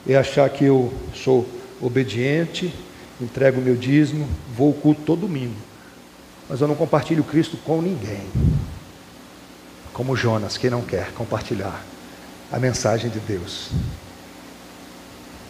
é 0.09 0.15
achar 0.15 0.49
que 0.49 0.65
eu 0.65 0.91
sou 1.13 1.47
obediente, 1.81 2.73
entrego 3.19 3.59
o 3.59 3.63
meu 3.63 3.75
dízimo, 3.75 4.27
vou 4.55 4.67
ao 4.67 4.73
culto 4.73 5.01
todo 5.01 5.21
domingo, 5.21 5.55
mas 6.49 6.61
eu 6.61 6.67
não 6.67 6.75
compartilho 6.75 7.23
Cristo 7.23 7.57
com 7.57 7.81
ninguém. 7.81 8.27
Como 9.93 10.15
Jonas, 10.15 10.57
que 10.57 10.69
não 10.69 10.81
quer 10.81 11.11
compartilhar 11.13 11.83
a 12.51 12.59
mensagem 12.59 13.09
de 13.09 13.19
Deus. 13.19 13.69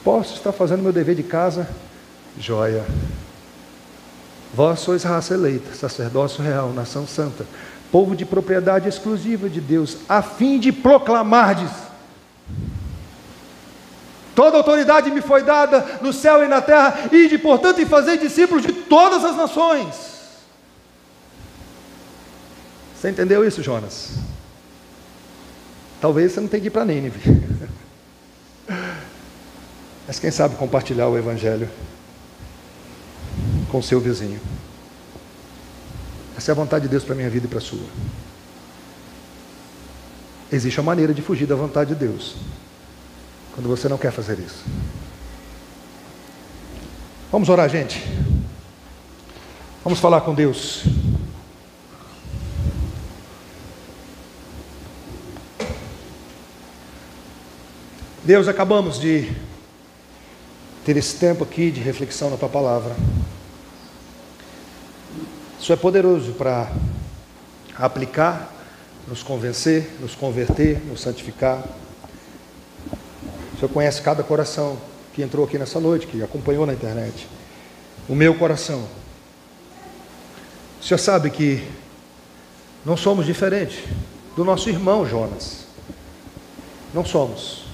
Posso 0.04 0.36
estar 0.36 0.52
fazendo 0.52 0.82
meu 0.82 0.92
dever 0.92 1.16
de 1.16 1.24
casa? 1.24 1.70
Joia. 2.38 2.86
Vós 4.54 4.80
sois 4.80 5.04
raça 5.04 5.34
eleita, 5.34 5.74
sacerdócio 5.74 6.44
real, 6.44 6.74
nação 6.74 7.08
santa, 7.08 7.46
povo 7.92 8.16
de 8.16 8.26
propriedade 8.26 8.90
exclusiva 8.90 9.50
de 9.50 9.62
Deus, 9.62 9.98
a 10.10 10.22
fim 10.22 10.60
de 10.60 10.72
proclamardes 10.72 11.72
Toda 14.36 14.58
autoridade 14.58 15.12
me 15.12 15.22
foi 15.22 15.44
dada 15.44 16.00
no 16.02 16.14
céu 16.14 16.44
e 16.44 16.48
na 16.48 16.62
terra, 16.62 17.10
e 17.12 17.28
de 17.28 17.38
portanto 17.38 17.82
e 17.82 17.86
fazer 17.86 18.18
discípulos 18.18 18.64
de 18.64 18.72
todas 18.72 19.26
as 19.26 19.36
nações. 19.36 20.12
Você 22.96 23.10
entendeu 23.10 23.46
isso, 23.46 23.64
Jonas? 23.64 24.12
Talvez 26.00 26.32
você 26.32 26.40
não 26.40 26.48
tenha 26.48 26.62
que 26.62 26.68
ir 26.68 26.72
para 26.72 26.86
Nínive. 26.86 27.20
Mas 30.08 30.20
quem 30.20 30.32
sabe 30.32 30.56
compartilhar 30.56 31.08
o 31.08 31.18
Evangelho 31.18 31.70
com 33.72 33.82
seu 33.82 34.00
vizinho. 34.00 34.40
Essa 36.38 36.52
é 36.52 36.54
a 36.54 36.56
vontade 36.56 36.84
de 36.84 36.90
Deus 36.90 37.04
para 37.04 37.14
a 37.14 37.18
minha 37.18 37.30
vida 37.30 37.46
e 37.46 37.50
para 37.50 37.60
a 37.60 37.62
sua. 37.62 37.88
Existe 40.52 40.80
uma 40.80 40.88
maneira 40.88 41.14
de 41.14 41.22
fugir 41.22 41.46
da 41.46 41.56
vontade 41.56 41.94
de 41.94 42.06
Deus. 42.06 42.36
Quando 43.54 43.68
você 43.68 43.90
não 43.90 43.98
quer 43.98 44.12
fazer 44.12 44.40
isso. 44.40 44.64
Vamos 47.32 47.50
orar, 47.50 47.70
gente. 47.70 48.02
Vamos 49.84 50.00
falar 50.00 50.22
com 50.22 50.34
Deus. 50.34 50.84
Deus, 58.24 58.48
acabamos 58.48 59.00
de 59.00 59.32
ter 60.86 60.96
esse 60.96 61.16
tempo 61.18 61.44
aqui 61.44 61.72
de 61.72 61.80
reflexão 61.80 62.30
na 62.30 62.38
tua 62.38 62.48
palavra. 62.48 62.96
Isso 65.60 65.74
é 65.74 65.76
poderoso 65.76 66.34
para 66.34 66.72
aplicar, 67.78 68.54
nos 69.08 69.24
convencer, 69.24 69.96
nos 70.00 70.16
converter, 70.16 70.80
nos 70.86 71.02
santificar. 71.02 71.64
Senhor 73.62 73.74
conhece 73.74 74.02
cada 74.02 74.24
coração 74.24 74.76
que 75.14 75.22
entrou 75.22 75.46
aqui 75.46 75.56
nessa 75.56 75.80
noite, 75.80 76.08
que 76.08 76.24
acompanhou 76.24 76.66
na 76.66 76.74
internet. 76.74 77.28
O 78.10 78.16
meu 78.16 78.34
coração. 78.34 78.84
O 80.82 80.84
Senhor 80.84 80.98
sabe 80.98 81.30
que 81.30 81.64
não 82.84 82.98
somos 82.98 83.24
diferentes 83.24 83.84
do 84.36 84.44
nosso 84.44 84.68
irmão 84.68 85.06
Jonas. 85.06 85.66
Não 86.92 87.06
somos. 87.06 87.66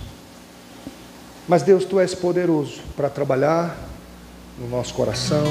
Mas 1.48 1.64
Deus, 1.64 1.86
tu 1.86 2.02
és 2.02 2.14
poderoso 2.14 2.82
para 2.98 3.10
trabalhar 3.10 3.78
no 4.60 4.68
nosso 4.68 4.94
coração, 4.94 5.46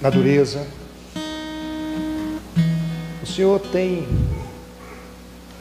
na 0.00 0.10
dureza. 0.10 0.64
O 3.20 3.26
Senhor 3.26 3.58
tem 3.58 4.06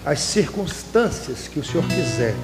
as 0.05 0.19
circunstâncias 0.19 1.47
que 1.47 1.59
o 1.59 1.63
Senhor 1.63 1.85
quiser 1.87 2.35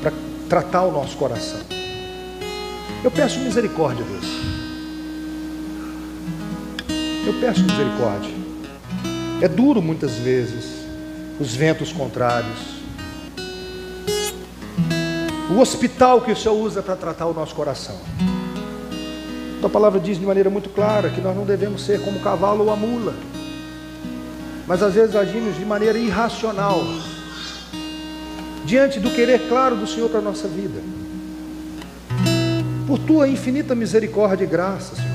para 0.00 0.12
tratar 0.48 0.82
o 0.84 0.92
nosso 0.92 1.16
coração. 1.16 1.60
Eu 3.02 3.10
peço 3.10 3.38
misericórdia, 3.40 4.04
Deus. 4.04 4.24
Eu 7.26 7.34
peço 7.40 7.62
misericórdia. 7.62 8.32
É 9.42 9.48
duro 9.48 9.82
muitas 9.82 10.12
vezes 10.12 10.86
os 11.38 11.54
ventos 11.54 11.92
contrários. 11.92 12.74
O 15.54 15.60
hospital 15.60 16.22
que 16.22 16.32
o 16.32 16.36
Senhor 16.36 16.54
usa 16.54 16.82
para 16.82 16.96
tratar 16.96 17.26
o 17.26 17.34
nosso 17.34 17.54
coração. 17.54 17.98
A 19.62 19.68
palavra 19.68 20.00
diz 20.00 20.18
de 20.18 20.24
maneira 20.24 20.48
muito 20.48 20.70
clara 20.70 21.10
que 21.10 21.20
nós 21.20 21.36
não 21.36 21.44
devemos 21.44 21.84
ser 21.84 22.00
como 22.02 22.18
o 22.18 22.22
cavalo 22.22 22.64
ou 22.64 22.70
a 22.70 22.76
mula 22.76 23.14
mas 24.66 24.82
às 24.82 24.94
vezes 24.94 25.14
agimos 25.14 25.56
de 25.56 25.64
maneira 25.64 25.98
irracional, 25.98 26.82
diante 28.64 28.98
do 28.98 29.10
querer 29.10 29.48
claro 29.48 29.76
do 29.76 29.86
Senhor 29.86 30.08
para 30.08 30.20
a 30.20 30.22
nossa 30.22 30.48
vida. 30.48 30.80
Por 32.86 32.98
tua 32.98 33.28
infinita 33.28 33.74
misericórdia 33.74 34.44
e 34.44 34.46
graça, 34.46 34.94
Senhor, 34.96 35.10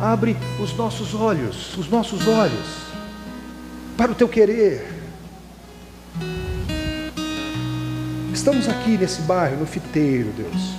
abre 0.00 0.36
os 0.62 0.74
nossos 0.76 1.14
olhos, 1.14 1.76
os 1.76 1.88
nossos 1.88 2.26
olhos, 2.26 2.84
para 3.96 4.12
o 4.12 4.14
teu 4.14 4.28
querer. 4.28 4.92
Estamos 8.32 8.68
aqui 8.68 8.98
nesse 8.98 9.22
bairro, 9.22 9.58
no 9.58 9.66
Fiteiro, 9.66 10.30
Deus, 10.36 10.74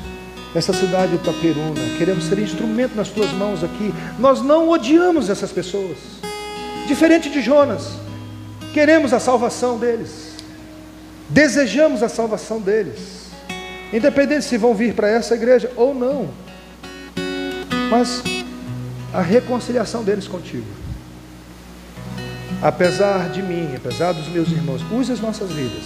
nessa 0.53 0.73
cidade 0.73 1.13
de 1.13 1.15
Itaperuna, 1.15 1.81
queremos 1.97 2.25
ser 2.25 2.39
instrumento 2.39 2.95
nas 2.95 3.09
tuas 3.09 3.31
mãos 3.31 3.63
aqui. 3.63 3.93
Nós 4.19 4.41
não 4.41 4.69
odiamos 4.69 5.29
essas 5.29 5.51
pessoas, 5.51 5.97
diferente 6.87 7.29
de 7.29 7.41
Jonas. 7.41 8.04
Queremos 8.75 9.13
a 9.13 9.21
salvação 9.21 9.79
deles. 9.79 10.35
Desejamos 11.29 12.03
a 12.03 12.09
salvação 12.09 12.59
deles. 12.59 13.29
Independente 13.93 14.43
se 14.43 14.57
vão 14.57 14.75
vir 14.75 14.93
para 14.93 15.07
essa 15.07 15.33
igreja 15.33 15.71
ou 15.77 15.95
não. 15.95 16.29
Mas 17.89 18.21
a 19.13 19.21
reconciliação 19.21 20.03
deles 20.03 20.27
contigo. 20.27 20.67
Apesar 22.61 23.29
de 23.29 23.41
mim, 23.41 23.73
apesar 23.77 24.11
dos 24.11 24.27
meus 24.27 24.49
irmãos, 24.49 24.81
use 24.91 25.09
as 25.09 25.21
nossas 25.21 25.49
vidas. 25.51 25.85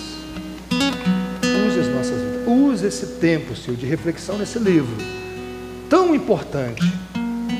Use 1.68 1.80
as 1.82 1.88
nossas 1.90 2.20
vidas. 2.20 2.48
Use 2.48 2.88
esse 2.88 3.06
tempo, 3.20 3.56
Senhor, 3.56 3.78
de 3.78 3.86
reflexão 3.86 4.36
nesse 4.36 4.58
livro. 4.58 4.98
Tão 5.88 6.16
importante 6.16 6.92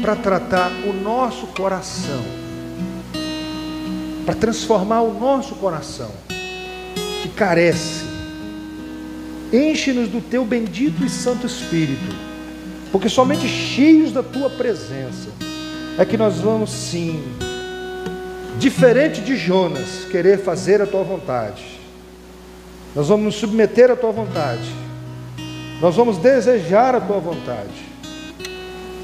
para 0.02 0.16
tratar 0.16 0.72
o 0.88 0.92
nosso 0.92 1.46
coração 1.46 2.49
para 4.30 4.36
transformar 4.36 5.02
o 5.02 5.12
nosso 5.12 5.56
coração, 5.56 6.12
que 7.24 7.30
carece. 7.30 8.04
Enche-nos 9.52 10.08
do 10.08 10.22
teu 10.22 10.46
bendito 10.46 11.04
e 11.04 11.10
santo 11.10 11.48
Espírito, 11.48 12.16
porque 12.92 13.10
somente 13.10 13.48
cheios 13.48 14.12
da 14.12 14.22
tua 14.22 14.48
presença 14.52 15.30
é 15.98 16.06
que 16.06 16.16
nós 16.16 16.36
vamos 16.36 16.70
sim 16.70 17.24
diferente 18.60 19.20
de 19.20 19.36
Jonas, 19.36 20.06
querer 20.12 20.38
fazer 20.44 20.80
a 20.80 20.86
tua 20.86 21.02
vontade. 21.02 21.64
Nós 22.96 23.08
vamos 23.08 23.26
nos 23.26 23.36
submeter 23.36 23.90
à 23.90 23.96
tua 23.96 24.12
vontade. 24.12 24.70
Nós 25.82 25.96
vamos 25.96 26.18
desejar 26.18 26.94
a 26.94 27.02
tua 27.02 27.18
vontade. 27.18 27.90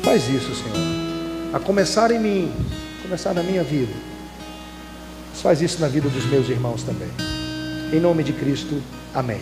Faz 0.03 0.29
isso, 0.29 0.53
Senhor. 0.53 0.77
A 1.51 1.59
começar 1.59 2.11
em 2.11 2.19
mim, 2.19 2.53
começar 3.01 3.33
na 3.33 3.41
minha 3.41 3.63
vida. 3.63 4.14
Faz 5.45 5.61
isso 5.61 5.79
na 5.79 5.87
vida 5.87 6.09
dos 6.09 6.25
meus 6.25 6.49
irmãos 6.49 6.81
também. 6.81 7.07
Em 7.93 7.99
nome 7.99 8.23
de 8.23 8.33
Cristo, 8.33 8.81
amém. 9.13 9.37